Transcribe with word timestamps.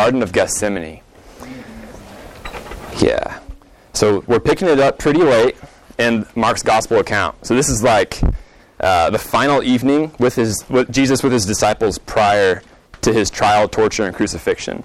Garden 0.00 0.22
of 0.22 0.32
Gethsemane. 0.32 1.02
Yeah. 3.00 3.38
So 3.92 4.24
we're 4.26 4.40
picking 4.40 4.66
it 4.66 4.80
up 4.80 4.98
pretty 4.98 5.22
late 5.22 5.58
in 5.98 6.24
Mark's 6.34 6.62
gospel 6.62 7.00
account. 7.00 7.44
So 7.44 7.54
this 7.54 7.68
is 7.68 7.82
like 7.82 8.18
uh, 8.80 9.10
the 9.10 9.18
final 9.18 9.62
evening 9.62 10.10
with 10.18 10.36
his 10.36 10.64
with 10.70 10.90
Jesus 10.90 11.22
with 11.22 11.34
his 11.34 11.44
disciples 11.44 11.98
prior 11.98 12.62
to 13.02 13.12
his 13.12 13.28
trial, 13.28 13.68
torture, 13.68 14.04
and 14.04 14.16
crucifixion. 14.16 14.84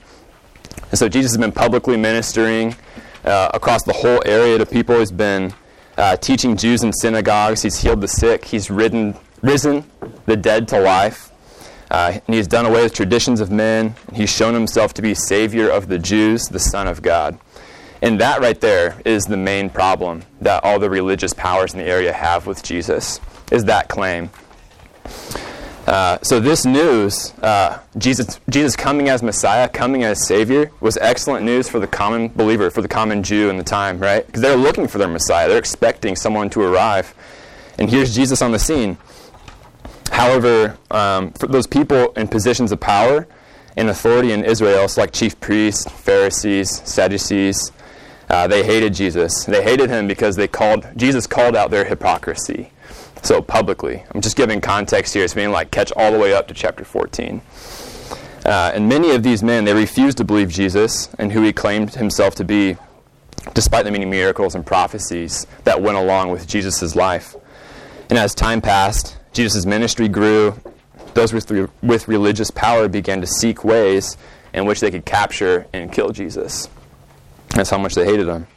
And 0.89 0.99
so 0.99 1.07
Jesus 1.07 1.31
has 1.31 1.37
been 1.37 1.53
publicly 1.53 1.95
ministering 1.95 2.75
uh, 3.23 3.51
across 3.53 3.83
the 3.83 3.93
whole 3.93 4.21
area 4.25 4.57
to 4.57 4.65
people. 4.65 4.99
He's 4.99 5.13
been 5.13 5.53
uh, 5.97 6.17
teaching 6.17 6.57
Jews 6.57 6.83
in 6.83 6.91
synagogues. 6.91 7.61
He's 7.61 7.81
healed 7.81 8.01
the 8.01 8.09
sick. 8.09 8.43
He's 8.43 8.69
ridden, 8.69 9.15
risen 9.41 9.89
the 10.25 10.35
dead 10.35 10.67
to 10.69 10.81
life. 10.81 11.31
Uh, 11.91 12.19
and 12.25 12.35
he's 12.35 12.47
done 12.47 12.65
away 12.65 12.83
with 12.83 12.93
traditions 12.93 13.39
of 13.39 13.51
men. 13.51 13.95
He's 14.13 14.29
shown 14.29 14.53
himself 14.53 14.93
to 14.95 15.01
be 15.01 15.13
Savior 15.13 15.69
of 15.69 15.87
the 15.87 15.99
Jews, 15.99 16.47
the 16.47 16.59
Son 16.59 16.87
of 16.87 17.01
God. 17.01 17.37
And 18.01 18.19
that 18.19 18.41
right 18.41 18.59
there 18.59 19.01
is 19.05 19.25
the 19.25 19.37
main 19.37 19.69
problem 19.69 20.23
that 20.41 20.63
all 20.63 20.79
the 20.79 20.89
religious 20.89 21.33
powers 21.33 21.73
in 21.73 21.79
the 21.79 21.85
area 21.85 22.11
have 22.11 22.45
with 22.45 22.63
Jesus, 22.63 23.19
is 23.51 23.65
that 23.65 23.87
claim. 23.87 24.29
Uh, 25.87 26.17
so 26.23 26.39
this 26.39 26.65
news, 26.65 27.31
uh, 27.43 27.79
Jesus, 27.97 28.39
Jesus 28.49 28.75
coming 28.75 29.07
as 29.09 29.21
Messiah, 29.21 29.69
coming 29.69 30.03
as 30.03 30.25
Savior, 30.25 30.71
was 30.81 30.97
excellent 30.97 31.45
news 31.45 31.69
for 31.69 31.79
the 31.79 31.87
common 31.87 32.29
believer, 32.29 32.71
for 32.71 32.81
the 32.81 32.87
common 32.87 33.21
Jew 33.21 33.49
in 33.49 33.57
the 33.57 33.63
time, 33.63 33.99
right? 33.99 34.25
Because 34.25 34.41
they're 34.41 34.57
looking 34.57 34.87
for 34.87 34.97
their 34.97 35.07
Messiah. 35.07 35.47
They're 35.47 35.59
expecting 35.59 36.15
someone 36.15 36.49
to 36.51 36.61
arrive. 36.61 37.13
And 37.77 37.89
here's 37.89 38.15
Jesus 38.15 38.41
on 38.41 38.51
the 38.51 38.59
scene. 38.59 38.97
However, 40.11 40.77
um, 40.91 41.31
for 41.33 41.47
those 41.47 41.67
people 41.67 42.11
in 42.13 42.27
positions 42.27 42.71
of 42.71 42.79
power 42.79 43.27
and 43.77 43.89
authority 43.89 44.31
in 44.31 44.43
Israel, 44.43 44.87
so 44.87 45.01
like 45.01 45.11
chief 45.11 45.39
priests, 45.39 45.89
Pharisees, 45.89 46.81
Sadducees, 46.85 47.71
uh, 48.29 48.47
they 48.47 48.63
hated 48.63 48.93
Jesus. 48.93 49.45
They 49.45 49.63
hated 49.63 49.89
him 49.89 50.07
because 50.07 50.35
they 50.35 50.47
called 50.47 50.87
Jesus 50.95 51.27
called 51.27 51.55
out 51.55 51.71
their 51.71 51.85
hypocrisy. 51.85 52.71
So 53.21 53.41
publicly, 53.41 54.03
I'm 54.13 54.21
just 54.21 54.35
giving 54.35 54.61
context 54.61 55.13
here. 55.13 55.23
It's 55.23 55.33
being 55.33 55.51
like 55.51 55.71
catch 55.71 55.91
all 55.95 56.11
the 56.11 56.19
way 56.19 56.33
up 56.33 56.47
to 56.47 56.53
chapter 56.53 56.83
14. 56.83 57.41
Uh, 58.45 58.71
and 58.75 58.87
many 58.87 59.09
of 59.11 59.23
these 59.23 59.41
men, 59.41 59.65
they 59.65 59.73
refused 59.73 60.17
to 60.17 60.23
believe 60.23 60.49
Jesus 60.49 61.09
and 61.17 61.31
who 61.31 61.41
he 61.41 61.51
claimed 61.51 61.95
himself 61.95 62.35
to 62.35 62.43
be, 62.43 62.77
despite 63.55 63.85
the 63.85 63.91
many 63.91 64.05
miracles 64.05 64.53
and 64.53 64.63
prophecies 64.63 65.47
that 65.63 65.81
went 65.81 65.97
along 65.97 66.29
with 66.29 66.47
Jesus' 66.47 66.95
life. 66.95 67.35
And 68.09 68.19
as 68.19 68.35
time 68.35 68.61
passed, 68.61 69.17
Jesus' 69.35 69.65
ministry 69.65 70.07
grew. 70.07 70.57
Those 71.13 71.33
with, 71.33 71.69
with 71.83 72.07
religious 72.07 72.49
power 72.51 72.87
began 72.87 73.19
to 73.19 73.27
seek 73.27 73.65
ways 73.65 74.15
in 74.53 74.65
which 74.65 74.79
they 74.79 74.89
could 74.89 75.05
capture 75.05 75.67
and 75.73 75.91
kill 75.91 76.09
Jesus. 76.09 76.69
That's 77.49 77.69
how 77.69 77.77
much 77.77 77.95
they 77.95 78.05
hated 78.05 78.27
him. 78.27 78.47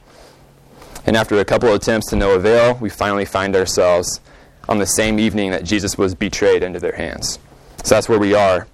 And 1.04 1.16
after 1.16 1.38
a 1.40 1.44
couple 1.44 1.68
of 1.68 1.74
attempts 1.74 2.10
to 2.10 2.16
no 2.16 2.34
avail, 2.34 2.74
we 2.76 2.90
finally 2.90 3.24
find 3.24 3.56
ourselves 3.56 4.20
on 4.68 4.78
the 4.78 4.86
same 4.86 5.18
evening 5.18 5.50
that 5.50 5.64
Jesus 5.64 5.98
was 5.98 6.14
betrayed 6.14 6.62
into 6.62 6.78
their 6.78 6.94
hands. 6.94 7.40
So 7.82 7.96
that's 7.96 8.08
where 8.08 8.18
we 8.18 8.34
are. 8.34 8.68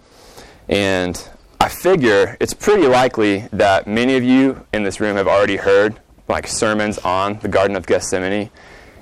And 0.68 1.26
I 1.58 1.70
figure 1.70 2.36
it's 2.38 2.52
pretty 2.52 2.86
likely 2.86 3.48
that 3.52 3.86
many 3.86 4.16
of 4.16 4.22
you 4.22 4.66
in 4.74 4.82
this 4.82 5.00
room 5.00 5.16
have 5.16 5.28
already 5.28 5.56
heard 5.56 5.98
like 6.28 6.46
sermons 6.46 6.98
on 6.98 7.38
the 7.38 7.48
Garden 7.48 7.76
of 7.76 7.86
Gethsemane. 7.86 8.50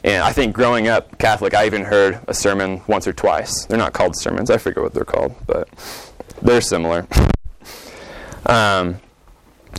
And 0.04 0.22
I 0.22 0.32
think 0.32 0.54
growing 0.54 0.88
up 0.88 1.18
Catholic, 1.18 1.54
I 1.54 1.66
even 1.66 1.84
heard 1.84 2.20
a 2.26 2.34
sermon 2.34 2.82
once 2.88 3.06
or 3.06 3.12
twice. 3.12 3.66
They're 3.66 3.78
not 3.78 3.92
called 3.92 4.16
sermons, 4.16 4.50
I 4.50 4.58
forget 4.58 4.82
what 4.82 4.94
they're 4.94 5.04
called, 5.04 5.34
but 5.46 5.68
they're 6.42 6.60
similar. 6.60 7.06
Um, 8.46 9.00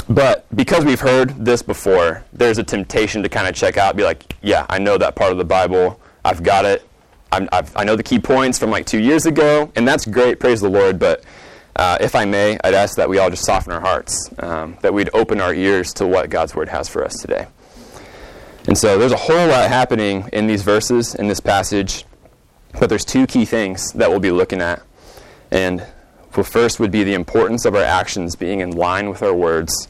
but 0.08 0.46
because 0.56 0.86
we've 0.86 1.00
heard 1.00 1.46
this 1.46 1.62
before, 1.62 2.24
there's 2.34 2.58
a 2.58 2.64
temptation 2.64 3.24
to 3.24 3.30
kind 3.30 3.48
of 3.48 3.56
check 3.56 3.78
out, 3.78 3.96
be 3.96 4.04
like, 4.04 4.36
yeah, 4.42 4.66
I 4.70 4.80
know 4.80 4.98
that 4.98 5.16
part 5.16 5.32
of 5.32 5.38
the 5.38 5.46
Bible. 5.46 6.00
I've 6.26 6.44
got 6.44 6.66
it. 6.66 6.88
I'm, 7.32 7.50
I've, 7.52 7.76
i 7.76 7.84
know 7.84 7.96
the 7.96 8.04
key 8.04 8.20
points 8.20 8.60
from 8.60 8.70
like 8.70 8.86
two 8.86 9.00
years 9.00 9.26
ago, 9.26 9.72
and 9.76 9.88
that's 9.88 10.06
great. 10.06 10.40
Praise 10.40 10.62
the 10.62 10.70
Lord. 10.70 11.00
But 11.00 11.24
uh, 11.76 11.98
if 12.00 12.16
I 12.16 12.26
may, 12.26 12.58
I'd 12.64 12.74
ask 12.74 12.96
that 12.98 13.10
we 13.10 13.18
all 13.18 13.30
just 13.30 13.46
soften 13.46 13.74
our 13.74 13.82
hearts, 13.82 14.30
um, 14.40 14.78
that 14.82 14.94
we'd 14.94 15.10
open 15.14 15.42
our 15.42 15.54
ears 15.54 15.94
to 15.96 16.08
what 16.08 16.30
God's 16.30 16.56
Word 16.56 16.70
has 16.70 16.88
for 16.88 17.04
us 17.04 17.16
today. 17.16 17.48
And 18.68 18.78
so 18.78 18.98
there's 18.98 19.12
a 19.12 19.18
whole 19.18 19.48
lot 19.48 19.68
happening 19.68 20.30
in 20.32 20.48
these 20.48 20.64
verses, 20.64 21.16
in 21.16 21.28
this 21.28 21.40
passage, 21.40 22.06
but 22.80 22.90
there's 22.90 23.06
two 23.06 23.28
key 23.28 23.46
things 23.46 23.92
that 23.94 24.10
we'll 24.10 24.20
be 24.20 24.32
looking 24.32 24.62
at. 24.62 24.82
And 25.52 25.86
the 26.32 26.44
first 26.44 26.80
would 26.80 26.92
be 26.92 27.04
the 27.04 27.14
importance 27.14 27.66
of 27.66 27.76
our 27.76 27.84
actions 27.84 28.36
being 28.36 28.62
in 28.62 28.72
line 28.72 29.10
with 29.10 29.22
our 29.22 29.34
words, 29.34 29.88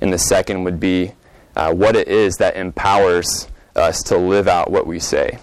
and 0.00 0.12
the 0.12 0.18
second 0.18 0.64
would 0.64 0.78
be 0.78 1.12
uh, 1.54 1.72
what 1.72 1.96
it 1.96 2.08
is 2.08 2.36
that 2.36 2.56
empowers 2.56 3.48
us 3.74 4.02
to 4.04 4.16
live 4.18 4.48
out 4.48 4.70
what 4.70 4.86
we 4.86 4.98
say. 4.98 5.38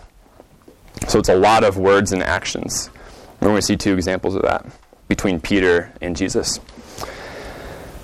So 1.07 1.19
it's 1.19 1.29
a 1.29 1.35
lot 1.35 1.63
of 1.63 1.77
words 1.77 2.11
and 2.11 2.21
actions. 2.21 2.89
We're 3.39 3.47
going 3.47 3.59
to 3.59 3.65
see 3.65 3.77
two 3.77 3.93
examples 3.93 4.35
of 4.35 4.43
that 4.43 4.65
between 5.07 5.39
Peter 5.39 5.91
and 6.01 6.15
Jesus. 6.15 6.59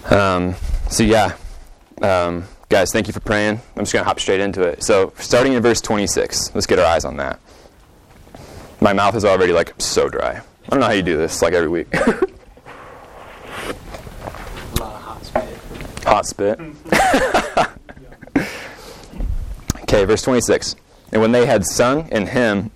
Um, 0.09 0.55
so, 0.89 1.03
yeah, 1.03 1.35
um, 2.01 2.45
guys, 2.69 2.91
thank 2.91 3.07
you 3.07 3.13
for 3.13 3.19
praying. 3.19 3.59
I'm 3.75 3.83
just 3.83 3.93
going 3.93 4.03
to 4.03 4.07
hop 4.07 4.19
straight 4.19 4.39
into 4.39 4.61
it. 4.61 4.83
So, 4.83 5.11
starting 5.17 5.53
in 5.53 5.63
verse 5.63 5.81
26, 5.81 6.53
let's 6.53 6.67
get 6.67 6.77
our 6.79 6.85
eyes 6.85 7.03
on 7.03 7.17
that. 7.17 7.39
My 8.79 8.93
mouth 8.93 9.15
is 9.15 9.25
already 9.25 9.51
like 9.53 9.73
so 9.79 10.07
dry. 10.07 10.37
I 10.39 10.69
don't 10.69 10.79
know 10.79 10.85
how 10.85 10.91
you 10.91 11.01
do 11.01 11.17
this 11.17 11.41
like 11.41 11.53
every 11.53 11.67
week. 11.67 11.87
A 11.93 11.97
lot 14.79 14.93
of 14.93 15.01
hot 15.01 15.25
spit. 15.25 15.57
Hot 16.05 16.25
spit. 16.25 16.59
okay, 19.81 20.05
verse 20.05 20.21
26. 20.21 20.75
And 21.11 21.21
when 21.21 21.31
they 21.31 21.47
had 21.47 21.65
sung 21.65 22.07
in 22.09 22.27
hymn, 22.27 22.69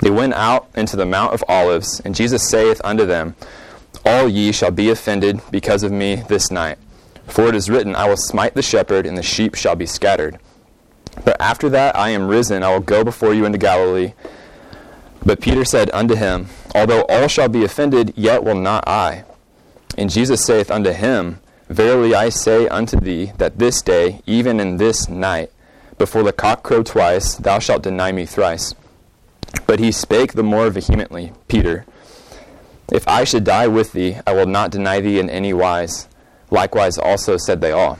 they 0.00 0.10
went 0.10 0.34
out 0.34 0.68
into 0.74 0.96
the 0.96 1.06
Mount 1.06 1.32
of 1.32 1.44
Olives, 1.48 2.00
and 2.04 2.12
Jesus 2.12 2.50
saith 2.50 2.80
unto 2.82 3.06
them, 3.06 3.36
All 4.04 4.28
ye 4.28 4.50
shall 4.50 4.72
be 4.72 4.90
offended 4.90 5.40
because 5.52 5.84
of 5.84 5.92
me 5.92 6.16
this 6.28 6.50
night. 6.50 6.76
For 7.26 7.48
it 7.48 7.54
is 7.54 7.70
written, 7.70 7.94
I 7.94 8.08
will 8.08 8.16
smite 8.16 8.54
the 8.54 8.62
shepherd, 8.62 9.06
and 9.06 9.16
the 9.16 9.22
sheep 9.22 9.54
shall 9.54 9.76
be 9.76 9.86
scattered. 9.86 10.38
But 11.24 11.40
after 11.40 11.68
that 11.70 11.96
I 11.96 12.10
am 12.10 12.28
risen, 12.28 12.62
I 12.62 12.72
will 12.72 12.80
go 12.80 13.04
before 13.04 13.34
you 13.34 13.44
into 13.44 13.58
Galilee. 13.58 14.14
But 15.24 15.40
Peter 15.40 15.64
said 15.64 15.90
unto 15.92 16.14
him, 16.14 16.48
Although 16.74 17.04
all 17.08 17.28
shall 17.28 17.48
be 17.48 17.64
offended, 17.64 18.12
yet 18.16 18.44
will 18.44 18.56
not 18.56 18.88
I. 18.88 19.24
And 19.96 20.10
Jesus 20.10 20.44
saith 20.44 20.70
unto 20.70 20.90
him, 20.92 21.38
Verily 21.68 22.14
I 22.14 22.28
say 22.28 22.66
unto 22.68 22.98
thee, 22.98 23.32
that 23.38 23.58
this 23.58 23.82
day, 23.82 24.20
even 24.26 24.58
in 24.58 24.76
this 24.76 25.08
night, 25.08 25.50
before 25.98 26.22
the 26.22 26.32
cock 26.32 26.62
crow 26.62 26.82
twice, 26.82 27.36
thou 27.36 27.58
shalt 27.58 27.82
deny 27.82 28.10
me 28.10 28.26
thrice. 28.26 28.74
But 29.66 29.78
he 29.78 29.92
spake 29.92 30.32
the 30.32 30.42
more 30.42 30.70
vehemently, 30.70 31.32
Peter, 31.48 31.84
If 32.90 33.06
I 33.06 33.24
should 33.24 33.44
die 33.44 33.68
with 33.68 33.92
thee, 33.92 34.18
I 34.26 34.32
will 34.32 34.46
not 34.46 34.70
deny 34.70 35.00
thee 35.00 35.18
in 35.18 35.30
any 35.30 35.52
wise. 35.52 36.08
Likewise 36.52 36.98
also 36.98 37.36
said 37.36 37.60
they 37.60 37.72
all. 37.72 37.98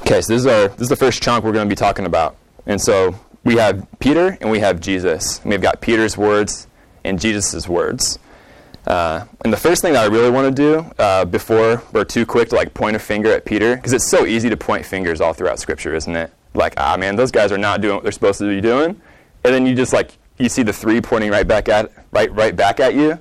Okay, 0.00 0.20
so 0.20 0.32
this 0.32 0.40
is 0.40 0.46
our 0.46 0.68
this 0.68 0.80
is 0.82 0.88
the 0.88 0.96
first 0.96 1.22
chunk 1.22 1.44
we're 1.44 1.52
going 1.52 1.68
to 1.68 1.72
be 1.72 1.78
talking 1.78 2.06
about. 2.06 2.36
And 2.66 2.80
so 2.80 3.14
we 3.44 3.56
have 3.56 3.86
Peter 4.00 4.36
and 4.40 4.50
we 4.50 4.58
have 4.58 4.80
Jesus. 4.80 5.38
And 5.40 5.50
we've 5.50 5.62
got 5.62 5.80
Peter's 5.80 6.16
words 6.16 6.66
and 7.04 7.20
Jesus' 7.20 7.68
words. 7.68 8.18
Uh, 8.86 9.26
and 9.44 9.52
the 9.52 9.58
first 9.58 9.82
thing 9.82 9.92
that 9.92 10.02
I 10.02 10.06
really 10.06 10.30
want 10.30 10.56
to 10.56 10.62
do 10.62 10.90
uh, 10.98 11.24
before 11.24 11.82
we're 11.92 12.04
too 12.04 12.26
quick 12.26 12.48
to 12.48 12.56
like 12.56 12.74
point 12.74 12.96
a 12.96 12.98
finger 12.98 13.30
at 13.32 13.44
Peter, 13.44 13.76
because 13.76 13.92
it's 13.92 14.08
so 14.08 14.26
easy 14.26 14.50
to 14.50 14.56
point 14.56 14.84
fingers 14.84 15.20
all 15.20 15.32
throughout 15.32 15.60
Scripture, 15.60 15.94
isn't 15.94 16.16
it? 16.16 16.32
Like, 16.54 16.74
ah, 16.76 16.96
man, 16.96 17.14
those 17.14 17.30
guys 17.30 17.52
are 17.52 17.58
not 17.58 17.80
doing 17.80 17.94
what 17.94 18.02
they're 18.02 18.12
supposed 18.12 18.38
to 18.40 18.48
be 18.48 18.60
doing 18.60 19.00
and 19.44 19.54
then 19.54 19.66
you 19.66 19.74
just 19.74 19.92
like 19.92 20.16
you 20.38 20.48
see 20.48 20.62
the 20.62 20.72
three 20.72 21.00
pointing 21.00 21.30
right 21.30 21.46
back 21.46 21.68
at 21.68 21.90
right 22.12 22.32
right 22.34 22.54
back 22.54 22.80
at 22.80 22.94
you. 22.94 23.18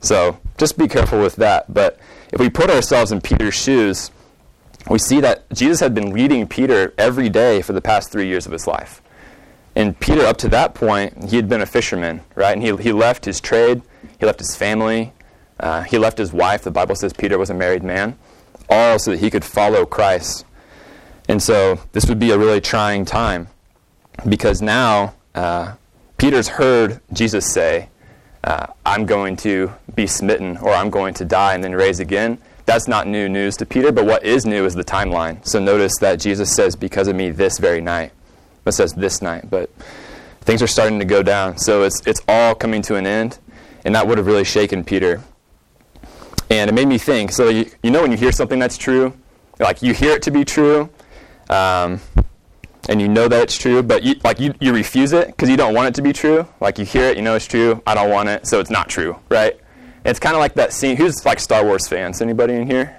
So 0.00 0.38
just 0.56 0.78
be 0.78 0.88
careful 0.88 1.20
with 1.20 1.36
that. 1.36 1.72
But 1.72 1.98
if 2.32 2.40
we 2.40 2.48
put 2.50 2.70
ourselves 2.70 3.12
in 3.12 3.20
Peter's 3.20 3.54
shoes, 3.54 4.10
we 4.88 4.98
see 4.98 5.20
that 5.20 5.50
Jesus 5.52 5.80
had 5.80 5.94
been 5.94 6.12
leading 6.12 6.46
Peter 6.46 6.94
every 6.96 7.28
day 7.28 7.62
for 7.62 7.72
the 7.72 7.80
past 7.80 8.10
three 8.10 8.26
years 8.26 8.46
of 8.46 8.52
his 8.52 8.66
life. 8.66 9.02
And 9.74 9.98
Peter, 10.00 10.22
up 10.22 10.36
to 10.38 10.48
that 10.48 10.74
point, 10.74 11.30
he 11.30 11.36
had 11.36 11.48
been 11.48 11.60
a 11.60 11.66
fisherman, 11.66 12.22
right? 12.34 12.52
And 12.52 12.62
he, 12.62 12.74
he 12.76 12.92
left 12.92 13.24
his 13.24 13.40
trade, 13.40 13.82
he 14.18 14.26
left 14.26 14.40
his 14.40 14.56
family, 14.56 15.12
uh, 15.60 15.82
he 15.82 15.98
left 15.98 16.18
his 16.18 16.32
wife. 16.32 16.62
The 16.62 16.70
Bible 16.70 16.96
says 16.96 17.12
Peter 17.12 17.38
was 17.38 17.50
a 17.50 17.54
married 17.54 17.82
man, 17.82 18.18
all 18.68 18.98
so 18.98 19.12
that 19.12 19.20
he 19.20 19.30
could 19.30 19.44
follow 19.44 19.84
Christ. 19.84 20.44
And 21.28 21.42
so 21.42 21.80
this 21.92 22.08
would 22.08 22.18
be 22.18 22.30
a 22.30 22.38
really 22.38 22.60
trying 22.60 23.04
time 23.04 23.48
because 24.28 24.62
now 24.62 25.14
uh, 25.34 25.74
Peter's 26.16 26.48
heard 26.48 27.00
Jesus 27.12 27.52
say, 27.52 27.88
uh, 28.44 28.66
I'm 28.86 29.06
going 29.06 29.36
to 29.38 29.72
be 29.94 30.06
smitten 30.06 30.56
or 30.58 30.70
I'm 30.70 30.90
going 30.90 31.14
to 31.14 31.24
die 31.24 31.54
and 31.54 31.62
then 31.62 31.74
raise 31.74 32.00
again. 32.00 32.38
That's 32.66 32.86
not 32.86 33.06
new 33.06 33.28
news 33.28 33.56
to 33.56 33.66
Peter, 33.66 33.92
but 33.92 34.04
what 34.04 34.24
is 34.24 34.44
new 34.44 34.64
is 34.64 34.74
the 34.74 34.84
timeline. 34.84 35.44
So 35.46 35.58
notice 35.58 35.96
that 36.00 36.20
Jesus 36.20 36.54
says, 36.54 36.76
because 36.76 37.08
of 37.08 37.16
me 37.16 37.30
this 37.30 37.58
very 37.58 37.80
night. 37.80 38.12
It 38.66 38.72
says 38.72 38.92
this 38.92 39.22
night, 39.22 39.48
but 39.48 39.70
things 40.42 40.60
are 40.60 40.66
starting 40.66 40.98
to 40.98 41.06
go 41.06 41.22
down. 41.22 41.56
So 41.56 41.84
it's, 41.84 42.06
it's 42.06 42.20
all 42.28 42.54
coming 42.54 42.82
to 42.82 42.96
an 42.96 43.06
end, 43.06 43.38
and 43.86 43.94
that 43.94 44.06
would 44.06 44.18
have 44.18 44.26
really 44.26 44.44
shaken 44.44 44.84
Peter. 44.84 45.22
And 46.50 46.68
it 46.68 46.74
made 46.74 46.88
me 46.88 46.98
think. 46.98 47.32
So 47.32 47.48
you, 47.48 47.70
you 47.82 47.90
know 47.90 48.02
when 48.02 48.10
you 48.10 48.18
hear 48.18 48.32
something 48.32 48.58
that's 48.58 48.76
true, 48.76 49.14
like 49.58 49.82
you 49.82 49.94
hear 49.94 50.12
it 50.12 50.22
to 50.24 50.30
be 50.30 50.44
true, 50.44 50.90
um, 51.48 52.00
and 52.88 53.00
you 53.00 53.08
know 53.08 53.28
that 53.28 53.42
it's 53.42 53.56
true, 53.56 53.82
but 53.82 54.02
you, 54.02 54.16
like 54.24 54.40
you, 54.40 54.54
you 54.60 54.72
refuse 54.72 55.12
it 55.12 55.28
because 55.28 55.48
you 55.48 55.56
don't 55.56 55.74
want 55.74 55.88
it 55.88 55.94
to 55.96 56.02
be 56.02 56.12
true. 56.12 56.46
Like 56.60 56.78
you 56.78 56.84
hear 56.84 57.04
it, 57.04 57.16
you 57.16 57.22
know 57.22 57.34
it's 57.34 57.46
true. 57.46 57.82
I 57.86 57.94
don't 57.94 58.10
want 58.10 58.28
it, 58.28 58.46
so 58.46 58.60
it's 58.60 58.70
not 58.70 58.88
true, 58.88 59.18
right? 59.28 59.58
It's 60.04 60.18
kind 60.18 60.34
of 60.34 60.40
like 60.40 60.54
that 60.54 60.72
scene. 60.72 60.96
Who's 60.96 61.24
like 61.26 61.38
Star 61.38 61.64
Wars 61.64 61.86
fans? 61.86 62.22
Anybody 62.22 62.54
in 62.54 62.66
here? 62.66 62.96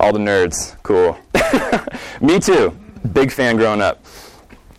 All 0.00 0.12
the 0.12 0.18
nerds. 0.18 0.76
Cool. 0.82 1.16
Me 2.20 2.40
too. 2.40 2.76
Big 3.12 3.30
fan 3.30 3.56
growing 3.56 3.80
up. 3.80 4.04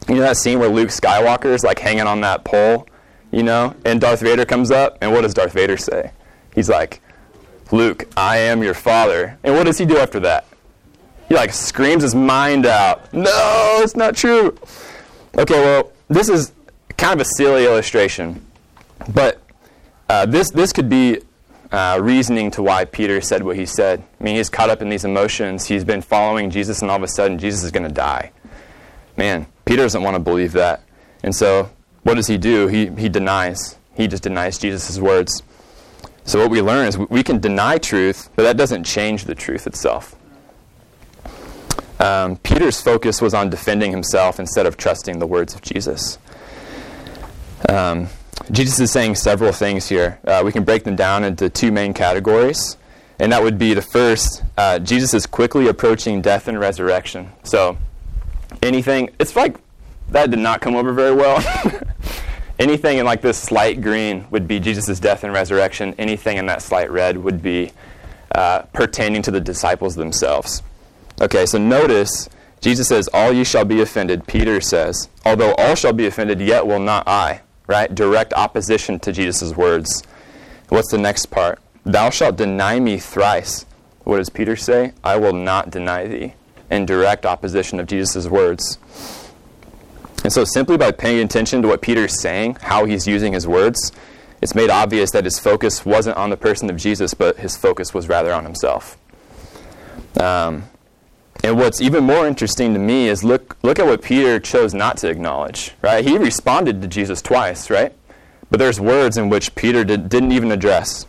You 0.10 0.16
know 0.16 0.22
that 0.22 0.38
scene 0.38 0.60
where 0.60 0.70
Luke 0.70 0.90
Skywalker 0.90 1.54
is 1.54 1.64
like 1.64 1.80
hanging 1.80 2.06
on 2.08 2.22
that 2.22 2.44
pole, 2.44 2.88
you 3.32 3.44
know, 3.44 3.76
and 3.86 4.02
Darth 4.02 4.20
Vader 4.20 4.46
comes 4.46 4.70
up, 4.70 4.98
and 5.02 5.12
what 5.12 5.22
does 5.22 5.34
Darth 5.34 5.54
Vader 5.54 5.78
say? 5.78 6.12
He's 6.54 6.70
like, 6.70 7.02
Luke, 7.72 8.08
I 8.16 8.38
am 8.38 8.62
your 8.62 8.74
father. 8.74 9.38
And 9.44 9.56
what 9.56 9.66
does 9.66 9.78
he 9.78 9.86
do 9.86 9.98
after 9.98 10.20
that? 10.22 10.46
He 11.28 11.36
like 11.36 11.54
screams 11.54 12.04
his 12.04 12.16
mind 12.16 12.66
out. 12.66 13.12
No, 13.14 13.80
it's 13.82 13.96
not 13.96 14.16
true. 14.16 14.58
Okay, 15.38 15.60
well, 15.60 15.92
this 16.08 16.30
is 16.30 16.54
kind 16.98 17.20
of 17.20 17.26
a 17.26 17.30
silly 17.36 17.66
illustration, 17.66 18.46
but 19.14 19.42
uh, 20.10 20.26
this 20.26 20.52
this 20.52 20.72
could 20.72 20.90
be 20.90 21.22
uh, 21.72 22.00
reasoning 22.02 22.52
to 22.52 22.62
why 22.62 22.86
Peter 22.86 23.20
said 23.22 23.44
what 23.44 23.56
he 23.56 23.66
said. 23.66 24.04
I 24.20 24.24
mean, 24.24 24.36
he's 24.36 24.50
caught 24.50 24.70
up 24.70 24.82
in 24.82 24.90
these 24.90 25.04
emotions. 25.04 25.66
He's 25.66 25.84
been 25.84 26.02
following 26.02 26.50
Jesus, 26.50 26.82
and 26.82 26.92
all 26.92 26.98
of 26.98 27.04
a 27.04 27.08
sudden, 27.08 27.40
Jesus 27.40 27.64
is 27.64 27.72
going 27.72 27.88
to 27.88 27.94
die. 27.94 28.32
Man, 29.18 29.48
Peter 29.66 29.82
doesn't 29.82 30.04
want 30.04 30.16
to 30.16 30.20
believe 30.20 30.52
that, 30.54 30.84
and 31.24 31.36
so 31.36 31.70
what 32.04 32.14
does 32.14 32.28
he 32.28 32.38
do? 32.38 32.68
He 32.68 32.88
he 32.92 33.10
denies. 33.10 33.78
He 33.96 34.08
just 34.08 34.24
denies 34.24 34.58
Jesus' 34.58 35.00
words. 35.00 35.42
So 36.24 36.40
what 36.40 36.50
we 36.50 36.62
learn 36.62 36.88
is 36.88 36.98
we 36.98 37.24
can 37.24 37.40
deny 37.40 37.78
truth, 37.78 38.30
but 38.36 38.44
that 38.44 38.58
doesn't 38.58 38.84
change 38.84 39.26
the 39.26 39.36
truth 39.36 39.68
itself. 39.68 40.16
Um, 42.06 42.38
Peter's 42.38 42.80
focus 42.80 43.20
was 43.20 43.34
on 43.34 43.50
defending 43.50 43.90
himself 43.90 44.40
instead 44.40 44.68
of 44.68 44.78
trusting 44.78 45.18
the 45.18 45.26
words 45.26 45.56
of 45.56 45.64
Jesus. 45.64 46.20
Um, 47.68 48.10
Jesus 48.52 48.80
is 48.80 48.92
saying 48.92 49.16
several 49.16 49.52
things 49.52 49.90
here. 49.90 50.20
Uh, 50.24 50.44
we 50.46 50.52
can 50.52 50.64
break 50.64 50.84
them 50.84 50.96
down 50.96 51.24
into 51.24 51.50
two 51.50 51.72
main 51.72 51.96
categories. 51.96 52.78
And 53.18 53.32
that 53.32 53.42
would 53.42 53.58
be 53.58 53.74
the 53.74 53.82
first 53.82 54.44
uh, 54.56 54.78
Jesus 54.78 55.16
is 55.16 55.26
quickly 55.26 55.68
approaching 55.68 56.22
death 56.22 56.48
and 56.48 56.60
resurrection. 56.60 57.32
So, 57.44 57.76
anything, 58.62 59.10
it's 59.20 59.36
like 59.36 59.58
that 60.10 60.30
did 60.30 60.40
not 60.40 60.62
come 60.62 60.76
over 60.76 60.94
very 60.94 61.16
well. 61.16 61.44
anything 62.60 63.00
in 63.00 63.06
like 63.06 63.22
this 63.22 63.40
slight 63.40 63.82
green 63.82 64.28
would 64.30 64.48
be 64.48 64.60
Jesus' 64.60 65.00
death 65.00 65.24
and 65.24 65.34
resurrection. 65.34 65.96
Anything 65.98 66.38
in 66.38 66.46
that 66.46 66.62
slight 66.62 66.92
red 66.92 67.18
would 67.18 67.42
be 67.42 67.72
uh, 68.36 68.60
pertaining 68.74 69.24
to 69.24 69.32
the 69.32 69.42
disciples 69.42 69.96
themselves. 69.96 70.62
Okay, 71.22 71.46
so 71.46 71.58
notice 71.58 72.30
Jesus 72.62 72.88
says, 72.88 73.08
All 73.14 73.32
ye 73.32 73.44
shall 73.44 73.66
be 73.66 73.82
offended. 73.82 74.28
Peter 74.28 74.60
says, 74.60 75.10
Although 75.26 75.54
all 75.56 75.76
shall 75.76 75.94
be 75.94 76.08
offended, 76.08 76.42
yet 76.42 76.66
will 76.66 76.80
not 76.80 77.08
I. 77.08 77.42
Right? 77.68 77.94
Direct 77.94 78.34
opposition 78.34 79.00
to 79.00 79.12
Jesus' 79.12 79.56
words. 79.56 80.04
What's 80.70 80.92
the 80.92 80.98
next 80.98 81.28
part? 81.28 81.60
Thou 81.84 82.10
shalt 82.10 82.38
deny 82.38 82.80
me 82.80 82.98
thrice. 82.98 83.66
What 84.04 84.18
does 84.18 84.30
Peter 84.30 84.56
say? 84.56 84.94
I 85.04 85.18
will 85.18 85.34
not 85.34 85.70
deny 85.70 86.08
thee. 86.08 86.34
In 86.70 86.86
direct 86.86 87.26
opposition 87.26 87.80
of 87.80 87.88
Jesus' 87.88 88.28
words. 88.28 88.80
And 90.24 90.34
so, 90.34 90.44
simply 90.44 90.78
by 90.78 90.92
paying 90.92 91.24
attention 91.24 91.62
to 91.62 91.68
what 91.68 91.82
Peter's 91.84 92.20
saying, 92.20 92.58
how 92.62 92.86
he's 92.86 93.06
using 93.06 93.34
his 93.34 93.48
words, 93.48 93.92
it's 94.42 94.56
made 94.56 94.72
obvious 94.72 95.12
that 95.12 95.24
his 95.24 95.38
focus 95.38 95.86
wasn't 95.86 96.18
on 96.18 96.32
the 96.32 96.38
person 96.38 96.70
of 96.70 96.78
Jesus, 96.78 97.14
but 97.14 97.38
his 97.38 97.56
focus 97.56 97.94
was 97.94 98.10
rather 98.10 98.34
on 98.34 98.44
himself. 98.44 98.98
Um, 100.20 100.64
and 101.44 101.58
what's 101.58 101.82
even 101.82 102.04
more 102.04 102.26
interesting 102.26 102.74
to 102.74 102.80
me 102.80 103.08
is 103.08 103.24
look, 103.24 103.58
look 103.62 103.80
at 103.80 103.86
what 103.86 104.02
Peter 104.02 104.40
chose 104.40 104.74
not 104.74 104.98
to 104.98 105.10
acknowledge, 105.10 105.74
right? 105.82 106.04
He 106.04 106.18
responded 106.18 106.82
to 106.82 106.88
Jesus 106.88 107.22
twice, 107.22 107.70
right? 107.70 107.94
But 108.50 108.60
there's 108.60 108.80
words 108.80 109.18
in 109.18 109.30
which 109.30 109.54
Peter 109.56 109.84
did, 109.84 110.10
didn't 110.10 110.32
even 110.32 110.52
address 110.52 111.06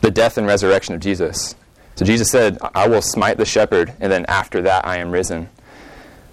the 0.00 0.10
death 0.10 0.38
and 0.38 0.46
resurrection 0.46 0.94
of 0.94 1.00
Jesus. 1.00 1.54
So 1.96 2.04
Jesus 2.04 2.30
said, 2.30 2.58
I 2.74 2.86
will 2.86 3.02
smite 3.02 3.38
the 3.38 3.44
shepherd, 3.44 3.92
and 3.98 4.12
then 4.12 4.24
after 4.26 4.62
that 4.62 4.86
I 4.86 4.98
am 4.98 5.10
risen. 5.10 5.48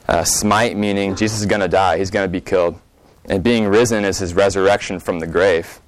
Uh, 0.08 0.24
smite 0.24 0.78
meaning 0.78 1.16
Jesus 1.16 1.40
is 1.40 1.48
going 1.48 1.62
to 1.62 1.68
die, 1.68 1.98
he's 1.98 2.12
going 2.12 2.26
to 2.26 2.32
be 2.32 2.42
killed. 2.42 2.80
And 3.26 3.44
being 3.44 3.66
risen 3.68 4.06
is 4.06 4.20
his 4.20 4.36
resurrection 4.36 5.00
from 5.00 5.20
the 5.20 5.28
grave. 5.28 5.82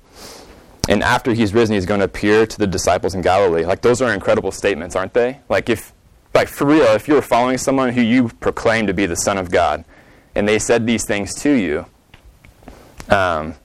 And 0.89 1.03
after 1.03 1.33
he's 1.33 1.53
risen, 1.53 1.75
he's 1.75 1.85
going 1.85 1.99
to 1.99 2.05
appear 2.05 2.47
to 2.47 2.57
the 2.57 2.65
disciples 2.65 3.13
in 3.13 3.21
Galilee. 3.21 3.65
Like, 3.65 3.81
those 3.81 4.01
are 4.01 4.11
incredible 4.13 4.51
statements, 4.51 4.95
aren't 4.95 5.13
they? 5.13 5.41
Like, 5.49 5.69
if, 5.69 5.93
like 6.37 6.49
for 6.49 6.65
real, 6.65 6.85
if 6.93 7.07
you 7.07 7.15
were 7.15 7.21
following 7.23 7.57
someone 7.57 7.91
who 7.91 8.01
you 8.01 8.29
proclaim 8.29 8.85
to 8.85 8.93
be 8.93 9.07
the 9.07 9.15
Son 9.15 9.39
of 9.39 9.49
God, 9.49 9.83
and 10.35 10.47
they 10.47 10.59
said 10.59 10.85
these 10.85 11.03
things 11.03 11.33
to 11.33 11.51
you, 11.51 11.87
um, 13.09 13.55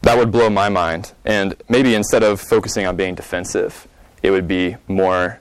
that 0.00 0.16
would 0.16 0.32
blow 0.32 0.48
my 0.48 0.70
mind. 0.70 1.12
And 1.26 1.54
maybe 1.68 1.94
instead 1.94 2.22
of 2.22 2.40
focusing 2.40 2.86
on 2.86 2.96
being 2.96 3.14
defensive, 3.14 3.86
it 4.22 4.30
would 4.30 4.48
be 4.48 4.78
more 4.88 5.40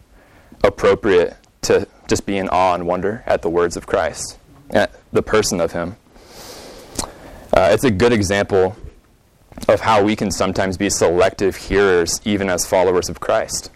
appropriate 0.61 1.37
to 1.61 1.87
just 2.09 2.25
be 2.25 2.37
in 2.37 2.49
awe 2.49 2.75
and 2.75 2.85
wonder 2.85 3.23
at 3.25 3.41
the 3.41 3.49
words 3.49 3.77
of 3.77 3.87
Christ, 3.87 4.37
at 4.71 4.91
the 5.13 5.23
person 5.23 5.61
of 5.61 5.71
Him. 5.71 5.95
Uh, 7.53 7.69
it's 7.71 7.85
a 7.85 7.91
good 7.91 8.11
example 8.11 8.75
of 9.69 9.79
how 9.79 10.03
we 10.03 10.13
can 10.13 10.29
sometimes 10.29 10.75
be 10.75 10.89
selective 10.89 11.55
hearers, 11.55 12.19
even 12.25 12.49
as 12.49 12.65
followers 12.65 13.07
of 13.07 13.21
Christ. 13.21 13.71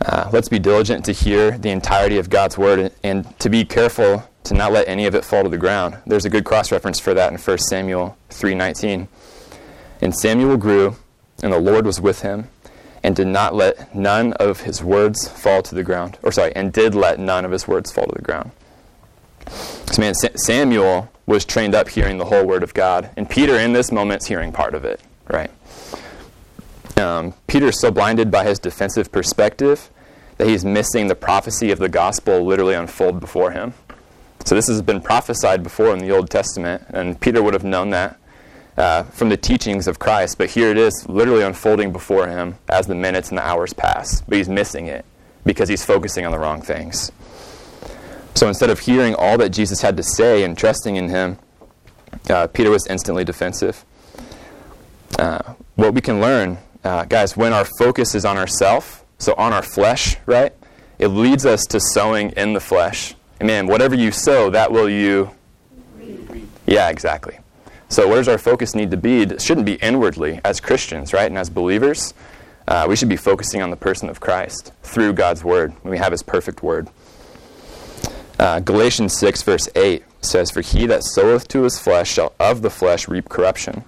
Uh, 0.00 0.28
let's 0.32 0.48
be 0.48 0.58
diligent 0.58 1.04
to 1.04 1.12
hear 1.12 1.56
the 1.58 1.70
entirety 1.70 2.18
of 2.18 2.28
God's 2.28 2.58
word 2.58 2.78
and, 2.78 2.90
and, 3.04 3.38
to 3.38 3.48
be 3.48 3.64
careful 3.64 4.28
to 4.44 4.54
not 4.54 4.72
let 4.72 4.88
any 4.88 5.06
of 5.06 5.14
it 5.14 5.24
fall 5.24 5.44
to 5.44 5.48
the 5.48 5.58
ground. 5.58 5.96
There's 6.06 6.24
a 6.24 6.30
good 6.30 6.44
cross 6.44 6.72
reference 6.72 6.98
for 6.98 7.14
that 7.14 7.30
in 7.30 7.38
1 7.38 7.58
Samuel 7.58 8.16
3:19. 8.30 9.06
And 10.00 10.14
Samuel 10.14 10.56
grew, 10.56 10.96
and 11.42 11.52
the 11.52 11.60
Lord 11.60 11.86
was 11.86 12.00
with 12.00 12.22
him, 12.22 12.48
and 13.04 13.14
did 13.14 13.28
not 13.28 13.54
let 13.54 13.94
none 13.94 14.32
of 14.34 14.62
his 14.62 14.82
words 14.82 15.28
fall 15.28 15.62
to 15.62 15.74
the 15.74 15.84
ground. 15.84 16.18
Or 16.22 16.32
sorry, 16.32 16.54
and 16.56 16.72
did 16.72 16.94
let 16.94 17.20
none 17.20 17.44
of 17.44 17.52
his 17.52 17.68
words 17.68 17.92
fall 17.92 18.06
to 18.06 18.14
the 18.14 18.22
ground. 18.22 18.50
So 19.48 20.00
man, 20.00 20.14
Samuel 20.14 21.10
was 21.26 21.44
trained 21.44 21.74
up 21.74 21.88
hearing 21.88 22.18
the 22.18 22.24
whole 22.24 22.44
word 22.44 22.62
of 22.62 22.74
God, 22.74 23.10
and 23.16 23.28
Peter 23.28 23.58
in 23.58 23.72
this 23.72 23.92
moment 23.92 24.22
is 24.22 24.28
hearing 24.28 24.52
part 24.52 24.74
of 24.74 24.84
it, 24.84 25.00
right? 25.28 25.50
Um, 27.02 27.34
Peter 27.46 27.66
is 27.66 27.80
so 27.80 27.90
blinded 27.90 28.30
by 28.30 28.44
his 28.44 28.58
defensive 28.58 29.12
perspective 29.12 29.90
that 30.38 30.46
he's 30.46 30.64
missing 30.64 31.08
the 31.08 31.14
prophecy 31.14 31.70
of 31.70 31.78
the 31.78 31.88
gospel 31.88 32.44
literally 32.44 32.74
unfold 32.74 33.20
before 33.20 33.50
him. 33.50 33.74
So 34.44 34.54
this 34.54 34.66
has 34.68 34.82
been 34.82 35.00
prophesied 35.00 35.62
before 35.62 35.92
in 35.92 35.98
the 35.98 36.10
Old 36.10 36.30
Testament, 36.30 36.84
and 36.88 37.20
Peter 37.20 37.42
would 37.42 37.54
have 37.54 37.64
known 37.64 37.90
that 37.90 38.18
uh, 38.76 39.04
from 39.04 39.28
the 39.28 39.36
teachings 39.36 39.86
of 39.86 39.98
Christ. 39.98 40.38
But 40.38 40.50
here 40.50 40.70
it 40.70 40.78
is, 40.78 41.06
literally 41.08 41.42
unfolding 41.42 41.92
before 41.92 42.26
him 42.26 42.56
as 42.68 42.86
the 42.86 42.94
minutes 42.94 43.28
and 43.28 43.38
the 43.38 43.46
hours 43.46 43.72
pass. 43.72 44.22
But 44.22 44.38
he's 44.38 44.48
missing 44.48 44.86
it 44.86 45.04
because 45.44 45.68
he's 45.68 45.84
focusing 45.84 46.24
on 46.24 46.32
the 46.32 46.38
wrong 46.38 46.62
things. 46.62 47.12
So 48.34 48.48
instead 48.48 48.70
of 48.70 48.80
hearing 48.80 49.14
all 49.14 49.36
that 49.38 49.50
Jesus 49.50 49.82
had 49.82 49.96
to 49.96 50.02
say 50.02 50.42
and 50.42 50.56
trusting 50.56 50.96
in 50.96 51.08
him, 51.08 51.38
uh, 52.30 52.46
Peter 52.48 52.70
was 52.70 52.86
instantly 52.86 53.24
defensive. 53.24 53.84
Uh, 55.18 55.54
what 55.76 55.94
we 55.94 56.00
can 56.00 56.20
learn, 56.20 56.58
uh, 56.84 57.04
guys, 57.04 57.36
when 57.36 57.52
our 57.52 57.64
focus 57.78 58.14
is 58.14 58.24
on 58.24 58.36
ourself, 58.36 59.04
so 59.18 59.34
on 59.34 59.52
our 59.52 59.62
flesh, 59.62 60.16
right? 60.26 60.52
It 60.98 61.08
leads 61.08 61.46
us 61.46 61.64
to 61.66 61.80
sowing 61.80 62.30
in 62.30 62.52
the 62.52 62.60
flesh. 62.60 63.14
And 63.40 63.46
man, 63.46 63.66
whatever 63.66 63.94
you 63.94 64.12
sow, 64.12 64.50
that 64.50 64.70
will 64.72 64.88
you. 64.88 65.30
Yeah, 66.66 66.88
exactly. 66.90 67.38
So, 67.88 68.08
where 68.08 68.16
does 68.16 68.28
our 68.28 68.38
focus 68.38 68.74
need 68.74 68.90
to 68.92 68.96
be? 68.96 69.22
It 69.22 69.42
shouldn't 69.42 69.66
be 69.66 69.74
inwardly 69.74 70.40
as 70.44 70.60
Christians, 70.60 71.12
right? 71.12 71.26
And 71.26 71.36
as 71.36 71.50
believers, 71.50 72.14
uh, 72.66 72.86
we 72.88 72.96
should 72.96 73.08
be 73.08 73.16
focusing 73.16 73.60
on 73.62 73.70
the 73.70 73.76
person 73.76 74.08
of 74.08 74.20
Christ 74.20 74.72
through 74.82 75.12
God's 75.12 75.44
word 75.44 75.72
when 75.82 75.90
we 75.90 75.98
have 75.98 76.12
His 76.12 76.22
perfect 76.22 76.62
word. 76.62 76.88
Uh, 78.38 78.60
Galatians 78.60 79.16
6, 79.18 79.42
verse 79.42 79.68
8 79.76 80.02
says, 80.20 80.50
For 80.50 80.62
he 80.62 80.86
that 80.86 81.04
soweth 81.04 81.48
to 81.48 81.62
his 81.62 81.78
flesh 81.78 82.12
shall 82.12 82.32
of 82.40 82.62
the 82.62 82.70
flesh 82.70 83.06
reap 83.08 83.28
corruption, 83.28 83.84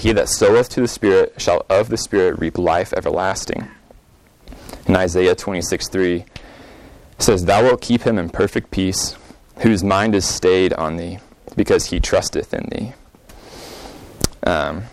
he 0.00 0.12
that 0.12 0.28
soweth 0.28 0.70
to 0.70 0.80
the 0.80 0.88
Spirit 0.88 1.34
shall 1.38 1.66
of 1.68 1.90
the 1.90 1.96
Spirit 1.96 2.38
reap 2.38 2.56
life 2.56 2.92
everlasting. 2.96 3.68
In 4.86 4.96
Isaiah 4.96 5.34
26, 5.34 5.88
3 5.88 6.24
says, 7.18 7.44
Thou 7.44 7.62
wilt 7.62 7.82
keep 7.82 8.02
him 8.02 8.18
in 8.18 8.30
perfect 8.30 8.70
peace, 8.70 9.16
whose 9.58 9.84
mind 9.84 10.14
is 10.14 10.24
stayed 10.24 10.72
on 10.72 10.96
thee, 10.96 11.18
because 11.54 11.86
he 11.86 12.00
trusteth 12.00 12.54
in 12.54 12.68
thee. 12.70 12.92
Um, 14.42 14.84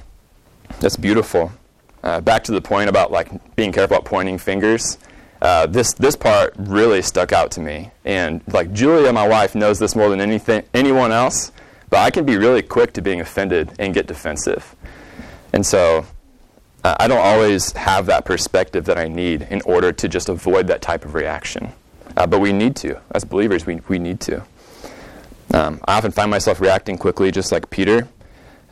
that's 0.82 0.98
beautiful. 0.98 1.54
Uh, 2.04 2.20
back 2.20 2.44
to 2.44 2.52
the 2.52 2.62
point 2.62 2.90
about 2.90 3.10
like 3.10 3.56
being 3.56 3.72
careful 3.72 3.96
about 3.96 4.06
pointing 4.06 4.38
fingers. 4.38 4.98
Uh, 5.42 5.68
this 5.68 5.94
this 5.94 6.16
part 6.16 6.54
really 6.58 7.02
stuck 7.02 7.32
out 7.32 7.52
to 7.52 7.62
me, 7.62 7.92
and 8.04 8.42
like 8.48 8.74
Julia, 8.74 9.14
my 9.14 9.28
wife, 9.28 9.56
knows 9.56 9.80
this 9.80 9.96
more 9.96 10.10
than 10.10 10.20
anything 10.20 10.64
anyone 10.74 11.12
else. 11.12 11.52
But 11.90 12.00
I 12.00 12.12
can 12.12 12.26
be 12.26 12.38
really 12.38 12.62
quick 12.62 12.94
to 12.94 13.02
being 13.02 13.22
offended 13.22 13.72
and 13.80 13.94
get 13.94 14.08
defensive, 14.08 14.76
and 15.54 15.66
so 15.66 16.06
uh, 16.84 16.96
I 17.00 17.08
don't 17.08 17.26
always 17.26 17.72
have 17.74 18.06
that 18.06 18.26
perspective 18.26 18.86
that 18.86 18.98
I 18.98 19.08
need 19.08 19.42
in 19.50 19.62
order 19.62 19.92
to 19.92 20.08
just 20.08 20.30
avoid 20.30 20.68
that 20.68 20.82
type 20.82 21.06
of 21.06 21.14
reaction. 21.14 21.74
Uh, 22.16 22.26
but 22.26 22.40
we 22.40 22.54
need 22.54 22.76
to. 22.78 23.00
As 23.12 23.24
believers, 23.24 23.66
we, 23.66 23.82
we 23.88 24.00
need 24.00 24.20
to. 24.22 24.44
Um, 25.54 25.82
I 25.88 25.98
often 25.98 26.12
find 26.12 26.30
myself 26.32 26.60
reacting 26.60 26.98
quickly, 26.98 27.32
just 27.32 27.52
like 27.52 27.70
Peter, 27.70 28.08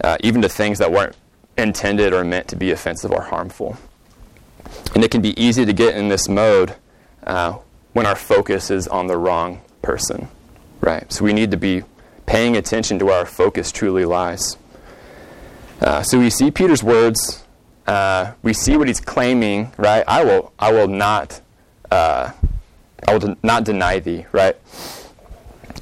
uh, 0.04 0.18
even 0.22 0.42
to 0.42 0.50
things 0.50 0.80
that 0.80 0.92
weren't 0.92 1.16
intended 1.58 2.14
or 2.14 2.24
meant 2.24 2.48
to 2.50 2.56
be 2.56 2.72
offensive 2.72 3.12
or 3.12 3.22
harmful. 3.22 3.78
And 4.94 5.04
it 5.04 5.12
can 5.12 5.22
be 5.22 5.40
easy 5.42 5.66
to 5.66 5.74
get 5.74 5.96
in 5.96 6.10
this 6.10 6.28
mode 6.28 6.76
uh, 7.24 7.58
when 7.94 8.06
our 8.06 8.16
focus 8.16 8.72
is 8.72 8.88
on 8.88 9.08
the 9.08 9.18
wrong 9.18 9.62
person, 9.82 10.28
right? 10.82 11.12
So 11.12 11.24
we 11.24 11.34
need 11.34 11.52
to 11.52 11.58
be 11.58 11.84
paying 12.26 12.58
attention 12.58 13.00
to 13.00 13.06
where 13.06 13.20
our 13.20 13.26
focus 13.26 13.72
truly 13.72 14.06
lies. 14.06 14.58
Uh, 15.82 16.02
so 16.02 16.20
we 16.20 16.30
see 16.30 16.52
Peter's 16.52 16.84
words. 16.84 17.44
Uh, 17.88 18.34
we 18.42 18.54
see 18.54 18.78
what 18.78 18.88
he's 18.88 19.00
claiming, 19.00 19.72
right? 19.78 20.04
I 20.08 20.24
will, 20.24 20.54
I 20.58 20.72
will 20.72 20.88
not, 20.88 21.42
uh, 21.92 22.32
I 23.08 23.12
will 23.14 23.20
de- 23.20 23.38
not 23.44 23.64
deny 23.64 24.00
thee, 24.00 24.26
right? 24.32 24.56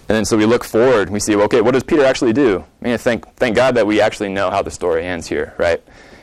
And 0.09 0.17
then 0.17 0.25
so 0.25 0.35
we 0.35 0.45
look 0.45 0.63
forward. 0.65 1.03
and 1.03 1.11
We 1.11 1.19
see, 1.19 1.35
well, 1.35 1.45
okay, 1.45 1.61
what 1.61 1.71
does 1.71 1.83
Peter 1.83 2.03
actually 2.03 2.33
do? 2.33 2.65
I 2.81 2.85
mean, 2.87 2.97
thank, 2.97 3.25
thank 3.35 3.55
God 3.55 3.75
that 3.75 3.87
we 3.87 4.01
actually 4.01 4.29
know 4.29 4.49
how 4.49 4.61
the 4.61 4.71
story 4.71 5.05
ends 5.05 5.27
here, 5.27 5.53
right? 5.57 5.81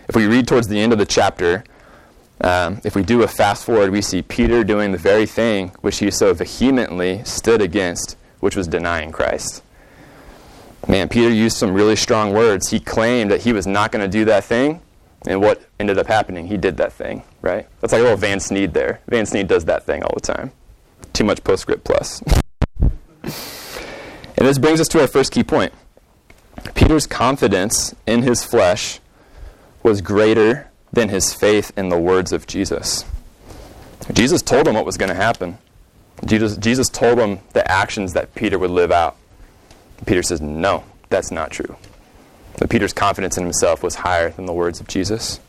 If 0.09 0.15
we 0.17 0.27
read 0.27 0.47
towards 0.47 0.69
the 0.69 0.79
end 0.79 0.93
of 0.93 0.99
the 0.99 1.07
chapter, 1.07 1.65
um, 2.43 2.81
if 2.85 2.95
we 2.95 3.03
do 3.03 3.23
a 3.23 3.29
fast 3.29 3.65
forward, 3.65 3.91
we 3.91 4.03
see 4.03 4.23
Peter 4.23 4.65
doing 4.65 4.93
the 4.93 4.99
very 4.99 5.27
thing 5.27 5.69
which 5.81 5.99
he 5.99 6.11
so 6.11 6.35
vehemently 6.35 7.23
stood 7.25 7.63
against, 7.63 8.17
which 8.41 8.57
was 8.57 8.67
denying 8.67 9.13
Christ. 9.13 9.63
Man, 10.89 11.09
Peter 11.09 11.31
used 11.31 11.57
some 11.57 11.75
really 11.75 11.97
strong 11.97 12.33
words. 12.33 12.71
He 12.71 12.81
claimed 12.81 13.31
that 13.31 13.43
he 13.43 13.53
was 13.53 13.67
not 13.67 13.93
going 13.93 14.03
to 14.03 14.09
do 14.09 14.25
that 14.25 14.45
thing, 14.45 14.81
and 15.27 15.41
what 15.41 15.63
ended 15.79 15.99
up 15.99 16.07
happening? 16.07 16.47
He 16.47 16.57
did 16.57 16.77
that 16.79 16.93
thing, 16.93 17.23
right? 17.43 17.67
That's 17.81 17.93
like 17.93 18.01
a 18.01 18.03
little 18.03 18.19
Van 18.19 18.41
Sneed 18.41 18.73
there. 18.73 19.01
Van 19.09 19.27
Sneed 19.27 19.47
does 19.47 19.67
that 19.67 19.85
thing 19.85 20.03
all 20.03 20.15
the 20.15 20.21
time. 20.21 20.53
Too 21.13 21.25
much 21.25 21.45
postscript 21.45 21.85
plus. 21.85 22.23
And 24.41 24.49
this 24.49 24.57
brings 24.57 24.81
us 24.81 24.89
to 24.89 25.01
our 25.03 25.07
first 25.07 25.33
key 25.33 25.45
point. 25.45 25.71
Peter's 26.75 27.07
confidence 27.07 27.95
in 28.07 28.23
his 28.23 28.43
flesh 28.43 28.99
was 29.83 30.01
greater 30.01 30.71
than 30.91 31.11
his 31.11 31.35
faith 31.35 31.73
in 31.77 31.91
the 31.91 31.99
words 31.99 32.33
of 32.33 32.47
Jesus. 32.47 33.05
Jesus 34.11 34.41
told 34.41 34.67
him 34.67 34.75
what 34.75 34.87
was 34.87 34.97
going 34.97 35.11
to 35.11 35.15
happen. 35.15 35.59
Jesus, 36.25 36.57
Jesus 36.57 36.89
told 36.89 37.19
him 37.19 37.41
the 37.53 37.71
actions 37.71 38.15
that 38.15 38.35
Peter 38.35 38.59
would 38.59 38.71
live 38.71 38.91
out. 38.91 39.17
Peter 40.07 40.23
says, 40.23 40.41
No, 40.41 40.85
that's 41.09 41.31
not 41.31 41.51
true. 41.51 41.77
But 42.59 42.71
Peter's 42.71 42.93
confidence 42.93 43.37
in 43.37 43.45
himself 43.45 43.83
was 43.83 43.97
higher 43.97 44.31
than 44.31 44.47
the 44.47 44.53
words 44.53 44.81
of 44.81 44.89
Jesus. 44.89 45.41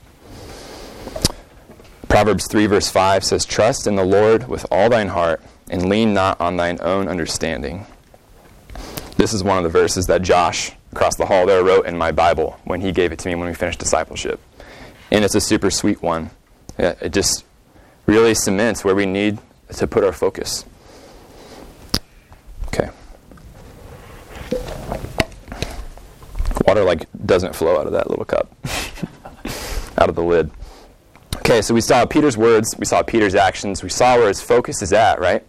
Proverbs 2.07 2.47
3, 2.47 2.65
verse 2.67 2.89
5 2.89 3.23
says, 3.23 3.45
Trust 3.45 3.87
in 3.87 3.95
the 3.95 4.03
Lord 4.03 4.47
with 4.47 4.65
all 4.69 4.89
thine 4.89 5.09
heart, 5.09 5.41
and 5.69 5.87
lean 5.87 6.13
not 6.13 6.39
on 6.41 6.57
thine 6.57 6.77
own 6.81 7.07
understanding. 7.07 7.85
This 9.17 9.33
is 9.33 9.43
one 9.43 9.57
of 9.57 9.63
the 9.63 9.69
verses 9.69 10.07
that 10.07 10.21
Josh 10.21 10.71
across 10.91 11.15
the 11.15 11.25
hall 11.25 11.45
there 11.45 11.63
wrote 11.63 11.85
in 11.85 11.97
my 11.97 12.11
Bible 12.11 12.59
when 12.65 12.81
he 12.81 12.91
gave 12.91 13.11
it 13.11 13.19
to 13.19 13.29
me 13.29 13.35
when 13.35 13.47
we 13.47 13.53
finished 13.53 13.79
discipleship. 13.79 14.39
And 15.09 15.23
it's 15.23 15.35
a 15.35 15.41
super 15.41 15.71
sweet 15.71 16.01
one. 16.01 16.31
It 16.77 17.13
just 17.13 17.45
really 18.05 18.33
cements 18.33 18.83
where 18.83 18.95
we 18.95 19.05
need 19.05 19.39
to 19.75 19.87
put 19.87 20.03
our 20.03 20.11
focus. 20.11 20.65
Okay. 22.67 22.89
Water 26.65 26.83
like 26.83 27.07
doesn't 27.25 27.55
flow 27.55 27.79
out 27.79 27.87
of 27.87 27.93
that 27.93 28.09
little 28.09 28.25
cup. 28.25 28.53
out 29.97 30.09
of 30.09 30.15
the 30.15 30.23
lid. 30.23 30.51
Okay, 31.37 31.61
so 31.61 31.73
we 31.73 31.81
saw 31.81 32.05
Peter's 32.05 32.37
words, 32.37 32.75
we 32.77 32.85
saw 32.85 33.01
Peter's 33.03 33.35
actions, 33.35 33.83
we 33.83 33.89
saw 33.89 34.15
where 34.15 34.27
his 34.27 34.41
focus 34.41 34.81
is 34.81 34.93
at, 34.93 35.19
right? 35.19 35.43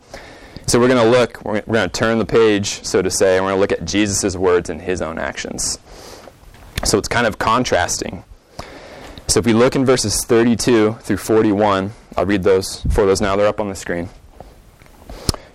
So 0.66 0.80
we're 0.80 0.88
going 0.88 1.04
to 1.04 1.10
look, 1.10 1.44
we're, 1.44 1.60
going 1.60 1.88
to 1.88 1.92
turn 1.92 2.18
the 2.18 2.24
page, 2.24 2.82
so 2.84 3.02
to 3.02 3.10
say, 3.10 3.36
and 3.36 3.44
we're 3.44 3.50
going 3.50 3.58
to 3.58 3.60
look 3.60 3.72
at 3.72 3.86
Jesus' 3.86 4.36
words 4.36 4.70
and 4.70 4.80
his 4.80 5.02
own 5.02 5.18
actions. 5.18 5.78
So 6.84 6.98
it's 6.98 7.08
kind 7.08 7.26
of 7.26 7.38
contrasting. 7.38 8.24
So 9.26 9.40
if 9.40 9.46
we 9.46 9.52
look 9.52 9.76
in 9.76 9.84
verses 9.84 10.24
32 10.24 10.94
through 11.00 11.16
41, 11.16 11.92
I'll 12.16 12.26
read 12.26 12.42
those 12.42 12.82
for 12.92 13.06
those 13.06 13.20
now. 13.20 13.36
They're 13.36 13.46
up 13.46 13.60
on 13.60 13.68
the 13.68 13.74
screen. 13.74 14.08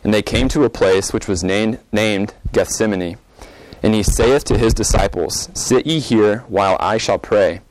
And 0.03 0.13
they 0.13 0.21
came 0.21 0.47
to 0.49 0.63
a 0.63 0.69
place 0.69 1.13
which 1.13 1.27
was 1.27 1.43
named, 1.43 1.79
named 1.91 2.33
Gethsemane. 2.51 3.17
And 3.83 3.93
he 3.93 4.03
saith 4.03 4.43
to 4.45 4.57
his 4.57 4.73
disciples, 4.73 5.49
Sit 5.53 5.85
ye 5.85 5.99
here 5.99 6.39
while 6.47 6.77
I 6.79 6.97
shall 6.97 7.19
pray. 7.19 7.61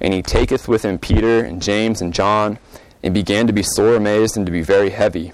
And 0.00 0.12
he 0.12 0.22
taketh 0.22 0.68
with 0.68 0.84
him 0.84 0.98
Peter 0.98 1.44
and 1.44 1.62
James 1.62 2.00
and 2.00 2.12
John, 2.12 2.58
and 3.02 3.14
began 3.14 3.46
to 3.46 3.52
be 3.52 3.62
sore 3.62 3.94
amazed 3.94 4.36
and 4.36 4.44
to 4.46 4.52
be 4.52 4.62
very 4.62 4.90
heavy 4.90 5.32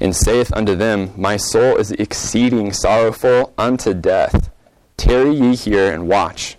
and 0.00 0.16
saith 0.16 0.52
unto 0.54 0.74
them, 0.74 1.12
My 1.16 1.36
soul 1.36 1.76
is 1.76 1.92
exceeding 1.92 2.72
sorrowful 2.72 3.52
unto 3.58 3.94
death. 3.94 4.50
Tarry 4.96 5.34
ye 5.34 5.54
here 5.54 5.92
and 5.92 6.08
watch. 6.08 6.56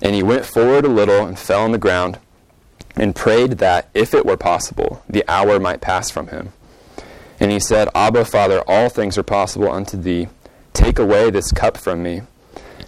And 0.00 0.14
he 0.14 0.22
went 0.22 0.46
forward 0.46 0.84
a 0.84 0.88
little 0.88 1.26
and 1.26 1.38
fell 1.38 1.62
on 1.62 1.72
the 1.72 1.78
ground, 1.78 2.18
and 2.96 3.16
prayed 3.16 3.52
that, 3.52 3.88
if 3.94 4.14
it 4.14 4.26
were 4.26 4.36
possible, 4.36 5.02
the 5.08 5.24
hour 5.28 5.58
might 5.58 5.80
pass 5.80 6.10
from 6.10 6.28
him. 6.28 6.52
And 7.40 7.50
he 7.50 7.58
said, 7.58 7.88
Abba, 7.94 8.24
Father, 8.24 8.62
all 8.66 8.88
things 8.88 9.18
are 9.18 9.22
possible 9.22 9.70
unto 9.70 9.96
thee. 9.96 10.28
Take 10.72 10.98
away 10.98 11.30
this 11.30 11.52
cup 11.52 11.76
from 11.76 12.02
me. 12.02 12.22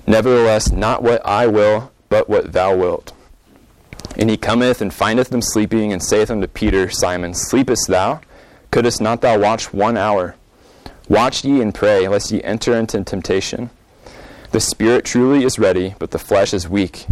Nevertheless, 0.06 0.70
not 0.70 1.02
what 1.02 1.24
I 1.24 1.46
will, 1.46 1.92
but 2.08 2.28
what 2.28 2.52
thou 2.52 2.76
wilt. 2.76 3.12
And 4.16 4.30
he 4.30 4.36
cometh 4.36 4.80
and 4.80 4.92
findeth 4.92 5.30
them 5.30 5.42
sleeping, 5.42 5.92
and 5.92 6.02
saith 6.02 6.30
unto 6.30 6.46
Peter, 6.46 6.90
Simon, 6.90 7.32
Sleepest 7.34 7.88
thou? 7.88 8.20
Couldst 8.70 9.00
not 9.00 9.20
thou 9.20 9.38
watch 9.38 9.72
one 9.72 9.96
hour? 9.96 10.36
Watch 11.08 11.44
ye 11.44 11.60
and 11.60 11.74
pray, 11.74 12.08
lest 12.08 12.30
ye 12.30 12.42
enter 12.42 12.74
into 12.74 13.02
temptation. 13.04 13.70
The 14.52 14.60
spirit 14.60 15.04
truly 15.04 15.44
is 15.44 15.58
ready, 15.58 15.94
but 15.98 16.12
the 16.12 16.18
flesh 16.18 16.54
is 16.54 16.68
weak. 16.68 17.06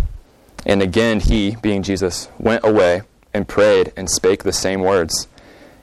And 0.65 0.81
again 0.81 1.21
he, 1.21 1.57
being 1.57 1.83
Jesus, 1.83 2.29
went 2.39 2.65
away 2.65 3.03
and 3.35 3.49
prayed 3.49 3.93
and 3.97 4.09
spake 4.09 4.45
the 4.45 4.53
same 4.53 4.81
words. 4.81 5.27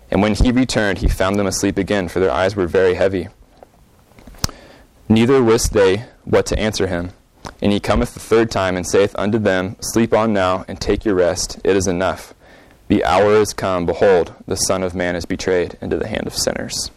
And 0.10 0.22
when 0.22 0.36
he 0.36 0.52
returned, 0.52 1.00
he 1.00 1.08
found 1.08 1.38
them 1.38 1.48
asleep 1.48 1.78
again, 1.78 2.08
for 2.08 2.20
their 2.20 2.32
eyes 2.32 2.56
were 2.56 2.68
very 2.68 2.96
heavy. 2.96 3.28
Neither 5.12 5.44
wist 5.44 5.74
they 5.74 6.06
what 6.24 6.46
to 6.46 6.60
answer 6.60 6.86
him. 6.86 7.12
And 7.62 7.72
he 7.72 7.80
cometh 7.80 8.14
the 8.14 8.20
third 8.20 8.52
time, 8.52 8.78
and 8.78 8.88
saith 8.88 9.16
unto 9.18 9.40
them, 9.40 9.76
Sleep 9.82 10.14
on 10.14 10.32
now, 10.34 10.66
and 10.68 10.80
take 10.80 11.04
your 11.04 11.16
rest. 11.16 11.60
It 11.64 11.76
is 11.76 11.88
enough. 11.88 12.34
The 12.90 13.04
hour 13.04 13.34
is 13.34 13.54
come. 13.54 13.86
Behold, 13.86 14.34
the 14.48 14.56
Son 14.56 14.84
of 14.84 14.94
Man 14.94 15.16
is 15.16 15.26
betrayed 15.26 15.78
into 15.82 15.98
the 15.98 16.08
hand 16.08 16.28
of 16.28 16.36
sinners. 16.36 16.92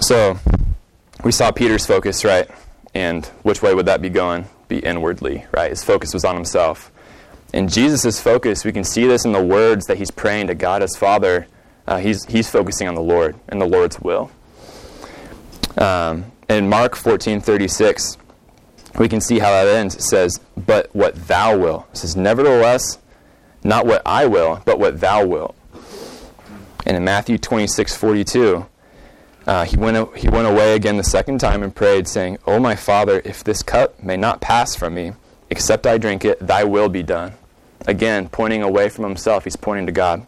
So, 0.00 0.38
we 1.24 1.32
saw 1.32 1.52
Peter's 1.52 1.86
focus, 1.86 2.24
right? 2.24 2.48
And 2.92 3.26
which 3.42 3.62
way 3.62 3.74
would 3.74 3.86
that 3.86 4.02
be 4.02 4.10
going? 4.10 4.46
Be 4.68 4.78
inwardly, 4.78 5.46
right? 5.52 5.70
His 5.70 5.84
focus 5.84 6.12
was 6.12 6.24
on 6.24 6.34
himself. 6.34 6.90
In 7.52 7.68
Jesus' 7.68 8.20
focus, 8.20 8.64
we 8.64 8.72
can 8.72 8.84
see 8.84 9.06
this 9.06 9.24
in 9.24 9.32
the 9.32 9.42
words 9.42 9.86
that 9.86 9.98
he's 9.98 10.10
praying 10.10 10.48
to 10.48 10.54
God 10.54 10.82
as 10.82 10.96
Father. 10.96 11.46
Uh, 11.86 11.98
he's, 11.98 12.24
he's 12.24 12.50
focusing 12.50 12.88
on 12.88 12.94
the 12.94 13.02
Lord 13.02 13.36
and 13.48 13.60
the 13.60 13.66
Lord's 13.66 14.00
will. 14.00 14.30
Um, 15.76 16.32
in 16.48 16.68
Mark 16.68 16.96
14 16.96 17.40
36, 17.40 18.18
we 18.98 19.08
can 19.08 19.20
see 19.20 19.38
how 19.38 19.50
that 19.50 19.66
ends. 19.66 19.94
It 19.94 20.02
says, 20.02 20.40
But 20.56 20.94
what 20.94 21.14
thou 21.26 21.56
wilt. 21.58 21.86
It 21.92 21.98
says, 21.98 22.16
Nevertheless, 22.16 22.98
not 23.62 23.86
what 23.86 24.02
I 24.06 24.26
will, 24.26 24.62
but 24.64 24.78
what 24.78 25.00
thou 25.00 25.26
wilt. 25.26 25.54
And 26.86 26.96
in 26.96 27.04
Matthew 27.04 27.36
26, 27.36 27.96
42, 27.96 28.66
uh, 29.46 29.64
he, 29.64 29.76
went, 29.76 30.16
he 30.16 30.28
went 30.28 30.46
away 30.46 30.74
again 30.74 30.96
the 30.96 31.04
second 31.04 31.38
time 31.38 31.62
and 31.62 31.74
prayed, 31.74 32.08
saying, 32.08 32.38
O 32.46 32.58
my 32.58 32.76
Father, 32.76 33.20
if 33.24 33.44
this 33.44 33.62
cup 33.62 34.02
may 34.02 34.16
not 34.16 34.40
pass 34.40 34.74
from 34.76 34.94
me, 34.94 35.12
except 35.50 35.86
I 35.86 35.98
drink 35.98 36.24
it, 36.24 36.44
thy 36.44 36.64
will 36.64 36.88
be 36.88 37.02
done. 37.02 37.32
Again, 37.86 38.28
pointing 38.28 38.62
away 38.62 38.88
from 38.88 39.04
himself, 39.04 39.44
he's 39.44 39.56
pointing 39.56 39.86
to 39.86 39.92
God. 39.92 40.26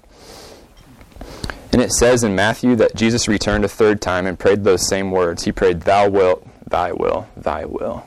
And 1.72 1.82
it 1.82 1.92
says 1.92 2.24
in 2.24 2.34
Matthew 2.34 2.76
that 2.76 2.94
Jesus 2.94 3.28
returned 3.28 3.64
a 3.64 3.68
third 3.68 4.00
time 4.00 4.26
and 4.26 4.38
prayed 4.38 4.64
those 4.64 4.88
same 4.88 5.10
words. 5.10 5.44
He 5.44 5.52
prayed, 5.52 5.82
Thou 5.82 6.08
wilt, 6.08 6.46
thy 6.66 6.92
will, 6.92 7.28
thy 7.36 7.64
will. 7.64 8.06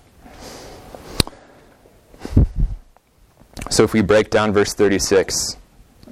So 3.69 3.83
if 3.83 3.93
we 3.93 4.01
break 4.01 4.29
down 4.29 4.51
verse 4.51 4.73
36, 4.73 5.57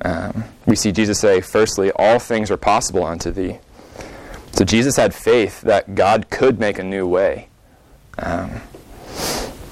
um, 0.02 0.46
we 0.66 0.76
see 0.76 0.92
Jesus 0.92 1.20
say, 1.20 1.42
Firstly, 1.42 1.92
all 1.96 2.20
things 2.20 2.52
are 2.52 2.58
possible 2.58 3.04
unto 3.04 3.32
thee. 3.32 3.58
So 4.54 4.64
Jesus 4.64 4.96
had 4.96 5.14
faith 5.14 5.62
that 5.62 5.96
God 5.96 6.30
could 6.30 6.60
make 6.60 6.80
a 6.80 6.84
new 6.84 7.08
way. 7.08 7.50
Um, 8.18 8.62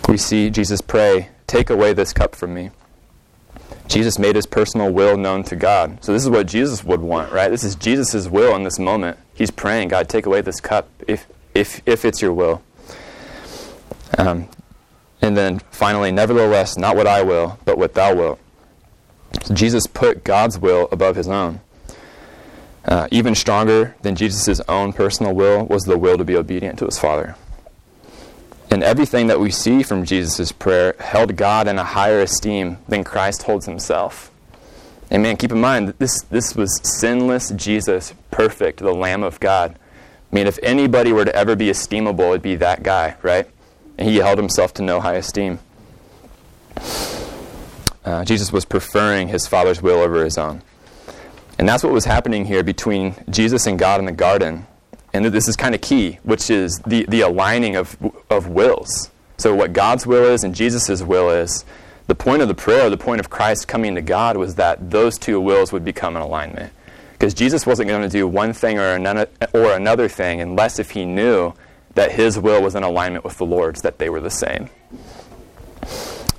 we 0.09 0.17
see 0.17 0.49
Jesus 0.49 0.81
pray, 0.81 1.29
Take 1.45 1.69
away 1.69 1.93
this 1.93 2.11
cup 2.11 2.35
from 2.35 2.53
me. 2.53 2.71
Jesus 3.87 4.19
made 4.19 4.35
his 4.35 4.45
personal 4.45 4.91
will 4.91 5.17
known 5.17 5.43
to 5.45 5.55
God. 5.55 6.03
So 6.03 6.13
this 6.13 6.23
is 6.23 6.29
what 6.29 6.47
Jesus 6.47 6.83
would 6.83 7.01
want, 7.01 7.31
right? 7.31 7.49
This 7.49 7.63
is 7.63 7.75
Jesus' 7.75 8.27
will 8.27 8.55
in 8.55 8.63
this 8.63 8.79
moment. 8.79 9.17
He's 9.33 9.51
praying, 9.51 9.89
God, 9.89 10.09
take 10.09 10.25
away 10.25 10.41
this 10.41 10.59
cup 10.59 10.89
if, 11.07 11.27
if, 11.55 11.81
if 11.85 12.05
it's 12.05 12.21
your 12.21 12.33
will. 12.33 12.61
Um, 14.17 14.49
And 15.19 15.35
then 15.35 15.59
finally, 15.71 16.11
nevertheless, 16.11 16.77
not 16.77 16.95
what 16.95 17.07
I 17.07 17.23
will, 17.23 17.57
but 17.65 17.77
what 17.77 17.95
thou 17.95 18.13
wilt. 18.13 18.39
So 19.43 19.53
Jesus 19.53 19.87
put 19.87 20.23
God's 20.23 20.59
will 20.59 20.87
above 20.91 21.15
his 21.15 21.27
own. 21.27 21.59
Uh, 22.85 23.07
even 23.11 23.35
stronger 23.35 23.95
than 24.03 24.15
Jesus' 24.15 24.61
own 24.69 24.93
personal 24.93 25.33
will 25.33 25.65
was 25.65 25.83
the 25.85 25.97
will 25.97 26.17
to 26.17 26.23
be 26.23 26.37
obedient 26.37 26.77
to 26.79 26.85
his 26.85 26.99
Father. 26.99 27.35
And 28.69 28.83
everything 28.83 29.27
that 29.27 29.39
we 29.39 29.49
see 29.49 29.81
from 29.81 30.03
Jesus' 30.03 30.51
prayer 30.51 30.95
held 30.99 31.35
God 31.35 31.67
in 31.67 31.79
a 31.79 31.83
higher 31.83 32.19
esteem 32.19 32.77
than 32.87 33.03
Christ 33.03 33.43
holds 33.43 33.65
himself. 33.65 34.31
And 35.09 35.23
man, 35.23 35.37
keep 35.37 35.51
in 35.51 35.61
mind 35.61 35.87
that 35.87 35.99
this, 35.99 36.21
this 36.23 36.53
was 36.55 36.81
sinless 36.83 37.51
Jesus, 37.51 38.13
perfect, 38.29 38.79
the 38.79 38.93
Lamb 38.93 39.23
of 39.23 39.39
God. 39.39 39.77
I 40.31 40.35
mean, 40.35 40.47
if 40.47 40.59
anybody 40.61 41.13
were 41.13 41.23
to 41.23 41.33
ever 41.33 41.55
be 41.55 41.67
esteemable, 41.67 42.29
it'd 42.29 42.41
be 42.41 42.55
that 42.55 42.83
guy, 42.83 43.15
right? 43.21 43.47
And 43.97 44.09
he 44.09 44.17
held 44.17 44.37
himself 44.37 44.73
to 44.75 44.81
no 44.81 44.99
high 44.99 45.15
esteem. 45.15 45.59
Uh, 48.03 48.25
Jesus 48.25 48.51
was 48.51 48.65
preferring 48.65 49.29
his 49.29 49.47
Father's 49.47 49.81
will 49.81 49.99
over 49.99 50.23
his 50.23 50.37
own. 50.37 50.61
And 51.57 51.67
that's 51.67 51.83
what 51.83 51.93
was 51.93 52.05
happening 52.05 52.45
here 52.45 52.63
between 52.63 53.15
Jesus 53.29 53.65
and 53.65 53.79
God 53.79 53.99
in 53.99 54.05
the 54.05 54.11
garden. 54.11 54.67
And 55.17 55.25
this 55.33 55.47
is 55.47 55.55
kind 55.55 55.73
of 55.73 55.81
key, 55.81 56.19
which 56.21 56.51
is 56.51 56.77
the, 56.85 57.05
the 57.09 57.21
aligning 57.21 57.75
of, 57.75 57.97
of 58.29 58.47
wills. 58.49 59.09
So, 59.37 59.55
what 59.55 59.73
God's 59.73 60.05
will 60.05 60.25
is 60.25 60.43
and 60.43 60.53
Jesus' 60.53 61.01
will 61.01 61.31
is, 61.31 61.65
the 62.05 62.13
point 62.13 62.43
of 62.43 62.47
the 62.47 62.53
prayer, 62.53 62.89
the 62.89 62.97
point 62.97 63.19
of 63.19 63.29
Christ 63.29 63.67
coming 63.67 63.95
to 63.95 64.01
God, 64.01 64.37
was 64.37 64.55
that 64.55 64.91
those 64.91 65.17
two 65.17 65.41
wills 65.41 65.73
would 65.73 65.83
become 65.83 66.15
in 66.15 66.21
alignment. 66.21 66.71
Because 67.13 67.33
Jesus 67.33 67.65
wasn't 67.65 67.89
going 67.89 68.03
to 68.03 68.09
do 68.09 68.27
one 68.27 68.53
thing 68.53 68.77
or 68.77 68.93
another, 68.93 69.27
or 69.53 69.73
another 69.73 70.07
thing 70.07 70.39
unless 70.39 70.77
if 70.77 70.91
he 70.91 71.03
knew 71.03 71.51
that 71.95 72.11
his 72.11 72.37
will 72.37 72.61
was 72.61 72.75
in 72.75 72.83
alignment 72.83 73.23
with 73.23 73.39
the 73.39 73.45
Lord's, 73.45 73.81
that 73.81 73.97
they 73.97 74.09
were 74.09 74.21
the 74.21 74.29
same. 74.29 74.69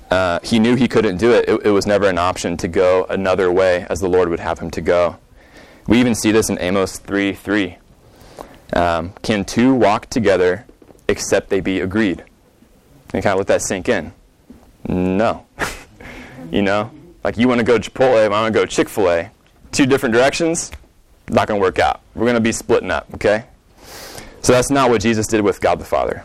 Uh, 0.09 0.39
he 0.41 0.57
knew 0.57 0.75
he 0.75 0.87
couldn't 0.87 1.17
do 1.17 1.33
it. 1.33 1.49
it. 1.49 1.65
It 1.65 1.71
was 1.71 1.85
never 1.85 2.07
an 2.07 2.17
option 2.17 2.55
to 2.57 2.69
go 2.69 3.05
another 3.09 3.51
way 3.51 3.85
as 3.89 3.99
the 3.99 4.07
Lord 4.07 4.29
would 4.29 4.39
have 4.39 4.59
him 4.59 4.71
to 4.71 4.81
go. 4.81 5.17
We 5.85 5.99
even 5.99 6.15
see 6.15 6.31
this 6.31 6.49
in 6.49 6.57
Amos 6.59 6.97
3 6.97 7.33
3. 7.33 7.77
Um, 8.73 9.13
can 9.23 9.45
two 9.45 9.73
walk 9.73 10.09
together 10.09 10.65
except 11.07 11.49
they 11.49 11.59
be 11.59 11.79
agreed? 11.79 12.23
And 13.13 13.23
kind 13.23 13.33
of 13.33 13.37
let 13.39 13.47
that 13.47 13.61
sink 13.61 13.89
in. 13.89 14.13
No. 14.87 15.45
you 16.51 16.61
know? 16.61 16.91
Like 17.23 17.37
you 17.37 17.47
want 17.47 17.59
to 17.59 17.65
go 17.65 17.79
Chipotle, 17.79 18.23
I 18.23 18.27
want 18.27 18.53
to 18.53 18.59
go 18.59 18.65
Chick 18.65 18.87
fil 18.89 19.09
A. 19.09 19.31
Two 19.71 19.85
different 19.85 20.13
directions, 20.13 20.71
not 21.29 21.47
going 21.47 21.59
to 21.59 21.61
work 21.61 21.79
out. 21.79 22.01
We're 22.15 22.25
going 22.25 22.35
to 22.35 22.41
be 22.41 22.51
splitting 22.51 22.89
up, 22.89 23.07
okay? 23.15 23.45
So 24.41 24.53
that's 24.53 24.71
not 24.71 24.89
what 24.89 25.01
Jesus 25.01 25.27
did 25.27 25.41
with 25.41 25.61
God 25.61 25.79
the 25.79 25.85
Father. 25.85 26.23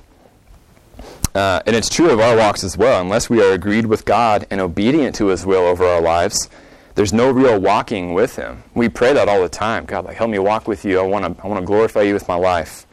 Uh, 1.34 1.60
and 1.66 1.74
it's 1.74 1.88
true 1.88 2.10
of 2.10 2.20
our 2.20 2.36
walks 2.36 2.62
as 2.62 2.78
well. 2.78 3.00
Unless 3.00 3.28
we 3.28 3.42
are 3.42 3.52
agreed 3.52 3.86
with 3.86 4.04
God 4.04 4.46
and 4.50 4.60
obedient 4.60 5.16
to 5.16 5.26
His 5.26 5.44
will 5.44 5.62
over 5.62 5.84
our 5.84 6.00
lives, 6.00 6.48
there's 6.94 7.12
no 7.12 7.30
real 7.30 7.60
walking 7.60 8.14
with 8.14 8.36
Him. 8.36 8.62
We 8.74 8.88
pray 8.88 9.12
that 9.12 9.28
all 9.28 9.42
the 9.42 9.48
time. 9.48 9.84
God, 9.84 10.04
like, 10.04 10.16
help 10.16 10.30
me 10.30 10.38
walk 10.38 10.68
with 10.68 10.84
you. 10.84 10.98
I 10.98 11.02
want 11.02 11.24
to 11.24 11.44
I 11.44 11.46
want 11.48 11.60
to 11.60 11.66
glorify 11.66 12.02
you 12.02 12.14
with 12.14 12.28
my 12.28 12.36
life. 12.36 12.86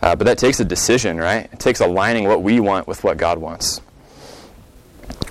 Uh, 0.00 0.14
but 0.14 0.24
that 0.24 0.38
takes 0.38 0.60
a 0.60 0.64
decision, 0.64 1.18
right? 1.18 1.48
It 1.52 1.58
takes 1.58 1.80
aligning 1.80 2.24
what 2.24 2.42
we 2.42 2.60
want 2.60 2.86
with 2.86 3.02
what 3.02 3.16
God 3.16 3.38
wants. 3.38 3.80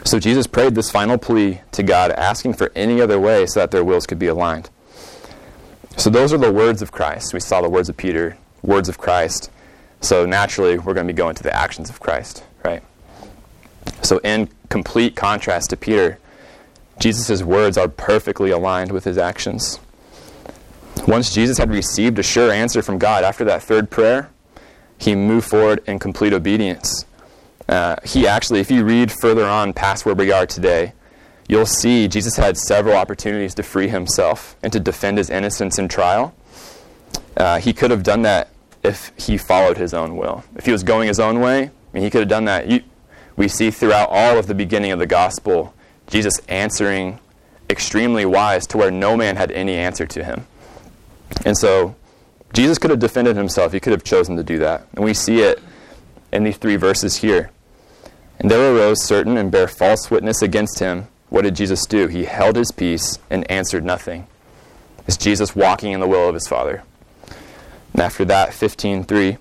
So 0.03 0.19
Jesus 0.19 0.47
prayed 0.47 0.75
this 0.75 0.91
final 0.91 1.17
plea 1.17 1.61
to 1.73 1.83
God, 1.83 2.11
asking 2.11 2.53
for 2.53 2.71
any 2.75 3.01
other 3.01 3.19
way 3.19 3.45
so 3.45 3.61
that 3.61 3.71
their 3.71 3.83
wills 3.83 4.05
could 4.05 4.19
be 4.19 4.27
aligned. 4.27 4.69
So 5.97 6.09
those 6.09 6.31
are 6.31 6.37
the 6.37 6.51
words 6.51 6.81
of 6.81 6.91
Christ. 6.91 7.33
We 7.33 7.39
saw 7.39 7.61
the 7.61 7.69
words 7.69 7.89
of 7.89 7.97
Peter, 7.97 8.37
words 8.61 8.87
of 8.87 8.97
Christ. 8.97 9.51
So 9.99 10.25
naturally, 10.25 10.77
we're 10.77 10.93
going 10.93 11.07
to 11.07 11.13
be 11.13 11.17
going 11.17 11.35
to 11.35 11.43
the 11.43 11.55
actions 11.55 11.89
of 11.89 11.99
Christ, 11.99 12.43
right? 12.63 12.83
So, 14.01 14.19
in 14.19 14.49
complete 14.69 15.15
contrast 15.15 15.71
to 15.71 15.77
Peter, 15.77 16.19
Jesus' 16.99 17.43
words 17.43 17.77
are 17.77 17.87
perfectly 17.87 18.51
aligned 18.51 18.91
with 18.91 19.03
his 19.03 19.17
actions. 19.17 19.79
Once 21.07 21.33
Jesus 21.33 21.57
had 21.57 21.69
received 21.69 22.17
a 22.19 22.23
sure 22.23 22.51
answer 22.51 22.81
from 22.81 22.97
God 22.97 23.23
after 23.23 23.43
that 23.45 23.63
third 23.63 23.89
prayer, 23.89 24.29
he 24.97 25.15
moved 25.15 25.47
forward 25.47 25.83
in 25.87 25.99
complete 25.99 26.33
obedience. 26.33 27.05
Uh, 27.69 27.97
he 28.03 28.27
actually, 28.27 28.59
if 28.59 28.71
you 28.71 28.83
read 28.83 29.11
further 29.21 29.45
on 29.45 29.73
past 29.73 30.05
where 30.05 30.15
we 30.15 30.31
are 30.31 30.45
today, 30.45 30.93
you'll 31.47 31.65
see 31.65 32.07
Jesus 32.07 32.35
had 32.35 32.57
several 32.57 32.95
opportunities 32.95 33.53
to 33.55 33.63
free 33.63 33.89
himself 33.89 34.55
and 34.63 34.73
to 34.73 34.79
defend 34.79 35.17
his 35.17 35.29
innocence 35.29 35.77
in 35.77 35.87
trial. 35.87 36.33
Uh, 37.35 37.59
he 37.59 37.73
could 37.73 37.91
have 37.91 38.03
done 38.03 38.23
that 38.23 38.49
if 38.83 39.11
he 39.17 39.37
followed 39.37 39.77
his 39.77 39.93
own 39.93 40.17
will. 40.17 40.43
If 40.55 40.65
he 40.65 40.71
was 40.71 40.83
going 40.83 41.07
his 41.07 41.19
own 41.19 41.39
way, 41.39 41.63
I 41.63 41.69
mean, 41.93 42.03
he 42.03 42.09
could 42.09 42.21
have 42.21 42.29
done 42.29 42.45
that. 42.45 42.67
You, 42.67 42.81
we 43.35 43.47
see 43.47 43.69
throughout 43.69 44.09
all 44.09 44.37
of 44.37 44.47
the 44.47 44.55
beginning 44.55 44.91
of 44.91 44.99
the 44.99 45.05
gospel 45.05 45.73
Jesus 46.07 46.39
answering 46.47 47.19
extremely 47.69 48.25
wise 48.25 48.65
to 48.67 48.77
where 48.77 48.91
no 48.91 49.17
man 49.17 49.35
had 49.35 49.51
any 49.51 49.75
answer 49.75 50.05
to 50.05 50.23
him. 50.23 50.47
And 51.45 51.57
so 51.57 51.95
Jesus 52.53 52.77
could 52.77 52.89
have 52.89 52.99
defended 52.99 53.35
himself. 53.35 53.73
He 53.73 53.79
could 53.79 53.91
have 53.91 54.03
chosen 54.03 54.37
to 54.37 54.43
do 54.43 54.57
that. 54.59 54.87
And 54.93 55.03
we 55.03 55.13
see 55.13 55.41
it 55.41 55.61
in 56.31 56.43
these 56.43 56.57
three 56.57 56.75
verses 56.75 57.17
here. 57.17 57.51
And 58.39 58.49
there 58.49 58.73
arose 58.73 59.03
certain 59.03 59.37
and 59.37 59.51
bare 59.51 59.67
false 59.67 60.09
witness 60.09 60.41
against 60.41 60.79
him. 60.79 61.07
What 61.29 61.43
did 61.43 61.55
Jesus 61.55 61.85
do? 61.85 62.07
He 62.07 62.25
held 62.25 62.55
his 62.55 62.71
peace 62.71 63.19
and 63.29 63.49
answered 63.51 63.83
nothing. 63.83 64.27
Is 65.07 65.17
Jesus 65.17 65.55
walking 65.55 65.91
in 65.91 65.99
the 65.99 66.07
will 66.07 66.27
of 66.29 66.35
his 66.35 66.47
Father? 66.47 66.83
And 67.93 68.01
after 68.01 68.23
that, 68.25 68.49
15.3, 68.49 69.37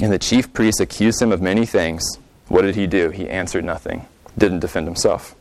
and 0.00 0.12
the 0.12 0.18
chief 0.18 0.52
priests 0.52 0.80
accused 0.80 1.22
him 1.22 1.32
of 1.32 1.40
many 1.40 1.66
things. 1.66 2.18
What 2.48 2.62
did 2.62 2.74
he 2.74 2.86
do? 2.86 3.10
He 3.10 3.28
answered 3.28 3.64
nothing, 3.64 4.06
didn't 4.36 4.60
defend 4.60 4.86
himself. 4.86 5.34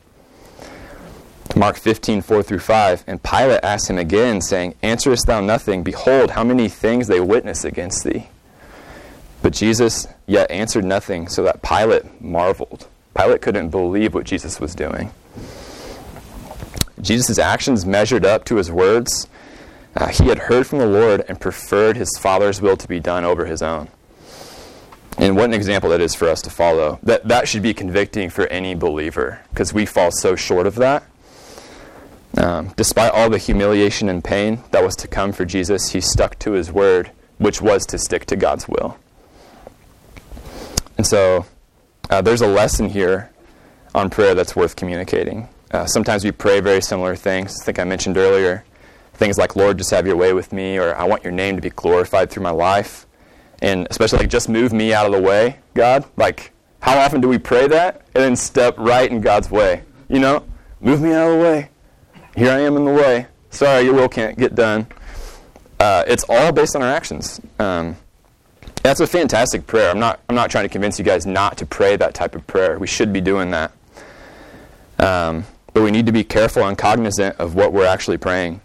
Mark 1.56 1.78
15, 1.78 2.22
4 2.22 2.44
through 2.44 2.60
5. 2.60 3.04
And 3.08 3.22
Pilate 3.24 3.64
asked 3.64 3.90
him 3.90 3.98
again, 3.98 4.42
saying, 4.42 4.76
Answerest 4.84 5.26
thou 5.26 5.42
nothing? 5.42 5.84
Behold, 5.84 6.32
how 6.32 6.44
many 6.44 6.70
things 6.70 7.08
they 7.08 7.20
witness 7.20 7.64
against 7.64 8.04
thee. 8.04 8.28
But 9.42 9.54
Jesus 9.54 10.08
yet 10.28 10.52
answered 10.52 10.86
nothing, 10.86 11.28
so 11.28 11.44
that 11.44 11.62
Pilate 11.62 12.22
marveled. 12.22 12.88
Pilate 13.18 13.42
couldn't 13.42 13.70
believe 13.70 14.14
what 14.14 14.26
Jesus 14.26 14.60
was 14.60 14.76
doing. 14.76 15.12
Jesus' 17.02 17.40
actions 17.40 17.86
measured 17.86 18.26
up 18.26 18.44
to 18.46 18.58
his 18.58 18.70
words, 18.70 19.28
uh, 19.96 20.08
he 20.08 20.28
had 20.28 20.38
heard 20.38 20.68
from 20.68 20.80
the 20.80 20.86
Lord 20.86 21.24
and 21.28 21.40
preferred 21.40 21.98
his 21.98 22.10
Father's 22.20 22.62
will 22.62 22.78
to 22.78 22.88
be 22.88 23.00
done 23.00 23.26
over 23.26 23.46
his 23.46 23.62
own. 23.62 23.88
And 25.18 25.36
what 25.36 25.46
an 25.46 25.54
example 25.54 25.90
that 25.90 26.00
is 26.00 26.16
for 26.16 26.30
us 26.30 26.42
to 26.44 26.50
follow. 26.50 27.00
That, 27.04 27.28
that 27.28 27.48
should 27.48 27.62
be 27.62 27.74
convicting 27.74 28.30
for 28.30 28.48
any 28.48 28.76
believer 28.76 29.42
because 29.50 29.74
we 29.74 29.86
fall 29.86 30.12
so 30.12 30.36
short 30.36 30.68
of 30.68 30.76
that. 30.76 31.04
Um, 32.40 32.74
despite 32.78 33.12
all 33.12 33.30
the 33.30 33.38
humiliation 33.38 34.10
and 34.10 34.24
pain 34.24 34.64
that 34.72 34.84
was 34.84 34.96
to 34.98 35.08
come 35.08 35.32
for 35.32 35.46
Jesus, 35.46 35.90
he 35.90 36.02
stuck 36.02 36.40
to 36.40 36.54
his 36.54 36.72
word, 36.72 37.12
which 37.38 37.62
was 37.62 37.86
to 37.88 37.98
stick 37.98 38.26
to 38.28 38.36
God's 38.36 38.68
will. 38.68 38.98
And 40.98 41.06
so 41.06 41.46
uh, 42.10 42.22
there's 42.22 42.42
a 42.42 42.48
lesson 42.48 42.90
here 42.90 43.30
on 43.94 44.10
prayer 44.10 44.34
that's 44.34 44.56
worth 44.56 44.76
communicating. 44.76 45.50
Uh, 45.72 45.86
sometimes 45.86 46.24
we 46.24 46.32
pray 46.32 46.62
very 46.62 46.82
similar 46.82 47.16
things. 47.16 47.62
I 47.62 47.66
think 47.66 47.80
I 47.80 47.84
mentioned 47.84 48.18
earlier 48.18 48.64
things 49.20 49.38
like, 49.38 49.56
Lord, 49.56 49.78
just 49.78 49.92
have 49.92 50.08
your 50.08 50.16
way 50.16 50.34
with 50.34 50.54
me, 50.54 50.80
or 50.80 50.96
I 50.96 51.04
want 51.04 51.24
your 51.24 51.34
name 51.34 51.58
to 51.58 51.62
be 51.62 51.70
glorified 51.70 52.32
through 52.32 52.44
my 52.44 52.52
life. 52.52 53.06
And 53.62 53.86
especially 53.92 54.20
like, 54.20 54.30
just 54.30 54.48
move 54.48 54.72
me 54.72 54.94
out 54.94 55.06
of 55.06 55.12
the 55.12 55.22
way, 55.22 55.58
God. 55.74 56.06
Like, 56.16 56.54
how 56.82 56.98
often 56.98 57.20
do 57.20 57.28
we 57.28 57.38
pray 57.38 57.68
that 57.68 58.02
and 58.16 58.24
then 58.24 58.36
step 58.38 58.76
right 58.78 59.12
in 59.12 59.20
God's 59.20 59.52
way? 59.52 59.84
You 60.08 60.20
know, 60.20 60.46
move 60.80 61.02
me 61.02 61.12
out 61.12 61.30
of 61.30 61.38
the 61.38 61.44
way. 61.44 61.70
Here 62.40 62.52
I 62.52 62.62
am 62.62 62.76
in 62.76 62.86
the 62.86 62.92
way. 62.92 63.28
Sorry, 63.52 63.84
your 63.84 63.94
will 63.94 64.10
can't 64.10 64.38
get 64.38 64.56
done. 64.56 64.88
Uh, 65.80 66.04
it's 66.08 66.26
all 66.28 66.52
based 66.52 66.76
on 66.76 66.82
our 66.82 66.90
actions. 66.90 67.40
Um, 67.60 67.98
that's 68.82 69.00
a 69.00 69.08
fantastic 69.08 69.68
prayer. 69.68 69.92
I'm 69.92 70.00
not, 70.00 70.22
I'm 70.28 70.36
not 70.36 70.50
trying 70.50 70.66
to 70.66 70.70
convince 70.70 70.98
you 70.98 71.06
guys 71.06 71.26
not 71.26 71.58
to 71.58 71.66
pray 71.66 71.96
that 71.98 72.14
type 72.14 72.36
of 72.36 72.48
prayer. 72.48 72.80
We 72.80 72.88
should 72.88 73.14
be 73.14 73.22
doing 73.22 73.52
that. 73.52 73.72
Um, 74.98 75.46
but 75.74 75.84
we 75.84 75.92
need 75.92 76.06
to 76.06 76.12
be 76.12 76.24
careful 76.24 76.64
and 76.64 76.78
cognizant 76.78 77.38
of 77.40 77.56
what 77.56 77.74
we're 77.74 77.86
actually 77.86 78.18
praying 78.18 78.62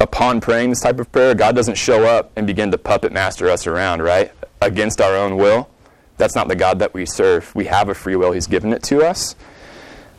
upon 0.00 0.40
praying 0.40 0.70
this 0.70 0.80
type 0.80 0.98
of 1.00 1.10
prayer, 1.12 1.34
God 1.34 1.54
doesn't 1.54 1.76
show 1.76 2.04
up 2.04 2.30
and 2.36 2.46
begin 2.46 2.70
to 2.70 2.78
puppet 2.78 3.12
master 3.12 3.48
us 3.48 3.66
around, 3.66 4.02
right? 4.02 4.32
Against 4.60 5.00
our 5.00 5.16
own 5.16 5.36
will. 5.36 5.68
That's 6.16 6.34
not 6.34 6.48
the 6.48 6.56
God 6.56 6.78
that 6.78 6.94
we 6.94 7.06
serve. 7.06 7.54
We 7.54 7.64
have 7.66 7.88
a 7.88 7.94
free 7.94 8.16
will, 8.16 8.32
He's 8.32 8.46
given 8.46 8.72
it 8.72 8.82
to 8.84 9.02
us. 9.02 9.34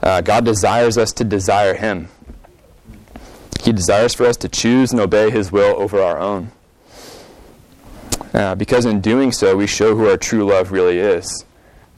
Uh, 0.01 0.21
God 0.21 0.45
desires 0.45 0.97
us 0.97 1.11
to 1.13 1.23
desire 1.23 1.75
Him. 1.75 2.09
He 3.61 3.71
desires 3.71 4.13
for 4.13 4.25
us 4.25 4.37
to 4.37 4.49
choose 4.49 4.91
and 4.91 4.99
obey 4.99 5.29
His 5.29 5.51
will 5.51 5.79
over 5.81 6.01
our 6.01 6.17
own. 6.17 6.51
Uh, 8.33 8.55
because 8.55 8.85
in 8.85 9.01
doing 9.01 9.31
so, 9.31 9.57
we 9.57 9.67
show 9.67 9.95
who 9.95 10.07
our 10.07 10.17
true 10.17 10.45
love 10.45 10.71
really 10.71 10.99
is. 10.99 11.45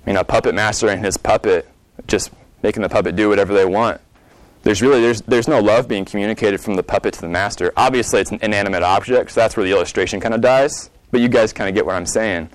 I 0.04 0.10
mean, 0.10 0.18
a 0.18 0.24
puppet 0.24 0.56
master 0.56 0.90
and 0.90 1.06
his 1.06 1.16
puppet, 1.16 1.70
just 2.08 2.32
making 2.64 2.82
the 2.82 2.90
puppet 2.90 3.16
do 3.16 3.30
whatever 3.30 3.54
they 3.54 3.66
want 3.66 4.02
there's 4.64 4.82
really 4.82 5.02
there's 5.02 5.22
there's 5.22 5.48
no 5.48 5.60
love 5.60 5.88
being 5.88 6.06
communicated 6.06 6.60
from 6.60 6.76
the 6.76 6.84
puppet 6.84 7.14
to 7.16 7.22
the 7.22 7.30
master. 7.30 7.72
Obviously, 7.78 8.22
it's 8.22 8.32
an 8.32 8.40
inanimate 8.42 8.82
object, 8.82 9.32
so 9.32 9.42
that's 9.42 9.56
where 9.56 9.66
the 9.66 9.72
illustration 9.72 10.20
kind 10.20 10.34
of 10.34 10.42
dies. 10.42 10.90
But 11.12 11.22
you 11.22 11.28
guys 11.28 11.54
kind 11.54 11.70
of 11.70 11.76
get 11.76 11.86
what 11.86 11.96
I'm 11.96 12.06
saying. 12.06 12.50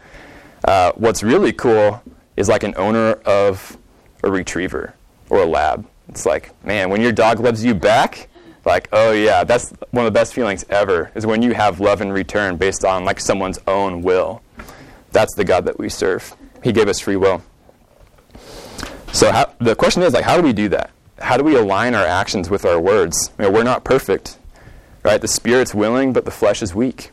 Uh, 0.64 0.92
what's 0.96 1.22
really 1.22 1.52
cool 1.52 2.02
is 2.36 2.48
like 2.48 2.64
an 2.64 2.74
owner 2.76 3.12
of 3.24 3.76
a 4.24 4.30
retriever 4.30 4.94
or 5.30 5.42
a 5.42 5.46
lab. 5.46 5.86
It's 6.08 6.26
like, 6.26 6.52
man, 6.64 6.88
when 6.90 7.00
your 7.00 7.12
dog 7.12 7.40
loves 7.40 7.64
you 7.64 7.74
back, 7.74 8.28
like, 8.68 8.88
oh 8.92 9.12
yeah, 9.12 9.42
that's 9.42 9.70
one 9.90 10.06
of 10.06 10.12
the 10.12 10.16
best 10.16 10.34
feelings 10.34 10.64
ever 10.68 11.10
is 11.14 11.26
when 11.26 11.42
you 11.42 11.54
have 11.54 11.80
love 11.80 12.00
in 12.00 12.12
return 12.12 12.56
based 12.56 12.84
on 12.84 13.04
like 13.04 13.18
someone's 13.18 13.58
own 13.66 14.02
will. 14.02 14.42
That's 15.10 15.34
the 15.34 15.44
God 15.44 15.64
that 15.64 15.78
we 15.78 15.88
serve. 15.88 16.36
He 16.62 16.70
gave 16.70 16.86
us 16.86 17.00
free 17.00 17.16
will. 17.16 17.42
So 19.12 19.32
how, 19.32 19.52
the 19.58 19.74
question 19.74 20.02
is 20.02 20.12
like, 20.12 20.24
how 20.24 20.36
do 20.36 20.42
we 20.42 20.52
do 20.52 20.68
that? 20.68 20.90
How 21.18 21.36
do 21.36 21.42
we 21.42 21.56
align 21.56 21.94
our 21.94 22.04
actions 22.04 22.50
with 22.50 22.64
our 22.64 22.78
words? 22.78 23.32
We're 23.38 23.64
not 23.64 23.84
perfect, 23.84 24.38
right? 25.02 25.20
The 25.20 25.28
spirit's 25.28 25.74
willing, 25.74 26.12
but 26.12 26.24
the 26.24 26.30
flesh 26.30 26.62
is 26.62 26.74
weak. 26.74 27.10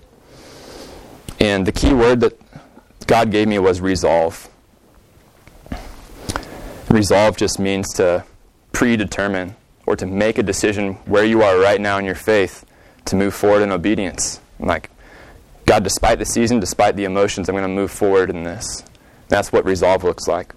And 1.39 1.65
the 1.65 1.71
key 1.71 1.93
word 1.93 2.19
that 2.19 2.39
God 3.07 3.31
gave 3.31 3.47
me 3.47 3.59
was 3.59 3.81
resolve. 3.81 4.49
Resolve 6.89 7.37
just 7.37 7.59
means 7.59 7.93
to 7.93 8.25
predetermine 8.73 9.55
or 9.85 9.95
to 9.95 10.05
make 10.05 10.37
a 10.37 10.43
decision 10.43 10.93
where 11.05 11.23
you 11.23 11.41
are 11.41 11.59
right 11.59 11.79
now 11.79 11.97
in 11.97 12.05
your 12.05 12.15
faith 12.15 12.65
to 13.05 13.15
move 13.15 13.33
forward 13.33 13.61
in 13.61 13.71
obedience. 13.71 14.39
Like, 14.59 14.89
God, 15.65 15.83
despite 15.83 16.19
the 16.19 16.25
season, 16.25 16.59
despite 16.59 16.95
the 16.95 17.05
emotions, 17.05 17.49
I'm 17.49 17.55
going 17.55 17.63
to 17.63 17.67
move 17.67 17.91
forward 17.91 18.29
in 18.29 18.43
this. 18.43 18.83
That's 19.27 19.51
what 19.51 19.65
resolve 19.65 20.03
looks 20.03 20.27
like. 20.27 20.53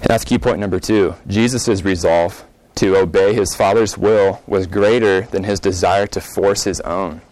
And 0.00 0.10
that's 0.10 0.24
key 0.24 0.38
point 0.38 0.58
number 0.58 0.80
two. 0.80 1.14
Jesus' 1.26 1.82
resolve 1.82 2.44
to 2.76 2.96
obey 2.96 3.34
his 3.34 3.54
Father's 3.54 3.96
will 3.96 4.42
was 4.46 4.66
greater 4.66 5.22
than 5.22 5.44
his 5.44 5.60
desire 5.60 6.06
to 6.08 6.20
force 6.20 6.64
his 6.64 6.80
own. 6.82 7.22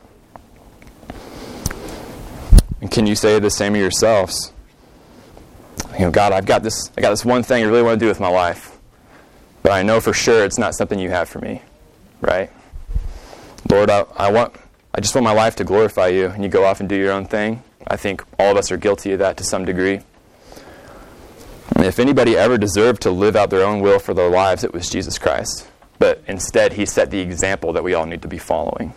And 2.81 2.91
can 2.91 3.07
you 3.07 3.15
say 3.15 3.39
the 3.39 3.51
same 3.51 3.75
of 3.75 3.81
yourselves? 3.81 4.53
You 5.93 6.07
know, 6.07 6.11
God, 6.11 6.33
I've 6.33 6.47
got 6.47 6.63
this 6.63 6.91
I 6.97 7.01
got 7.01 7.11
this 7.11 7.25
one 7.25 7.43
thing 7.43 7.63
I 7.63 7.67
really 7.67 7.83
want 7.83 7.99
to 7.99 8.05
do 8.05 8.09
with 8.09 8.21
my 8.21 8.29
life. 8.29 8.74
But 9.65 9.73
I 9.73 9.83
know 9.83 9.99
for 9.99 10.13
sure 10.13 10.45
it's 10.45 10.59
not 10.59 10.75
something 10.75 10.99
you 10.99 11.09
have 11.11 11.29
for 11.29 11.41
me. 11.41 11.63
Right? 12.21 12.53
Lord, 13.69 13.91
I, 13.91 14.05
I 14.15 14.31
want 14.31 14.55
I 14.95 15.01
just 15.01 15.15
want 15.15 15.25
my 15.25 15.33
life 15.33 15.57
to 15.57 15.65
glorify 15.65 16.09
you 16.09 16.27
and 16.27 16.45
you 16.45 16.49
go 16.49 16.65
off 16.65 16.79
and 16.79 16.89
do 16.89 16.95
your 16.95 17.11
own 17.11 17.25
thing. 17.25 17.65
I 17.89 17.97
think 17.97 18.23
all 18.39 18.53
of 18.53 18.57
us 18.59 18.71
are 18.71 18.77
guilty 18.77 19.13
of 19.13 19.19
that 19.19 19.37
to 19.39 19.45
some 19.45 19.65
degree. 19.65 20.01
And 21.75 21.85
if 21.85 21.99
anybody 21.99 22.37
ever 22.37 22.59
deserved 22.59 23.03
to 23.03 23.11
live 23.11 23.35
out 23.35 23.51
their 23.51 23.65
own 23.65 23.81
will 23.81 23.99
for 23.99 24.15
their 24.15 24.31
lives, 24.31 24.63
it 24.63 24.73
was 24.73 24.89
Jesus 24.89 25.19
Christ. 25.19 25.67
But 25.99 26.23
instead, 26.29 26.75
he 26.75 26.87
set 26.87 27.11
the 27.11 27.21
example 27.21 27.73
that 27.73 27.83
we 27.83 27.95
all 27.95 28.07
need 28.07 28.23
to 28.23 28.29
be 28.29 28.39
following. 28.39 28.93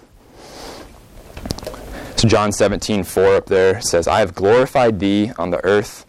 So 2.18 2.28
John 2.28 2.52
17, 2.52 3.04
4 3.04 3.36
up 3.36 3.46
there 3.46 3.80
says, 3.82 4.08
I 4.08 4.20
have 4.20 4.36
glorified 4.36 5.00
thee 5.00 5.32
on 5.38 5.50
the 5.50 5.64
earth. 5.64 6.06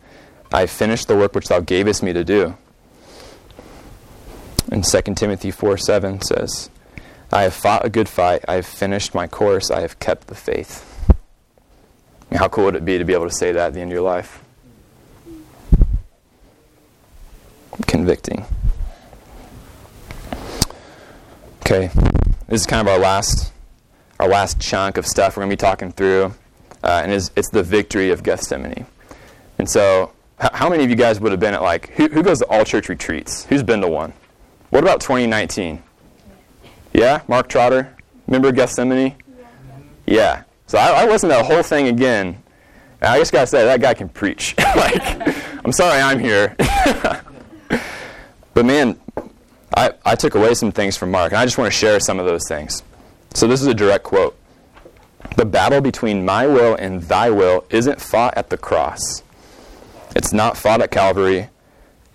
I 0.52 0.60
have 0.60 0.70
finished 0.70 1.06
the 1.06 1.16
work 1.16 1.34
which 1.34 1.48
thou 1.48 1.60
gavest 1.60 2.02
me 2.02 2.12
to 2.12 2.24
do. 2.24 2.56
And 4.70 4.84
2 4.84 5.14
Timothy 5.14 5.50
4, 5.50 5.78
7 5.78 6.20
says, 6.20 6.70
I 7.32 7.42
have 7.42 7.54
fought 7.54 7.84
a 7.84 7.90
good 7.90 8.08
fight. 8.08 8.44
I 8.48 8.54
have 8.54 8.66
finished 8.66 9.14
my 9.14 9.26
course. 9.26 9.70
I 9.70 9.80
have 9.80 9.98
kept 9.98 10.28
the 10.28 10.34
faith. 10.34 10.84
How 12.32 12.48
cool 12.48 12.64
would 12.66 12.76
it 12.76 12.84
be 12.84 12.98
to 12.98 13.04
be 13.04 13.14
able 13.14 13.28
to 13.28 13.34
say 13.34 13.52
that 13.52 13.68
at 13.68 13.74
the 13.74 13.80
end 13.80 13.90
of 13.90 13.94
your 13.94 14.02
life? 14.02 14.42
Convicting. 17.86 18.44
Okay, 21.60 21.90
this 22.48 22.62
is 22.62 22.66
kind 22.66 22.86
of 22.86 22.92
our 22.92 22.98
last 22.98 23.52
our 24.20 24.28
last 24.28 24.60
chunk 24.60 24.96
of 24.96 25.06
stuff 25.06 25.36
we're 25.36 25.42
going 25.42 25.50
to 25.50 25.56
be 25.56 25.60
talking 25.60 25.92
through, 25.92 26.34
uh, 26.82 27.02
and 27.04 27.12
it's, 27.12 27.30
it's 27.36 27.50
the 27.50 27.62
victory 27.62 28.10
of 28.10 28.22
Gethsemane. 28.22 28.86
And 29.58 29.70
so, 29.70 30.12
h- 30.42 30.50
how 30.54 30.68
many 30.68 30.82
of 30.82 30.90
you 30.90 30.96
guys 30.96 31.20
would 31.20 31.30
have 31.30 31.40
been 31.40 31.54
at 31.54 31.62
like, 31.62 31.90
who, 31.90 32.08
who 32.08 32.22
goes 32.22 32.40
to 32.40 32.46
all 32.46 32.64
church 32.64 32.88
retreats? 32.88 33.44
Who's 33.44 33.62
been 33.62 33.80
to 33.80 33.88
one? 33.88 34.12
What 34.70 34.82
about 34.82 35.00
2019? 35.00 35.82
Yeah, 36.92 37.22
Mark 37.28 37.48
Trotter? 37.48 37.96
Remember 38.26 38.52
Gethsemane? 38.52 39.14
Yeah. 40.06 40.42
So 40.66 40.78
I, 40.78 41.02
I 41.02 41.06
listened 41.06 41.32
to 41.32 41.38
the 41.38 41.44
whole 41.44 41.62
thing 41.62 41.88
again. 41.88 42.42
And 43.00 43.10
I 43.10 43.18
just 43.18 43.32
got 43.32 43.42
to 43.42 43.46
say, 43.46 43.64
that 43.64 43.80
guy 43.80 43.94
can 43.94 44.08
preach. 44.08 44.54
like, 44.76 45.64
I'm 45.64 45.72
sorry 45.72 46.00
I'm 46.00 46.18
here. 46.18 46.54
but 48.54 48.64
man, 48.64 48.98
I, 49.76 49.92
I 50.04 50.14
took 50.14 50.34
away 50.34 50.54
some 50.54 50.72
things 50.72 50.96
from 50.96 51.10
Mark, 51.10 51.32
and 51.32 51.38
I 51.38 51.44
just 51.44 51.56
want 51.56 51.72
to 51.72 51.78
share 51.78 52.00
some 52.00 52.18
of 52.18 52.26
those 52.26 52.46
things. 52.48 52.82
So 53.34 53.46
this 53.46 53.60
is 53.62 53.66
a 53.66 53.74
direct 53.74 54.04
quote. 54.04 54.36
The 55.36 55.44
battle 55.44 55.80
between 55.80 56.24
my 56.24 56.46
will 56.46 56.74
and 56.74 57.02
thy 57.02 57.30
will 57.30 57.64
isn't 57.70 58.00
fought 58.00 58.36
at 58.36 58.50
the 58.50 58.58
cross. 58.58 59.22
It's 60.16 60.32
not 60.32 60.56
fought 60.56 60.82
at 60.82 60.90
Calvary. 60.90 61.48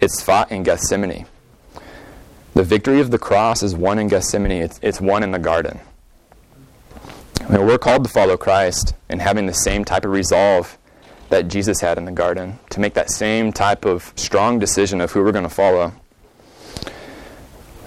It's 0.02 0.22
fought 0.22 0.52
in 0.52 0.64
Gethsemane. 0.64 1.26
The 2.54 2.64
victory 2.64 3.00
of 3.00 3.12
the 3.12 3.18
cross 3.18 3.64
is 3.64 3.76
won 3.76 4.00
in 4.00 4.08
Gethsemane. 4.08 4.52
It's, 4.52 4.80
it's 4.84 5.02
won 5.02 5.24
in 5.24 5.32
the 5.32 5.40
garden. 5.40 5.80
I 7.42 7.58
mean, 7.58 7.66
we're 7.66 7.78
called 7.78 8.04
to 8.04 8.10
follow 8.10 8.38
Christ 8.38 8.94
and 9.10 9.22
having 9.22 9.46
the 9.48 9.54
same 9.54 9.84
type 9.84 10.06
of 10.06 10.12
resolve 10.12 10.78
that 11.30 11.48
Jesus 11.48 11.82
had 11.82 11.98
in 11.98 12.06
the 12.06 12.12
garden, 12.12 12.60
to 12.70 12.80
make 12.80 12.94
that 12.94 13.10
same 13.10 13.52
type 13.52 13.86
of 13.86 14.14
strong 14.16 14.60
decision 14.60 15.02
of 15.02 15.12
who 15.12 15.24
we're 15.24 15.32
going 15.32 15.44
to 15.44 15.50
follow. 15.50 15.94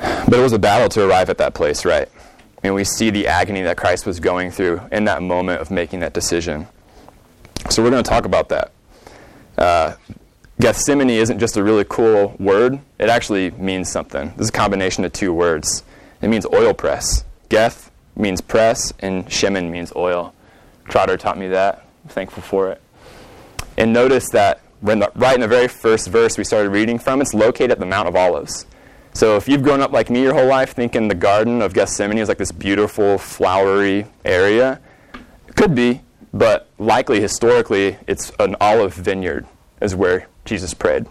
But 0.00 0.35
it 0.35 0.42
was 0.42 0.52
a 0.52 0.59
battle 0.59 0.88
to 0.90 1.07
arrive 1.07 1.31
at 1.31 1.38
that 1.38 1.55
place, 1.55 1.85
right? 1.85 2.09
and 2.66 2.74
we 2.74 2.85
see 2.85 3.11
the 3.11 3.26
agony 3.26 3.62
that 3.62 3.76
Christ 3.76 4.07
was 4.07 4.20
going 4.20 4.50
through 4.50 4.81
in 4.90 5.05
that 5.05 5.22
moment 5.22 5.61
of 5.61 5.70
making 5.70 6.00
that 6.00 6.12
decision. 6.12 6.66
So 7.70 7.83
we're 7.83 7.90
going 7.90 8.02
to 8.02 8.09
talk 8.09 8.24
about 8.24 8.48
that. 8.48 8.72
Uh, 9.57 9.94
Gethsemane 10.59 11.11
isn't 11.11 11.38
just 11.38 11.59
a 11.59 11.62
really 11.62 11.85
cool 11.85 12.35
word, 12.38 12.81
it 12.99 13.11
actually 13.11 13.51
means 13.53 13.90
something. 13.90 14.29
This 14.37 14.47
is 14.47 14.49
a 14.49 14.53
combination 14.53 15.05
of 15.05 15.12
two 15.12 15.33
words. 15.33 15.85
It 16.23 16.29
means 16.29 16.47
oil 16.47 16.73
press. 16.73 17.25
Geth 17.51 17.90
means 18.16 18.40
press, 18.40 18.92
and 19.01 19.27
Shemin 19.27 19.71
means 19.71 19.92
oil. 19.95 20.35
Trotter 20.88 21.19
taught 21.19 21.37
me 21.37 21.49
that. 21.49 21.87
I'm 22.05 22.09
thankful 22.09 22.42
for 22.42 22.71
it. 22.71 22.81
And 23.77 23.92
notice 23.92 24.31
that 24.31 24.61
when 24.81 25.01
the, 25.01 25.12
right 25.14 25.35
in 25.35 25.42
the 25.42 25.49
very 25.49 25.69
first 25.69 26.09
verse 26.09 26.38
we 26.38 26.45
started 26.45 26.71
reading 26.71 26.99
from, 26.99 27.21
it's 27.21 27.35
located 27.35 27.73
at 27.73 27.79
the 27.79 27.87
Mount 27.87 28.09
of 28.09 28.16
Olives. 28.16 28.64
So 29.12 29.37
if 29.37 29.49
you've 29.49 29.62
grown 29.62 29.83
up 29.83 29.92
like 29.92 30.09
me 30.09 30.23
your 30.23 30.35
whole 30.35 30.47
life 30.47 30.73
thinking 30.73 31.09
the 31.09 31.14
Garden 31.14 31.61
of 31.61 31.75
Gethsemane 31.75 32.19
is 32.19 32.29
like 32.29 32.38
this 32.38 32.53
beautiful, 32.53 33.19
flowery 33.19 34.07
area, 34.25 34.81
it 35.49 35.57
could 35.57 35.75
be, 35.75 36.01
but 36.33 36.69
likely 36.79 37.21
historically 37.21 37.99
it's 38.07 38.33
an 38.38 38.57
olive 38.61 38.95
vineyard 38.95 39.47
is 39.81 39.95
where 39.95 40.27
Jesus 40.46 40.74
prayed. 40.74 41.06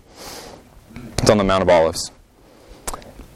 It's 1.19 1.29
on 1.29 1.37
the 1.37 1.43
Mount 1.43 1.61
of 1.61 1.69
Olives. 1.69 2.11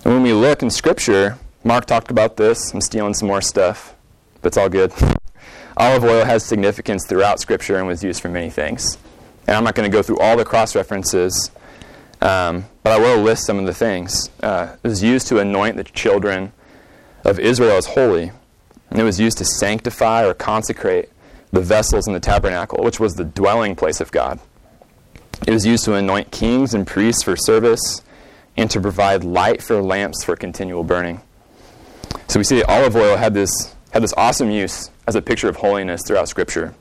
And 0.03 0.13
when 0.13 0.23
we 0.23 0.33
look 0.33 0.63
in 0.63 0.69
Scripture, 0.69 1.37
Mark 1.63 1.85
talked 1.85 2.11
about 2.11 2.37
this. 2.37 2.73
I'm 2.73 2.81
stealing 2.81 3.13
some 3.13 3.27
more 3.27 3.41
stuff, 3.41 3.95
but 4.41 4.47
it's 4.47 4.57
all 4.57 4.69
good. 4.69 4.91
Olive 5.77 6.03
oil 6.03 6.25
has 6.25 6.43
significance 6.45 7.05
throughout 7.05 7.39
Scripture 7.39 7.77
and 7.77 7.87
was 7.87 8.03
used 8.03 8.21
for 8.21 8.29
many 8.29 8.49
things. 8.49 8.97
And 9.47 9.55
I'm 9.55 9.63
not 9.63 9.75
going 9.75 9.89
to 9.89 9.95
go 9.95 10.01
through 10.01 10.19
all 10.19 10.37
the 10.37 10.45
cross 10.45 10.75
references 10.75 11.51
um, 12.21 12.65
but 12.83 12.93
I 12.93 12.99
will 12.99 13.21
list 13.21 13.45
some 13.45 13.59
of 13.59 13.65
the 13.65 13.73
things. 13.73 14.29
Uh, 14.43 14.75
it 14.83 14.87
was 14.87 15.01
used 15.01 15.27
to 15.27 15.39
anoint 15.39 15.77
the 15.77 15.83
children 15.83 16.51
of 17.23 17.39
Israel 17.39 17.77
as 17.77 17.85
holy, 17.85 18.31
and 18.89 18.99
it 18.99 19.03
was 19.03 19.19
used 19.19 19.37
to 19.37 19.45
sanctify 19.45 20.25
or 20.25 20.33
consecrate 20.33 21.09
the 21.51 21.61
vessels 21.61 22.07
in 22.07 22.13
the 22.13 22.19
tabernacle, 22.19 22.83
which 22.83 22.99
was 22.99 23.15
the 23.15 23.23
dwelling 23.23 23.75
place 23.75 24.01
of 24.01 24.11
God. 24.11 24.39
It 25.47 25.51
was 25.51 25.65
used 25.65 25.85
to 25.85 25.93
anoint 25.93 26.31
kings 26.31 26.73
and 26.73 26.85
priests 26.85 27.23
for 27.23 27.35
service 27.35 28.01
and 28.57 28.69
to 28.71 28.81
provide 28.81 29.23
light 29.23 29.63
for 29.63 29.81
lamps 29.81 30.23
for 30.23 30.35
continual 30.35 30.83
burning. 30.83 31.21
So 32.27 32.39
we 32.39 32.43
see 32.43 32.57
that 32.57 32.69
olive 32.69 32.95
oil 32.95 33.17
had 33.17 33.33
this, 33.33 33.75
had 33.91 34.03
this 34.03 34.13
awesome 34.17 34.51
use 34.51 34.91
as 35.07 35.15
a 35.15 35.21
picture 35.21 35.49
of 35.49 35.57
holiness 35.57 36.01
throughout 36.05 36.29
Scripture. 36.29 36.75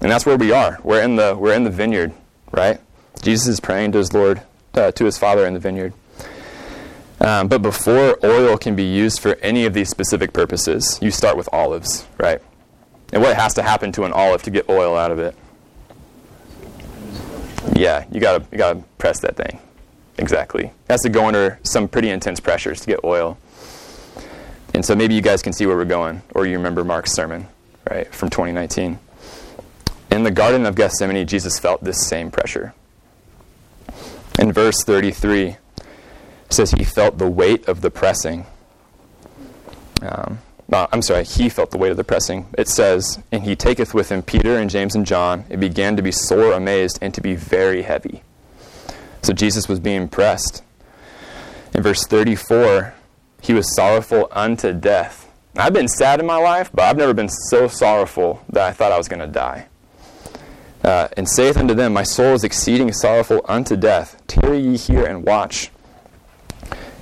And 0.00 0.10
that's 0.10 0.24
where 0.24 0.36
we 0.36 0.52
are. 0.52 0.78
We're 0.82 1.02
in 1.02 1.16
the, 1.16 1.36
we're 1.38 1.54
in 1.54 1.64
the 1.64 1.70
vineyard, 1.70 2.12
right? 2.52 2.80
Jesus 3.20 3.48
is 3.48 3.60
praying 3.60 3.92
to 3.92 3.98
his 3.98 4.12
Lord 4.12 4.42
uh, 4.74 4.92
to 4.92 5.04
his 5.04 5.18
father 5.18 5.46
in 5.46 5.54
the 5.54 5.60
vineyard. 5.60 5.92
Um, 7.20 7.48
but 7.48 7.62
before 7.62 8.18
oil 8.24 8.56
can 8.56 8.76
be 8.76 8.84
used 8.84 9.20
for 9.20 9.34
any 9.36 9.64
of 9.64 9.74
these 9.74 9.88
specific 9.88 10.32
purposes, 10.32 10.98
you 11.02 11.10
start 11.10 11.36
with 11.36 11.48
olives, 11.52 12.06
right? 12.16 12.40
And 13.12 13.22
what 13.22 13.36
has 13.36 13.54
to 13.54 13.62
happen 13.62 13.90
to 13.92 14.04
an 14.04 14.12
olive 14.12 14.42
to 14.44 14.50
get 14.50 14.68
oil 14.68 14.96
out 14.96 15.10
of 15.10 15.18
it? 15.18 15.34
Yeah, 17.78 18.04
you 18.10 18.20
gotta 18.20 18.44
you 18.50 18.58
gotta 18.58 18.82
press 18.98 19.20
that 19.20 19.36
thing. 19.36 19.58
Exactly. 20.18 20.64
It 20.64 20.72
has 20.90 21.02
to 21.02 21.08
go 21.08 21.26
under 21.26 21.58
some 21.62 21.88
pretty 21.88 22.10
intense 22.10 22.40
pressures 22.40 22.80
to 22.80 22.86
get 22.86 23.04
oil. 23.04 23.38
And 24.74 24.84
so 24.84 24.94
maybe 24.94 25.14
you 25.14 25.22
guys 25.22 25.42
can 25.42 25.52
see 25.52 25.66
where 25.66 25.76
we're 25.76 25.84
going, 25.84 26.22
or 26.34 26.46
you 26.46 26.56
remember 26.56 26.84
Mark's 26.84 27.12
sermon, 27.12 27.46
right, 27.88 28.12
from 28.12 28.28
2019. 28.30 28.98
In 30.10 30.22
the 30.22 30.30
Garden 30.30 30.66
of 30.66 30.74
Gethsemane, 30.74 31.26
Jesus 31.26 31.58
felt 31.58 31.82
this 31.82 32.06
same 32.06 32.30
pressure 32.30 32.74
in 34.38 34.52
verse 34.52 34.84
33 34.84 35.56
it 36.48 36.54
says 36.54 36.70
he 36.70 36.84
felt 36.84 37.18
the 37.18 37.28
weight 37.28 37.68
of 37.68 37.82
the 37.82 37.90
pressing. 37.90 38.46
Um, 40.00 40.38
no, 40.70 40.86
I'm 40.92 41.00
sorry, 41.00 41.24
he 41.24 41.48
felt 41.48 41.70
the 41.70 41.78
weight 41.78 41.90
of 41.90 41.96
the 41.96 42.04
pressing. 42.04 42.46
It 42.58 42.68
says, 42.68 43.18
And 43.32 43.42
he 43.42 43.56
taketh 43.56 43.94
with 43.94 44.10
him 44.10 44.22
Peter 44.22 44.58
and 44.58 44.68
James 44.68 44.94
and 44.94 45.06
John, 45.06 45.44
and 45.48 45.60
began 45.60 45.96
to 45.96 46.02
be 46.02 46.12
sore 46.12 46.52
amazed 46.52 46.98
and 47.00 47.14
to 47.14 47.22
be 47.22 47.34
very 47.34 47.82
heavy. 47.82 48.22
So 49.22 49.32
Jesus 49.32 49.66
was 49.66 49.80
being 49.80 50.08
pressed. 50.08 50.62
In 51.74 51.82
verse 51.82 52.04
34, 52.04 52.94
he 53.40 53.54
was 53.54 53.74
sorrowful 53.74 54.28
unto 54.30 54.72
death. 54.74 55.30
I've 55.56 55.72
been 55.72 55.88
sad 55.88 56.20
in 56.20 56.26
my 56.26 56.36
life, 56.36 56.70
but 56.72 56.84
I've 56.84 56.98
never 56.98 57.14
been 57.14 57.28
so 57.28 57.66
sorrowful 57.66 58.44
that 58.50 58.62
I 58.62 58.72
thought 58.72 58.92
I 58.92 58.98
was 58.98 59.08
going 59.08 59.20
to 59.20 59.26
die. 59.26 59.66
Uh, 60.84 61.08
and 61.16 61.28
saith 61.28 61.56
unto 61.56 61.74
them, 61.74 61.92
My 61.94 62.02
soul 62.02 62.34
is 62.34 62.44
exceeding 62.44 62.92
sorrowful 62.92 63.40
unto 63.46 63.74
death. 63.74 64.22
Tarry 64.26 64.60
ye 64.60 64.76
here 64.76 65.04
and 65.04 65.24
watch. 65.24 65.70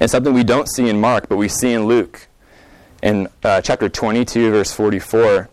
And 0.00 0.10
something 0.10 0.32
we 0.32 0.44
don't 0.44 0.68
see 0.68 0.88
in 0.88 1.00
Mark, 1.00 1.28
but 1.28 1.36
we 1.36 1.48
see 1.48 1.72
in 1.72 1.86
Luke. 1.86 2.25
In 3.02 3.28
uh, 3.44 3.60
chapter 3.60 3.88
22, 3.88 4.50
verse 4.50 4.72
44, 4.72 5.48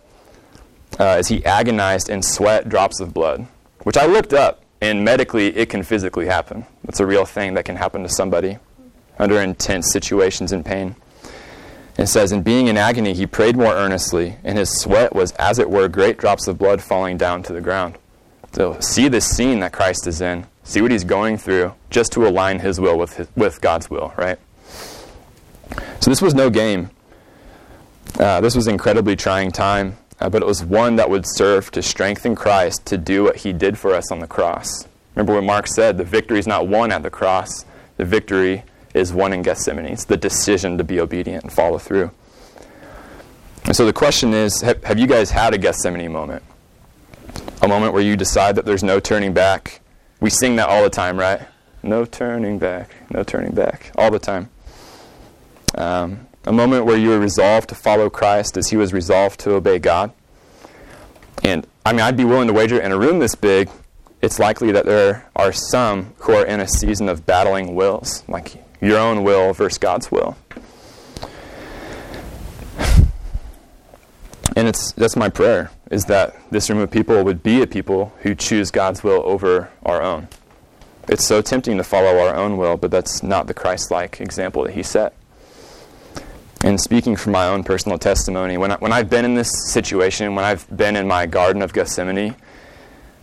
uh, 0.99 1.03
as 1.03 1.27
he 1.27 1.43
agonized 1.45 2.09
and 2.09 2.23
sweat 2.23 2.69
drops 2.69 2.99
of 2.99 3.13
blood, 3.13 3.47
which 3.83 3.97
I 3.97 4.05
looked 4.05 4.33
up, 4.33 4.63
and 4.81 5.03
medically 5.03 5.55
it 5.55 5.69
can 5.69 5.83
physically 5.83 6.25
happen. 6.25 6.65
It's 6.87 6.99
a 6.99 7.05
real 7.05 7.25
thing 7.25 7.53
that 7.55 7.65
can 7.65 7.75
happen 7.75 8.03
to 8.03 8.09
somebody 8.09 8.57
under 9.17 9.39
intense 9.39 9.91
situations 9.91 10.51
and 10.51 10.65
pain. 10.65 10.95
It 11.97 12.07
says, 12.07 12.31
In 12.31 12.41
being 12.41 12.67
in 12.67 12.77
agony, 12.77 13.13
he 13.13 13.27
prayed 13.27 13.55
more 13.55 13.73
earnestly, 13.73 14.37
and 14.43 14.57
his 14.57 14.69
sweat 14.69 15.15
was, 15.15 15.31
as 15.33 15.59
it 15.59 15.69
were, 15.69 15.87
great 15.87 16.17
drops 16.17 16.47
of 16.47 16.57
blood 16.57 16.81
falling 16.81 17.17
down 17.17 17.43
to 17.43 17.53
the 17.53 17.61
ground. 17.61 17.97
So, 18.53 18.79
see 18.79 19.07
this 19.07 19.25
scene 19.25 19.59
that 19.59 19.73
Christ 19.73 20.07
is 20.07 20.21
in. 20.21 20.45
See 20.63 20.81
what 20.81 20.91
he's 20.91 21.03
going 21.03 21.37
through 21.37 21.73
just 21.89 22.11
to 22.13 22.27
align 22.27 22.59
his 22.59 22.79
will 22.79 22.97
with, 22.97 23.17
his, 23.17 23.27
with 23.35 23.61
God's 23.61 23.89
will, 23.89 24.13
right? 24.17 24.39
So, 25.99 26.09
this 26.09 26.21
was 26.21 26.33
no 26.33 26.49
game. 26.49 26.89
Uh, 28.19 28.41
this 28.41 28.55
was 28.55 28.67
incredibly 28.67 29.15
trying 29.15 29.51
time, 29.51 29.97
uh, 30.19 30.29
but 30.29 30.41
it 30.41 30.45
was 30.45 30.63
one 30.63 30.97
that 30.97 31.09
would 31.09 31.25
serve 31.25 31.71
to 31.71 31.81
strengthen 31.81 32.35
Christ 32.35 32.85
to 32.85 32.97
do 32.97 33.23
what 33.23 33.37
he 33.37 33.53
did 33.53 33.77
for 33.77 33.93
us 33.93 34.11
on 34.11 34.19
the 34.19 34.27
cross. 34.27 34.87
Remember 35.15 35.33
what 35.33 35.43
Mark 35.43 35.67
said 35.67 35.97
the 35.97 36.03
victory 36.03 36.39
is 36.39 36.47
not 36.47 36.67
won 36.67 36.91
at 36.91 37.03
the 37.03 37.09
cross, 37.09 37.65
the 37.97 38.05
victory 38.05 38.63
is 38.93 39.11
won 39.11 39.33
in 39.33 39.41
Gethsemane. 39.41 39.85
It's 39.87 40.05
the 40.05 40.17
decision 40.17 40.77
to 40.77 40.83
be 40.83 40.99
obedient 40.99 41.43
and 41.43 41.51
follow 41.51 41.79
through. 41.79 42.11
And 43.65 43.75
so 43.75 43.85
the 43.85 43.93
question 43.93 44.33
is 44.33 44.61
have, 44.61 44.83
have 44.83 44.99
you 44.99 45.07
guys 45.07 45.31
had 45.31 45.53
a 45.53 45.57
Gethsemane 45.57 46.11
moment? 46.11 46.43
A 47.61 47.67
moment 47.67 47.93
where 47.93 48.03
you 48.03 48.15
decide 48.15 48.55
that 48.57 48.65
there's 48.65 48.83
no 48.83 48.99
turning 48.99 49.33
back. 49.33 49.81
We 50.19 50.29
sing 50.29 50.57
that 50.57 50.69
all 50.69 50.83
the 50.83 50.89
time, 50.89 51.17
right? 51.17 51.41
No 51.81 52.05
turning 52.05 52.59
back, 52.59 52.91
no 53.09 53.23
turning 53.23 53.53
back, 53.53 53.91
all 53.97 54.11
the 54.11 54.19
time. 54.19 54.49
Um, 55.75 56.27
a 56.45 56.51
moment 56.51 56.85
where 56.85 56.97
you 56.97 57.09
were 57.09 57.19
resolved 57.19 57.69
to 57.69 57.75
follow 57.75 58.09
Christ 58.09 58.57
as 58.57 58.69
he 58.69 58.77
was 58.77 58.93
resolved 58.93 59.39
to 59.41 59.53
obey 59.53 59.79
God. 59.79 60.11
And 61.43 61.65
I 61.85 61.91
mean, 61.91 62.01
I'd 62.01 62.17
be 62.17 62.25
willing 62.25 62.47
to 62.47 62.53
wager 62.53 62.79
in 62.79 62.91
a 62.91 62.97
room 62.97 63.19
this 63.19 63.35
big, 63.35 63.69
it's 64.21 64.39
likely 64.39 64.71
that 64.71 64.85
there 64.85 65.29
are 65.35 65.51
some 65.51 66.13
who 66.19 66.33
are 66.33 66.45
in 66.45 66.59
a 66.59 66.67
season 66.67 67.09
of 67.09 67.25
battling 67.25 67.75
wills, 67.75 68.23
like 68.27 68.63
your 68.81 68.97
own 68.97 69.23
will 69.23 69.53
versus 69.53 69.77
God's 69.77 70.11
will. 70.11 70.37
And 74.55 74.67
it's 74.67 74.91
that's 74.93 75.15
my 75.15 75.29
prayer 75.29 75.71
is 75.89 76.05
that 76.05 76.35
this 76.51 76.69
room 76.69 76.79
of 76.79 76.89
people 76.89 77.23
would 77.23 77.43
be 77.43 77.61
a 77.61 77.67
people 77.67 78.13
who 78.21 78.33
choose 78.35 78.71
God's 78.71 79.03
will 79.03 79.21
over 79.25 79.69
our 79.83 80.01
own. 80.01 80.27
It's 81.07 81.25
so 81.25 81.41
tempting 81.41 81.77
to 81.77 81.83
follow 81.83 82.19
our 82.19 82.35
own 82.35 82.57
will, 82.57 82.77
but 82.77 82.91
that's 82.91 83.21
not 83.21 83.47
the 83.47 83.53
Christ-like 83.53 84.21
example 84.21 84.63
that 84.63 84.73
he 84.73 84.83
set. 84.83 85.13
And 86.63 86.79
speaking 86.79 87.15
from 87.15 87.33
my 87.33 87.47
own 87.47 87.63
personal 87.63 87.97
testimony, 87.97 88.57
when, 88.57 88.71
I, 88.71 88.75
when 88.77 88.93
I've 88.93 89.09
been 89.09 89.25
in 89.25 89.35
this 89.35 89.51
situation, 89.71 90.33
when 90.33 90.45
I've 90.45 90.65
been 90.75 90.95
in 90.95 91.07
my 91.07 91.25
Garden 91.25 91.61
of 91.61 91.73
Gethsemane, 91.73 92.35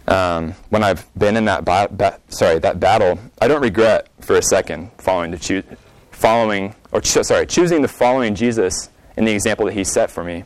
um, 0.07 0.53
when 0.68 0.83
I've 0.83 1.07
been 1.18 1.37
in 1.37 1.46
that 1.46 1.64
ba- 1.64 2.20
sorry 2.29 2.59
that 2.59 2.81
battle, 2.81 3.18
I 3.40 3.48
don't 3.48 3.62
regret 3.62 4.09
for 4.20 4.37
a 4.37 4.42
second 4.42 4.90
following 4.98 5.31
the 5.31 5.38
choose, 5.38 5.64
following 6.11 6.74
or 6.92 7.00
cho- 7.00 7.22
sorry 7.22 7.46
choosing 7.46 7.81
the 7.81 7.88
following 7.88 8.35
Jesus 8.35 8.90
in 9.16 9.24
the 9.24 9.33
example 9.33 9.66
that 9.66 9.72
He 9.72 9.85
set 9.85 10.11
for 10.11 10.22
me. 10.22 10.44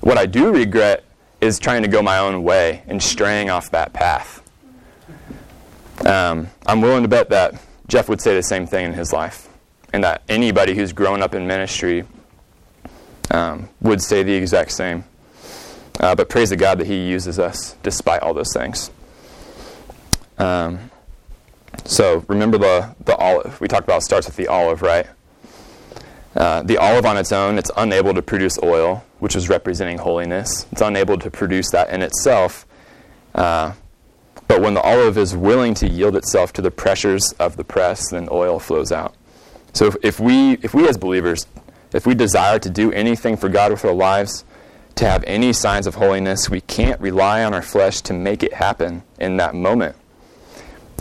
What 0.00 0.18
I 0.18 0.26
do 0.26 0.52
regret 0.52 1.04
is 1.40 1.58
trying 1.58 1.82
to 1.82 1.88
go 1.88 2.02
my 2.02 2.18
own 2.18 2.42
way 2.42 2.82
and 2.86 3.02
straying 3.02 3.48
off 3.48 3.70
that 3.70 3.92
path. 3.92 4.42
Um, 6.06 6.48
I'm 6.66 6.80
willing 6.80 7.02
to 7.02 7.08
bet 7.08 7.30
that 7.30 7.54
Jeff 7.86 8.08
would 8.08 8.20
say 8.20 8.34
the 8.34 8.42
same 8.42 8.66
thing 8.66 8.86
in 8.86 8.92
his 8.92 9.12
life, 9.12 9.48
and 9.92 10.04
that 10.04 10.22
anybody 10.28 10.74
who's 10.74 10.92
grown 10.92 11.22
up 11.22 11.34
in 11.34 11.46
ministry 11.46 12.04
um, 13.30 13.68
would 13.80 14.02
say 14.02 14.22
the 14.22 14.34
exact 14.34 14.72
same. 14.72 15.04
Uh, 15.98 16.14
but 16.14 16.28
praise 16.28 16.50
the 16.50 16.56
God 16.56 16.78
that 16.78 16.86
He 16.86 17.06
uses 17.08 17.38
us 17.38 17.76
despite 17.82 18.22
all 18.22 18.34
those 18.34 18.52
things. 18.52 18.90
Um, 20.38 20.90
so 21.84 22.24
remember 22.28 22.58
the, 22.58 22.94
the 23.04 23.16
olive. 23.16 23.60
We 23.60 23.68
talked 23.68 23.84
about 23.84 24.02
starts 24.02 24.26
with 24.26 24.36
the 24.36 24.48
olive, 24.48 24.82
right? 24.82 25.06
Uh, 26.34 26.62
the 26.62 26.78
olive 26.78 27.04
on 27.04 27.16
its 27.16 27.32
own, 27.32 27.58
it's 27.58 27.70
unable 27.76 28.14
to 28.14 28.22
produce 28.22 28.58
oil, 28.62 29.04
which 29.18 29.34
is 29.34 29.48
representing 29.48 29.98
holiness. 29.98 30.66
It's 30.70 30.80
unable 30.80 31.18
to 31.18 31.30
produce 31.30 31.70
that 31.72 31.90
in 31.90 32.02
itself. 32.02 32.66
Uh, 33.34 33.72
but 34.46 34.60
when 34.60 34.74
the 34.74 34.80
olive 34.80 35.18
is 35.18 35.36
willing 35.36 35.74
to 35.74 35.88
yield 35.88 36.16
itself 36.16 36.52
to 36.54 36.62
the 36.62 36.70
pressures 36.70 37.32
of 37.38 37.56
the 37.56 37.64
press, 37.64 38.10
then 38.10 38.28
oil 38.30 38.58
flows 38.58 38.90
out. 38.90 39.14
So 39.72 39.86
if, 39.86 39.96
if 40.02 40.20
we, 40.20 40.52
if 40.62 40.74
we 40.74 40.88
as 40.88 40.96
believers, 40.96 41.46
if 41.92 42.06
we 42.06 42.14
desire 42.14 42.58
to 42.58 42.70
do 42.70 42.92
anything 42.92 43.36
for 43.36 43.48
God 43.48 43.70
with 43.72 43.84
our 43.84 43.92
lives, 43.92 44.44
to 44.96 45.06
have 45.06 45.24
any 45.24 45.52
signs 45.52 45.86
of 45.86 45.94
holiness, 45.94 46.50
we 46.50 46.60
can't 46.60 47.00
rely 47.00 47.42
on 47.42 47.54
our 47.54 47.62
flesh 47.62 48.00
to 48.02 48.12
make 48.12 48.42
it 48.42 48.52
happen 48.52 49.02
in 49.18 49.36
that 49.38 49.54
moment. 49.54 49.96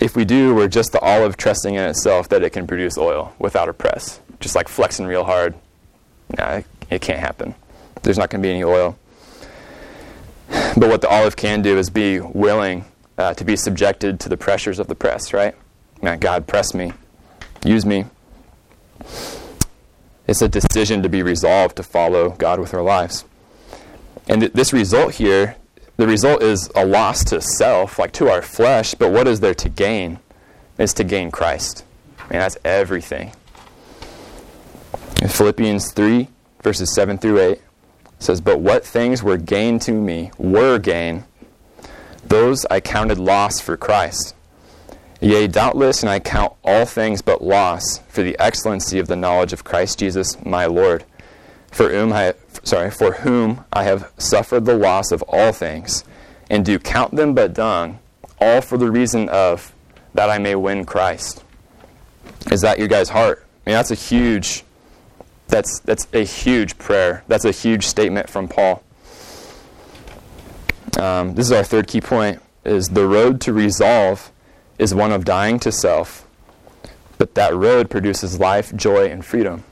If 0.02 0.16
we 0.16 0.24
do, 0.24 0.56
we're 0.56 0.70
just 0.70 0.94
the 0.94 1.00
olive 1.02 1.36
trusting 1.36 1.76
in 1.76 1.84
itself 1.84 2.30
that 2.30 2.42
it 2.42 2.52
can 2.52 2.66
produce 2.66 2.98
oil 2.98 3.34
without 3.40 3.68
a 3.68 3.74
press. 3.74 4.22
Just 4.40 4.56
like 4.56 4.70
flexing 4.70 5.06
real 5.06 5.26
hard. 5.26 5.54
Nah, 6.38 6.62
it 6.90 7.02
can't 7.02 7.20
happen. 7.20 7.56
There's 8.04 8.18
not 8.18 8.30
going 8.30 8.42
to 8.42 8.48
be 8.48 8.52
any 8.52 8.64
oil. 8.64 8.98
But 10.48 10.88
what 10.88 11.02
the 11.02 11.10
olive 11.10 11.36
can 11.36 11.62
do 11.62 11.78
is 11.78 11.90
be 11.90 12.22
willing 12.22 12.86
uh, 13.18 13.34
to 13.34 13.44
be 13.44 13.58
subjected 13.58 14.20
to 14.22 14.30
the 14.30 14.38
pressures 14.38 14.80
of 14.80 14.88
the 14.88 14.96
press, 14.96 15.34
right? 15.34 15.54
Man, 16.02 16.20
God, 16.20 16.48
press 16.48 16.74
me. 16.74 16.94
Use 17.66 17.86
me. 17.86 18.06
It's 20.30 20.44
a 20.44 20.48
decision 20.48 21.02
to 21.02 21.10
be 21.10 21.24
resolved 21.24 21.76
to 21.78 21.82
follow 21.82 22.30
God 22.30 22.60
with 22.60 22.72
our 22.76 22.84
lives. 22.84 23.26
And 24.28 24.42
th- 24.42 24.54
this 24.54 24.72
result 24.72 25.16
here, 25.16 25.56
the 25.98 26.06
result 26.06 26.44
is 26.44 26.70
a 26.76 26.86
loss 26.86 27.24
to 27.26 27.42
self, 27.42 27.98
like 27.98 28.12
to 28.12 28.30
our 28.30 28.44
flesh, 28.44 28.94
but 28.94 29.12
what 29.12 29.28
is 29.28 29.40
there 29.40 29.56
to 29.56 29.68
gain? 29.68 30.20
Is 30.78 30.94
to 30.94 31.04
gain 31.04 31.32
Christ. 31.32 31.84
And 32.30 32.42
that's 32.42 32.60
everything. 32.64 33.32
In 35.20 35.30
Philippians 35.30 35.94
3, 35.94 36.28
verses 36.62 36.94
7 36.94 37.18
through 37.18 37.40
8, 37.40 37.62
says, 38.20 38.40
But 38.40 38.60
what 38.60 38.86
things 38.86 39.24
were 39.24 39.38
gain 39.38 39.80
to 39.80 39.92
me, 39.92 40.30
were 40.38 40.78
gain, 40.78 41.24
those 42.24 42.68
I 42.70 42.82
counted 42.82 43.18
loss 43.18 43.60
for 43.60 43.76
Christ. 43.76 44.36
Yea, 45.22 45.48
doubtless, 45.48 46.02
and 46.02 46.10
I 46.10 46.20
count 46.20 46.54
all 46.64 46.86
things 46.86 47.22
but 47.22 47.44
loss 47.44 48.00
for 48.08 48.24
the 48.24 48.40
excellency 48.40 49.00
of 49.00 49.08
the 49.08 49.16
knowledge 49.16 49.52
of 49.52 49.64
Christ 49.64 50.00
Jesus 50.00 50.44
my 50.46 50.66
Lord 50.66 51.04
for 51.72 51.90
whom 51.90 52.12
I 52.14 52.34
sorry, 52.64 52.92
for 52.92 53.14
whom 53.14 53.66
I 53.72 53.84
have 53.84 54.12
suffered 54.18 54.66
the 54.66 54.76
loss 54.76 55.12
of 55.12 55.22
all 55.24 55.52
things, 55.52 56.04
and 56.50 56.66
do 56.66 56.80
count 56.80 57.16
them 57.16 57.34
but 57.34 57.54
dung, 57.54 58.00
all 58.40 58.62
for 58.62 58.78
the 58.78 58.92
reason 58.92 59.30
of 59.30 59.74
that 60.14 60.30
I 60.30 60.38
may 60.38 60.56
win 60.56 60.86
Christ. 60.86 61.44
Is 62.52 62.62
that 62.62 62.80
your 62.80 62.88
guys' 62.88 63.10
heart? 63.10 63.46
I 63.66 63.70
mean, 63.70 63.76
that's 63.76 63.92
a 63.92 63.96
huge 63.96 64.64
that's 65.48 65.80
that's 65.80 66.08
a 66.14 66.24
huge 66.24 66.78
prayer. 66.78 67.24
That's 67.28 67.46
a 67.46 67.52
huge 67.52 67.86
statement 67.86 68.30
from 68.30 68.48
Paul. 68.48 68.84
Um, 71.00 71.36
this 71.36 71.46
is 71.46 71.52
our 71.52 71.64
third 71.64 71.88
key 71.88 72.02
point: 72.02 72.42
is 72.66 72.90
the 72.90 73.08
road 73.08 73.42
to 73.42 73.54
resolve 73.54 74.32
is 74.80 74.96
one 74.96 75.12
of 75.12 75.26
dying 75.26 75.60
to 75.60 75.72
self, 75.72 76.26
but 77.18 77.36
that 77.36 77.54
road 77.54 77.90
produces 77.90 78.40
life, 78.40 78.76
joy, 78.76 79.08
and 79.10 79.24
freedom. 79.24 79.64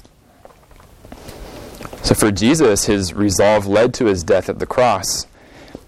So 2.03 2.13
for 2.13 2.31
Jesus, 2.31 2.85
his 2.85 3.13
resolve 3.13 3.65
led 3.65 3.93
to 3.95 4.05
his 4.05 4.23
death 4.23 4.49
at 4.49 4.59
the 4.59 4.65
cross. 4.65 5.25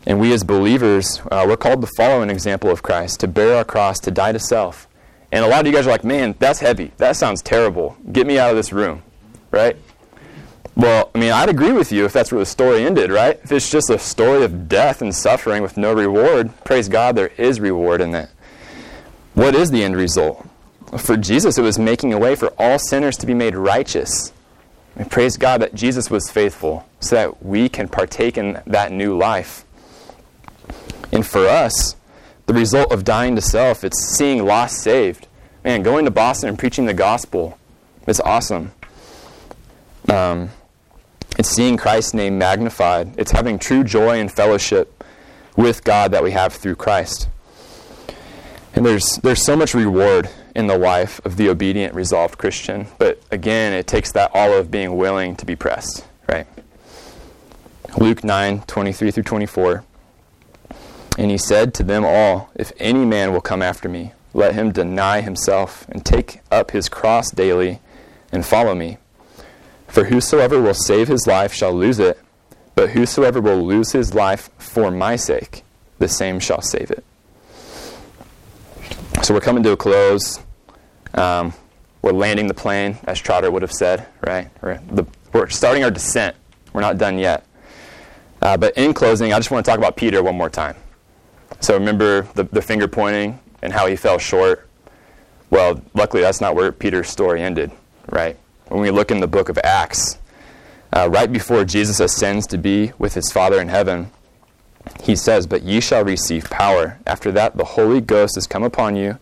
And 0.06 0.20
we 0.20 0.34
as 0.34 0.44
believers, 0.44 1.22
uh, 1.32 1.46
we're 1.48 1.58
called 1.58 1.82
to 1.82 1.88
follow 1.96 2.22
an 2.22 2.30
example 2.30 2.70
of 2.72 2.82
Christ, 2.82 3.20
to 3.20 3.28
bear 3.28 3.56
our 3.56 3.66
cross, 3.66 4.00
to 4.00 4.12
die 4.12 4.32
to 4.32 4.40
self. 4.40 4.88
And 5.32 5.46
a 5.46 5.48
lot 5.48 5.62
of 5.62 5.68
you 5.68 5.74
guys 5.74 5.86
are 5.86 5.92
like, 5.92 6.04
man, 6.04 6.36
that's 6.40 6.60
heavy. 6.60 6.92
That 6.98 7.16
sounds 7.16 7.42
terrible. 7.42 7.96
Get 8.12 8.26
me 8.26 8.40
out 8.40 8.50
of 8.50 8.56
this 8.56 8.74
room, 8.74 9.04
right? 9.52 9.78
Well, 10.76 11.12
I 11.14 11.20
mean, 11.20 11.32
I'd 11.32 11.50
agree 11.50 11.74
with 11.74 11.92
you 11.92 12.06
if 12.06 12.14
that's 12.14 12.32
where 12.32 12.40
the 12.40 12.46
story 12.46 12.86
ended, 12.86 13.12
right? 13.12 13.40
If 13.44 13.52
it's 13.52 13.70
just 13.70 13.90
a 13.90 14.00
story 14.00 14.44
of 14.44 14.70
death 14.70 15.02
and 15.02 15.14
suffering 15.14 15.62
with 15.62 15.78
no 15.78 15.94
reward, 15.94 16.52
praise 16.64 16.88
God, 16.88 17.16
there 17.16 17.32
is 17.38 17.60
reward 17.60 18.02
in 18.02 18.16
it. 18.16 18.30
What 19.40 19.56
is 19.56 19.72
the 19.72 19.86
end 19.86 19.96
result? 19.96 20.46
For 20.98 21.16
Jesus, 21.16 21.58
it 21.58 21.62
was 21.62 21.80
making 21.80 22.12
a 22.12 22.18
way 22.18 22.36
for 22.36 22.52
all 22.60 22.78
sinners 22.78 23.16
to 23.20 23.26
be 23.26 23.34
made 23.34 23.56
righteous. 23.56 24.34
We 24.98 25.06
praise 25.06 25.38
God 25.38 25.62
that 25.62 25.74
Jesus 25.74 26.12
was 26.12 26.30
faithful 26.30 26.86
so 27.00 27.16
that 27.16 27.42
we 27.42 27.70
can 27.70 27.88
partake 27.88 28.38
in 28.38 28.62
that 28.68 28.92
new 28.92 29.18
life. 29.18 29.64
And 31.14 31.26
for 31.26 31.48
us, 31.48 31.96
the 32.48 32.54
result 32.54 32.92
of 32.92 33.06
dying 33.06 33.38
to 33.38 33.42
self, 33.42 33.86
it's 33.86 34.14
seeing 34.18 34.44
lost 34.44 34.82
saved. 34.82 35.26
man, 35.64 35.84
going 35.84 36.04
to 36.04 36.12
Boston 36.12 36.50
and 36.50 36.60
preaching 36.60 36.86
the 36.86 36.94
gospel, 36.94 37.58
it's 38.06 38.20
awesome. 38.20 38.74
Um, 40.10 40.50
it's 41.38 41.48
seeing 41.48 41.78
Christ's 41.78 42.14
name 42.14 42.38
magnified. 42.38 43.18
It's 43.18 43.32
having 43.32 43.58
true 43.58 43.86
joy 43.86 44.20
and 44.20 44.30
fellowship 44.30 45.02
with 45.56 45.86
God 45.86 46.12
that 46.12 46.26
we 46.26 46.32
have 46.32 46.52
through 46.52 46.76
Christ. 46.76 47.30
And 48.74 48.86
there's, 48.86 49.18
there's 49.24 49.44
so 49.44 49.56
much 49.56 49.74
reward 49.74 50.30
in 50.56 50.68
the 50.68 50.78
life 50.78 51.24
of 51.26 51.38
the 51.38 51.50
obedient, 51.50 51.94
resolved 51.94 52.38
Christian. 52.38 52.88
But 52.98 53.22
again, 53.32 53.74
it 53.74 53.88
takes 53.88 54.12
that 54.14 54.32
all 54.34 54.54
of 54.54 54.72
being 54.72 54.98
willing 54.98 55.36
to 55.38 55.46
be 55.46 55.56
pressed, 55.56 56.06
right? 56.28 56.48
Luke 57.98 58.24
9 58.24 58.62
23 58.62 59.12
through 59.12 59.24
24. 59.24 59.84
And 61.18 61.32
he 61.32 61.38
said 61.38 61.74
to 61.76 61.84
them 61.84 62.06
all, 62.06 62.50
If 62.56 62.72
any 62.80 63.06
man 63.06 63.34
will 63.34 63.42
come 63.42 63.62
after 63.62 63.90
me, 63.90 64.14
let 64.34 64.54
him 64.54 64.72
deny 64.72 65.22
himself 65.22 65.88
and 65.90 66.06
take 66.06 66.42
up 66.52 66.72
his 66.72 66.88
cross 66.88 67.32
daily 67.32 67.80
and 68.32 68.46
follow 68.46 68.76
me. 68.76 68.98
For 69.88 70.06
whosoever 70.06 70.62
will 70.62 70.76
save 70.76 71.08
his 71.08 71.26
life 71.26 71.54
shall 71.54 71.74
lose 71.74 72.00
it, 72.00 72.20
but 72.76 72.92
whosoever 72.92 73.42
will 73.42 73.66
lose 73.66 73.92
his 73.92 74.14
life 74.14 74.50
for 74.58 74.92
my 74.92 75.16
sake, 75.16 75.64
the 75.98 76.08
same 76.08 76.40
shall 76.40 76.62
save 76.62 76.92
it. 76.92 77.04
So 79.22 79.34
we're 79.34 79.42
coming 79.42 79.62
to 79.64 79.72
a 79.72 79.78
close. 79.78 80.40
Um, 81.14 81.54
we're 82.02 82.14
landing 82.14 82.48
the 82.48 82.54
plane, 82.54 82.98
as 83.04 83.20
Trotter 83.20 83.52
would 83.52 83.62
have 83.62 83.72
said, 83.72 84.08
right? 84.26 84.50
We're, 84.62 84.80
the, 84.92 85.06
we're 85.34 85.50
starting 85.50 85.84
our 85.84 85.92
descent. 85.92 86.36
We're 86.74 86.82
not 86.82 86.98
done 86.98 87.20
yet. 87.20 87.46
Uh, 88.42 88.56
but 88.58 88.78
in 88.78 88.94
closing, 88.94 89.34
I 89.34 89.38
just 89.38 89.52
want 89.52 89.66
to 89.66 89.70
talk 89.70 89.78
about 89.78 89.98
Peter 89.98 90.24
one 90.24 90.36
more 90.36 90.50
time. 90.50 90.76
So 91.60 91.74
remember 91.74 92.24
the, 92.36 92.46
the 92.46 92.62
finger 92.62 92.88
pointing 92.88 93.40
and 93.62 93.74
how 93.74 93.88
he 93.88 93.96
fell 93.96 94.18
short? 94.18 94.68
Well, 95.50 95.82
luckily, 95.94 96.22
that's 96.22 96.40
not 96.40 96.56
where 96.56 96.72
Peter's 96.72 97.10
story 97.10 97.42
ended, 97.42 97.72
right? 98.10 98.38
When 98.70 98.80
we 98.82 98.90
look 98.90 99.12
in 99.12 99.20
the 99.20 99.28
book 99.28 99.50
of 99.50 99.58
Acts, 99.60 100.18
uh, 100.96 101.10
right 101.12 101.32
before 101.32 101.66
Jesus 101.66 102.00
ascends 102.00 102.48
to 102.48 102.58
be 102.58 102.94
with 102.98 103.16
his 103.16 103.32
Father 103.32 103.60
in 103.60 103.68
heaven, 103.68 104.12
he 105.02 105.16
says, 105.16 105.48
But 105.48 105.64
ye 105.64 105.80
shall 105.80 106.04
receive 106.04 106.50
power. 106.50 107.00
After 107.06 107.32
that, 107.32 107.58
the 107.58 107.64
Holy 107.64 108.02
Ghost 108.02 108.38
is 108.38 108.48
come 108.48 108.64
upon 108.64 108.96
you, 108.96 109.18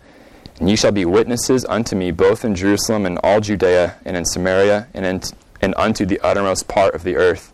and 0.60 0.70
ye 0.70 0.76
shall 0.76 0.92
be 0.92 1.06
witnesses 1.06 1.66
unto 1.66 1.96
me 1.96 2.12
both 2.12 2.44
in 2.44 2.56
Jerusalem 2.56 3.06
and 3.06 3.20
all 3.24 3.40
Judea, 3.40 3.98
and 4.06 4.18
in 4.18 4.26
Samaria, 4.26 4.88
and, 4.94 5.06
in, 5.06 5.22
and 5.62 5.76
unto 5.78 6.06
the 6.06 6.20
uttermost 6.22 6.68
part 6.68 6.96
of 6.96 7.04
the 7.04 7.16
earth. 7.16 7.54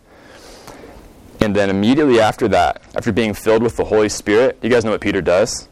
And 1.40 1.54
then 1.54 1.68
immediately 1.68 2.20
after 2.20 2.48
that, 2.48 2.80
after 2.94 3.12
being 3.12 3.34
filled 3.34 3.62
with 3.62 3.76
the 3.76 3.84
Holy 3.84 4.08
Spirit, 4.08 4.58
you 4.62 4.70
guys 4.70 4.84
know 4.84 4.92
what 4.92 5.00
Peter 5.02 5.20
does? 5.20 5.68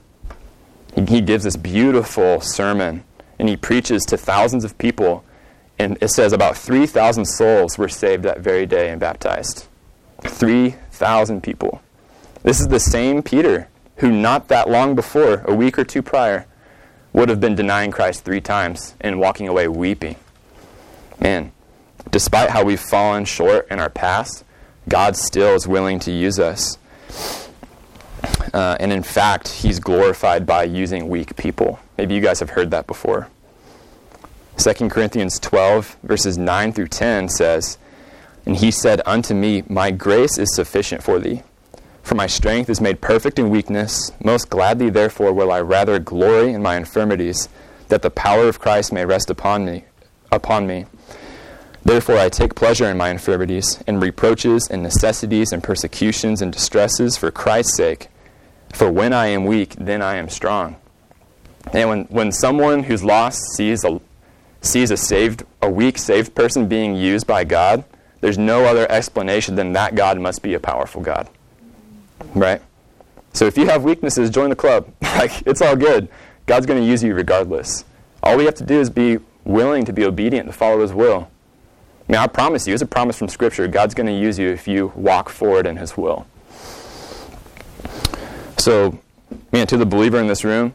He, 0.95 1.05
he 1.07 1.21
gives 1.23 1.45
this 1.45 1.57
beautiful 1.57 2.41
sermon, 2.41 3.05
and 3.39 3.49
he 3.49 3.57
preaches 3.57 4.03
to 4.05 4.19
thousands 4.19 4.65
of 4.65 4.77
people. 4.77 5.25
And 5.79 5.97
it 6.03 6.09
says 6.09 6.35
about 6.35 6.59
3,000 6.59 7.25
souls 7.25 7.79
were 7.79 7.89
saved 7.89 8.25
that 8.25 8.41
very 8.41 8.67
day 8.67 8.91
and 8.91 9.01
baptized. 9.01 9.67
3,000 10.21 11.43
people. 11.43 11.81
This 12.43 12.59
is 12.61 12.67
the 12.67 12.81
same 12.81 13.23
Peter 13.23 13.69
who, 13.97 14.11
not 14.11 14.49
that 14.49 14.69
long 14.69 14.97
before, 14.97 15.43
a 15.47 15.55
week 15.55 15.79
or 15.79 15.85
two 15.85 16.03
prior, 16.03 16.47
would 17.13 17.29
have 17.29 17.41
been 17.41 17.55
denying 17.55 17.93
Christ 17.93 18.25
three 18.25 18.41
times 18.41 18.97
and 19.01 19.21
walking 19.21 19.47
away 19.47 19.69
weeping. 19.69 20.17
Man, 21.21 21.53
despite 22.11 22.51
how 22.51 22.65
we've 22.65 22.81
fallen 22.81 23.27
short 23.27 23.69
in 23.71 23.79
our 23.79 23.91
past, 23.91 24.45
God 24.89 25.17
still 25.17 25.55
is 25.55 25.69
willing 25.69 26.01
to 26.01 26.11
use 26.11 26.41
us. 26.41 26.79
Uh, 28.53 28.77
and 28.81 28.93
in 28.93 29.05
fact, 29.05 29.49
He's 29.49 29.79
glorified 29.79 30.45
by 30.45 30.65
using 30.65 31.09
weak 31.09 31.37
people. 31.37 31.79
Maybe 31.97 32.17
you 32.17 32.21
guys 32.21 32.41
have 32.41 32.51
heard 32.51 32.73
that 32.73 32.89
before. 32.89 33.29
2 34.57 34.89
Corinthians 34.89 35.39
12, 35.39 35.97
verses 36.03 36.37
9 36.37 36.73
through 36.73 36.89
10 36.89 37.29
says, 37.29 37.79
And 38.45 38.57
He 38.57 38.73
said 38.73 39.01
unto 39.07 39.33
me, 39.33 39.63
My 39.69 39.93
grace 39.93 40.39
is 40.39 40.53
sufficient 40.55 41.05
for 41.05 41.21
thee 41.21 41.43
for 42.03 42.15
my 42.15 42.27
strength 42.27 42.69
is 42.69 42.81
made 42.81 43.01
perfect 43.01 43.39
in 43.39 43.51
weakness. 43.51 44.13
Most 44.23 44.51
gladly, 44.51 44.91
therefore, 44.91 45.33
will 45.33 45.53
I 45.53 45.61
rather 45.61 45.99
glory 45.99 46.53
in 46.53 46.63
my 46.63 46.77
infirmities, 46.77 47.49
that 47.89 48.03
the 48.03 48.11
power 48.11 48.49
of 48.49 48.59
Christ 48.59 48.93
may 48.93 49.05
rest 49.05 49.31
upon 49.31 49.65
me. 49.65 49.85
Upon 50.31 50.67
me. 50.67 50.87
Therefore, 51.85 52.19
I 52.19 52.29
take 52.29 52.55
pleasure 52.55 52.89
in 52.89 52.97
my 52.97 53.11
infirmities, 53.11 53.83
in 53.87 54.01
reproaches, 54.01 54.69
and 54.71 54.83
necessities, 54.83 55.53
and 55.53 55.63
persecutions, 55.63 56.41
and 56.41 56.53
distresses 56.53 57.17
for 57.17 57.31
Christ's 57.31 57.77
sake. 57.77 58.09
For 58.73 58.91
when 58.91 59.13
I 59.13 59.27
am 59.27 59.45
weak, 59.45 59.75
then 59.77 60.01
I 60.01 60.17
am 60.17 60.29
strong. 60.29 60.77
And 61.73 61.89
when, 61.89 62.05
when 62.05 62.33
someone 62.33 62.85
who's 62.85 63.05
lost 63.05 63.41
sees 63.57 63.85
a, 63.85 64.01
sees 64.61 64.91
a 64.91 64.97
saved, 64.97 65.45
a 65.61 65.71
weak, 65.71 65.99
saved 65.99 66.35
person 66.35 66.69
being 66.69 66.95
used 66.95 67.27
by 67.27 67.45
God, 67.45 67.85
there's 68.21 68.39
no 68.39 68.65
other 68.65 68.91
explanation 68.91 69.57
than 69.57 69.73
that 69.73 69.95
God 69.95 70.19
must 70.21 70.43
be 70.43 70.55
a 70.55 70.61
powerful 70.61 71.03
God. 71.03 71.29
Right? 72.35 72.63
So 73.33 73.47
if 73.47 73.57
you 73.57 73.67
have 73.67 73.85
weaknesses, 73.85 74.31
join 74.31 74.51
the 74.51 74.57
club. 74.57 74.93
like 75.03 75.47
it's 75.47 75.63
all 75.63 75.77
good. 75.77 76.09
God's 76.47 76.67
going 76.67 76.81
to 76.81 76.87
use 76.87 77.03
you 77.03 77.15
regardless. 77.15 77.85
All 78.23 78.37
we 78.37 78.45
have 78.45 78.55
to 78.57 78.65
do 78.65 78.81
is 78.81 78.91
be 78.91 79.19
willing 79.45 79.85
to 79.85 79.93
be 79.93 80.05
obedient 80.05 80.47
to 80.47 80.53
follow 80.53 80.81
his 80.81 80.93
will. 80.93 81.29
I 82.09 82.13
mean, 82.13 82.21
I 82.21 82.27
promise 82.27 82.67
you, 82.67 82.75
it's 82.75 82.83
a 82.83 82.87
promise 82.87 83.17
from 83.17 83.29
Scripture. 83.29 83.67
God's 83.69 83.95
going 83.95 84.07
to 84.07 84.13
use 84.13 84.39
you 84.39 84.49
if 84.49 84.67
you 84.67 84.93
walk 84.95 85.29
forward 85.29 85.67
in 85.67 85.77
his 85.77 85.97
will. 85.97 86.27
So, 88.59 88.99
man, 89.53 89.67
to 89.69 89.77
the 89.77 89.87
believer 89.87 90.19
in 90.19 90.27
this 90.27 90.45
room, 90.45 90.75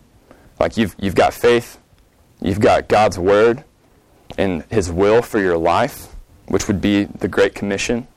like 0.60 0.78
you've, 0.78 0.96
you've 1.00 1.16
got 1.16 1.34
faith, 1.34 1.78
you've 2.42 2.60
got 2.60 2.88
God's 2.88 3.20
word 3.20 3.64
and 4.38 4.64
his 4.70 4.92
will 4.92 5.22
for 5.22 5.40
your 5.40 5.58
life, 5.58 6.08
which 6.48 6.68
would 6.68 6.82
be 6.82 7.06
the 7.06 7.28
Great 7.28 7.56
Commission. 7.56 8.08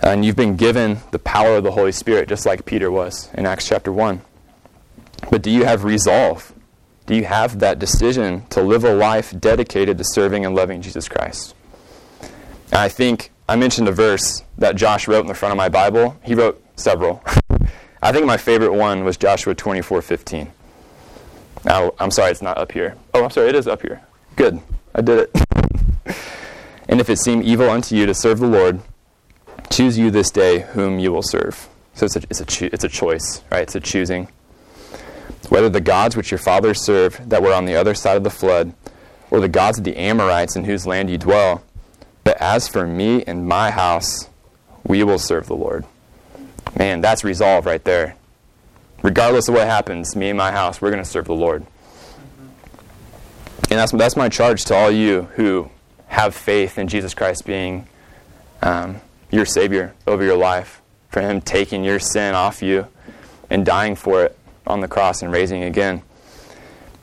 And 0.00 0.24
you've 0.24 0.36
been 0.36 0.56
given 0.56 0.98
the 1.10 1.18
power 1.18 1.56
of 1.56 1.64
the 1.64 1.72
Holy 1.72 1.92
Spirit, 1.92 2.28
just 2.28 2.46
like 2.46 2.64
Peter 2.64 2.90
was 2.90 3.30
in 3.34 3.46
Acts 3.46 3.66
chapter 3.66 3.92
1. 3.92 4.20
But 5.30 5.42
do 5.42 5.50
you 5.50 5.64
have 5.64 5.84
resolve? 5.84 6.52
Do 7.06 7.16
you 7.16 7.24
have 7.24 7.58
that 7.58 7.78
decision 7.78 8.46
to 8.50 8.60
live 8.60 8.84
a 8.84 8.94
life 8.94 9.38
dedicated 9.38 9.98
to 9.98 10.04
serving 10.04 10.46
and 10.46 10.54
loving 10.54 10.82
Jesus 10.82 11.08
Christ? 11.08 11.54
And 12.20 12.76
I 12.76 12.88
think 12.88 13.32
I 13.48 13.56
mentioned 13.56 13.88
a 13.88 13.92
verse 13.92 14.42
that 14.58 14.76
Josh 14.76 15.08
wrote 15.08 15.22
in 15.22 15.26
the 15.26 15.34
front 15.34 15.52
of 15.52 15.56
my 15.56 15.68
Bible. 15.68 16.16
He 16.22 16.34
wrote 16.34 16.62
several. 16.76 17.22
I 18.02 18.12
think 18.12 18.26
my 18.26 18.36
favorite 18.36 18.72
one 18.72 19.04
was 19.04 19.16
Joshua 19.16 19.54
24:15. 19.54 20.48
Now, 21.64 21.92
I'm 21.98 22.10
sorry 22.10 22.30
it's 22.30 22.42
not 22.42 22.58
up 22.58 22.70
here. 22.70 22.94
Oh, 23.14 23.24
I'm 23.24 23.30
sorry, 23.30 23.48
it 23.48 23.56
is 23.56 23.66
up 23.66 23.82
here. 23.82 24.00
Good. 24.36 24.60
I 24.94 25.00
did 25.00 25.28
it. 25.34 26.16
and 26.88 27.00
if 27.00 27.10
it 27.10 27.18
seem 27.18 27.42
evil 27.42 27.68
unto 27.68 27.96
you 27.96 28.06
to 28.06 28.14
serve 28.14 28.38
the 28.38 28.46
Lord, 28.46 28.80
Choose 29.70 29.98
you 29.98 30.10
this 30.10 30.30
day 30.30 30.60
whom 30.60 30.98
you 30.98 31.12
will 31.12 31.22
serve. 31.22 31.68
So 31.94 32.06
it's 32.06 32.16
a, 32.16 32.22
it's 32.30 32.40
a, 32.40 32.44
cho- 32.44 32.70
it's 32.72 32.84
a 32.84 32.88
choice, 32.88 33.42
right? 33.50 33.62
It's 33.62 33.74
a 33.74 33.80
choosing. 33.80 34.28
Whether 35.48 35.68
the 35.68 35.80
gods 35.80 36.16
which 36.16 36.30
your 36.30 36.38
fathers 36.38 36.84
served 36.84 37.30
that 37.30 37.42
were 37.42 37.52
on 37.52 37.64
the 37.64 37.74
other 37.74 37.94
side 37.94 38.16
of 38.16 38.24
the 38.24 38.30
flood, 38.30 38.74
or 39.30 39.40
the 39.40 39.48
gods 39.48 39.78
of 39.78 39.84
the 39.84 39.96
Amorites 39.96 40.56
in 40.56 40.64
whose 40.64 40.86
land 40.86 41.10
you 41.10 41.18
dwell. 41.18 41.62
But 42.24 42.40
as 42.40 42.68
for 42.68 42.86
me 42.86 43.24
and 43.24 43.46
my 43.46 43.70
house, 43.70 44.28
we 44.84 45.02
will 45.04 45.18
serve 45.18 45.46
the 45.46 45.56
Lord. 45.56 45.84
Man, 46.78 47.00
that's 47.00 47.24
resolve 47.24 47.66
right 47.66 47.82
there. 47.84 48.16
Regardless 49.02 49.48
of 49.48 49.54
what 49.54 49.66
happens, 49.66 50.16
me 50.16 50.30
and 50.30 50.38
my 50.38 50.50
house, 50.50 50.80
we're 50.80 50.90
going 50.90 51.02
to 51.02 51.08
serve 51.08 51.26
the 51.26 51.34
Lord. 51.34 51.64
And 53.70 53.78
that's, 53.78 53.92
that's 53.92 54.16
my 54.16 54.28
charge 54.28 54.64
to 54.66 54.74
all 54.74 54.90
you 54.90 55.22
who 55.34 55.70
have 56.06 56.34
faith 56.34 56.78
in 56.78 56.88
Jesus 56.88 57.14
Christ 57.14 57.44
being 57.44 57.86
um, 58.62 59.00
your 59.30 59.44
Savior 59.44 59.94
over 60.06 60.24
your 60.24 60.36
life, 60.36 60.80
for 61.08 61.20
Him 61.20 61.40
taking 61.40 61.84
your 61.84 61.98
sin 61.98 62.34
off 62.34 62.62
you 62.62 62.86
and 63.50 63.64
dying 63.64 63.94
for 63.94 64.24
it 64.24 64.38
on 64.66 64.80
the 64.80 64.88
cross 64.88 65.22
and 65.22 65.32
raising 65.32 65.62
again. 65.62 66.02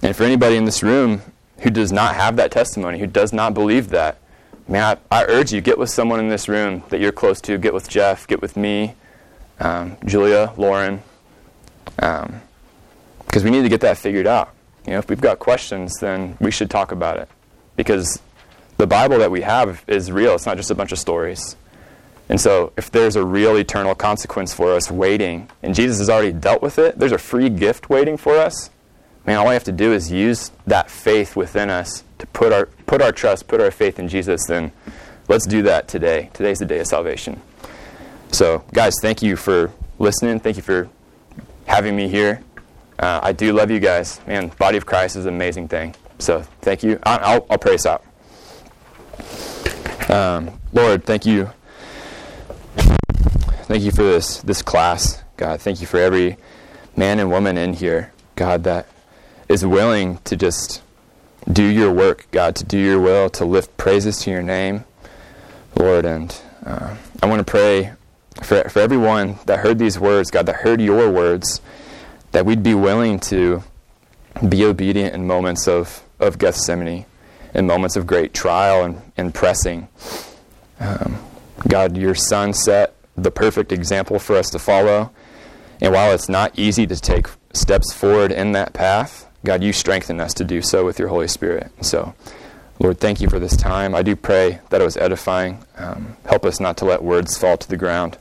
And 0.02 0.16
for 0.16 0.24
anybody 0.24 0.56
in 0.56 0.66
this 0.66 0.84
room 0.84 1.22
who 1.60 1.70
does 1.70 1.91
not 1.91 2.16
have 2.16 2.36
that 2.36 2.52
testimony, 2.52 2.99
who 2.99 3.08
does 3.08 3.34
not 3.34 3.54
believe 3.54 3.89
that, 3.89 4.18
man, 4.68 4.97
I, 5.12 5.22
I 5.22 5.26
urge 5.26 5.52
you, 5.52 5.62
get 5.62 5.78
with 5.78 5.89
someone 5.89 6.20
in 6.20 6.30
this 6.30 6.47
room 6.47 6.84
that 6.89 6.99
you're 6.99 7.12
close 7.12 7.41
to. 7.41 7.58
Get 7.58 7.74
with 7.74 7.89
Jeff, 7.89 8.28
get 8.28 8.41
with 8.41 8.56
me, 8.56 8.95
um, 9.60 9.97
Julia, 10.06 10.54
Lauren, 10.58 11.02
because 11.95 12.28
um, 12.28 13.43
we 13.43 13.49
need 13.49 13.64
to 13.64 13.70
get 13.70 13.82
that 13.82 13.97
figured 13.97 14.28
out. 14.28 14.54
You 14.86 14.93
know, 14.93 14.99
if 14.99 15.10
we've 15.10 15.22
got 15.22 15.39
questions, 15.39 15.97
then 15.99 16.38
we 16.39 16.52
should 16.52 16.70
talk 16.70 16.91
about 16.91 17.18
it. 17.18 17.28
Because 17.76 18.22
the 18.78 18.86
Bible 18.86 19.18
that 19.20 19.32
we 19.32 19.41
have 19.41 19.84
is 19.88 20.12
real. 20.12 20.36
It's 20.36 20.45
not 20.45 20.58
just 20.58 20.70
a 20.70 20.76
bunch 20.76 20.91
of 20.91 20.99
stories. 20.99 21.56
And 22.28 22.41
so, 22.41 22.73
if 22.76 22.89
there's 22.89 23.15
a 23.15 23.23
real 23.23 23.55
eternal 23.55 23.93
consequence 23.93 24.53
for 24.53 24.73
us 24.73 24.89
waiting, 24.89 25.49
and 25.61 25.76
Jesus 25.76 25.99
has 25.99 26.09
already 26.09 26.32
dealt 26.32 26.61
with 26.61 26.80
it, 26.80 26.97
there's 26.97 27.11
a 27.11 27.19
free 27.19 27.49
gift 27.49 27.89
waiting 27.89 28.17
for 28.17 28.36
us. 28.38 28.71
Man, 29.26 29.38
all 29.38 29.47
we 29.47 29.53
have 29.53 29.63
to 29.65 29.71
do 29.71 29.93
is 29.93 30.11
use 30.11 30.51
that 30.65 30.89
faith 30.89 31.36
within 31.36 31.69
us 31.69 32.03
to 32.19 32.28
put 32.28 32.51
our, 32.51 32.65
put 32.88 33.01
our 33.01 33.11
trust, 33.11 33.47
put 33.47 33.61
our 33.61 33.71
faith 33.71 33.99
in 33.99 34.07
Jesus. 34.07 34.41
Then 34.47 34.71
let's 35.28 35.45
do 35.45 35.61
that 35.63 35.88
today. 35.88 36.30
Today's 36.34 36.59
the 36.59 36.65
day 36.65 36.80
of 36.80 36.88
salvation. 36.88 37.41
So, 38.32 38.63
guys, 38.73 38.95
thank 39.01 39.21
you 39.21 39.36
for 39.36 39.71
listening. 39.99 40.39
Thank 40.39 40.57
you 40.57 40.63
for 40.63 40.89
having 41.67 41.95
me 41.95 42.07
here. 42.07 42.41
uh, 42.99 43.19
I 43.21 43.32
do 43.34 43.53
love 43.53 43.69
you 43.71 43.80
guys. 43.80 44.19
Man, 44.28 44.49
body 44.59 44.78
of 44.78 44.86
Christ 44.86 45.15
is 45.15 45.26
an 45.26 45.34
amazing 45.34 45.67
thing. 45.67 45.95
So 46.19 46.41
thank 46.61 46.82
you. 46.84 46.99
I'll, 47.03 47.45
I'll 47.49 47.57
pray 47.57 47.76
us 47.76 47.86
out. 47.86 48.03
Um, 50.09 50.59
Lord, 50.73 51.03
thank 51.05 51.26
you. 51.26 51.49
Thank 53.66 53.82
you 53.82 53.89
for 53.89 54.03
this 54.03 54.43
this 54.43 54.61
class, 54.61 55.24
God. 55.38 55.59
Thank 55.59 55.82
you 55.82 55.88
for 55.88 55.99
every 55.99 56.38
man 56.95 57.18
and 57.18 57.32
woman 57.32 57.57
in 57.57 57.74
here, 57.74 58.13
God, 58.36 58.63
that 58.66 58.86
is 59.49 59.66
willing 59.66 60.20
to 60.20 60.36
just 60.36 60.84
do 61.51 61.63
your 61.63 61.91
work, 61.91 62.28
God, 62.30 62.55
to 62.57 62.63
do 62.63 62.78
your 62.78 62.99
will, 62.99 63.28
to 63.32 63.43
lift 63.43 63.76
praises 63.76 64.20
to 64.20 64.30
your 64.30 64.43
name, 64.43 64.86
Lord. 65.76 66.05
And 66.05 66.39
uh, 66.63 66.95
I 67.24 67.26
want 67.26 67.39
to 67.39 67.43
pray 67.43 67.93
for, 68.43 68.70
for 68.70 68.80
everyone 68.80 69.39
that 69.47 69.61
heard 69.61 69.80
these 69.80 69.99
words, 69.99 70.30
God, 70.30 70.45
that 70.45 70.57
heard 70.57 70.80
your 70.80 71.09
words, 71.09 71.59
that 72.34 72.45
we'd 72.45 72.61
be 72.61 72.76
willing 72.76 73.20
to 73.22 73.63
be 74.47 74.63
obedient 74.63 75.16
in 75.16 75.26
moments 75.26 75.68
of, 75.68 76.03
of 76.20 76.38
Gethsemane, 76.38 77.07
in 77.55 77.66
moments 77.66 77.95
of 77.95 78.05
great 78.05 78.32
trial 78.32 78.84
and, 78.84 79.01
and 79.18 79.34
pressing. 79.34 79.88
Um, 80.80 81.18
God, 81.68 81.97
your 81.97 82.13
Son 82.13 82.53
set 82.53 82.95
the 83.18 83.32
perfect 83.32 83.72
example 83.72 84.20
for 84.20 84.36
us 84.36 84.49
to 84.51 84.59
follow. 84.59 85.11
And 85.82 85.93
while 85.93 86.13
it's 86.13 86.30
not 86.30 86.57
easy 86.57 86.88
to 86.88 86.95
take 86.95 87.28
steps 87.53 87.93
forward 87.93 88.32
in 88.32 88.53
that 88.53 88.74
path, 88.74 89.28
God, 89.43 89.63
you 89.63 89.74
strengthen 89.74 90.20
us 90.20 90.34
to 90.36 90.43
do 90.43 90.61
so 90.61 90.86
with 90.86 90.99
your 90.99 91.07
Holy 91.07 91.28
Spirit. 91.28 91.72
So, 91.82 92.13
Lord, 92.80 92.99
thank 92.99 93.22
you 93.22 93.30
for 93.30 93.39
this 93.39 93.55
time. 93.55 93.93
I 93.93 94.01
do 94.01 94.16
pray 94.16 94.59
that 94.70 94.82
it 94.82 94.84
was 94.84 94.97
edifying. 94.97 95.63
Um, 95.78 96.18
help 96.26 96.45
us 96.45 96.59
not 96.59 96.78
to 96.78 96.86
let 96.86 97.03
words 97.03 97.38
fall 97.38 97.57
to 97.57 97.70
the 97.70 97.78
ground. 97.78 98.18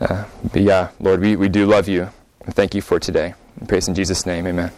Uh, 0.00 0.24
but 0.52 0.62
yeah, 0.62 0.90
Lord, 1.00 1.20
we, 1.20 1.36
we 1.36 1.48
do 1.48 1.66
love 1.66 1.88
you. 1.88 2.10
And 2.44 2.54
thank 2.54 2.74
you 2.74 2.82
for 2.82 3.00
today. 3.00 3.34
Praise 3.66 3.88
in 3.88 3.94
Jesus' 3.94 4.26
name. 4.26 4.46
Amen. 4.46 4.70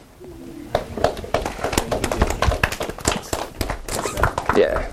Yeah. 4.56 4.90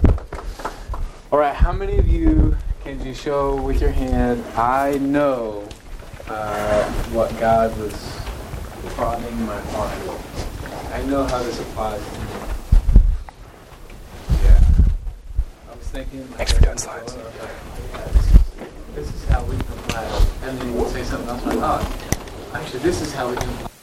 All 1.31 1.39
right, 1.39 1.55
how 1.55 1.71
many 1.71 1.97
of 1.97 2.07
you 2.07 2.55
can 2.85 3.03
you 3.03 3.15
show 3.15 3.59
with 3.59 3.81
your 3.81 3.89
hand? 3.89 4.43
I 4.55 4.99
know 4.99 5.67
uh, 6.29 6.83
what 7.05 7.35
God 7.39 7.75
was 7.79 7.95
prodding 8.93 9.41
my 9.47 9.59
heart. 9.59 9.97
with. 10.07 10.93
I 10.93 11.01
know 11.05 11.23
how 11.25 11.41
this 11.41 11.59
applies 11.59 11.99
to 11.99 12.19
me. 12.19 12.27
Yeah. 14.43 14.63
I 15.71 15.75
was 15.75 15.87
thinking. 15.87 16.25
Thanks 16.37 16.53
for 16.53 16.61
doing 16.61 16.77
slides. 16.77 17.17
This 18.93 19.11
is 19.11 19.25
how 19.29 19.43
we 19.45 19.57
can 19.57 19.73
apply 19.79 20.05
it. 20.05 20.27
And 20.43 20.59
then 20.59 20.67
you 20.67 20.73
would 20.79 20.91
say 20.91 21.03
something 21.03 21.27
else 21.27 21.43
like, 21.43 21.57
oh, 21.59 22.51
actually, 22.53 22.79
this 22.81 23.01
is 23.01 23.11
how 23.13 23.29
we 23.31 23.35
can 23.35 23.49
apply 23.49 23.74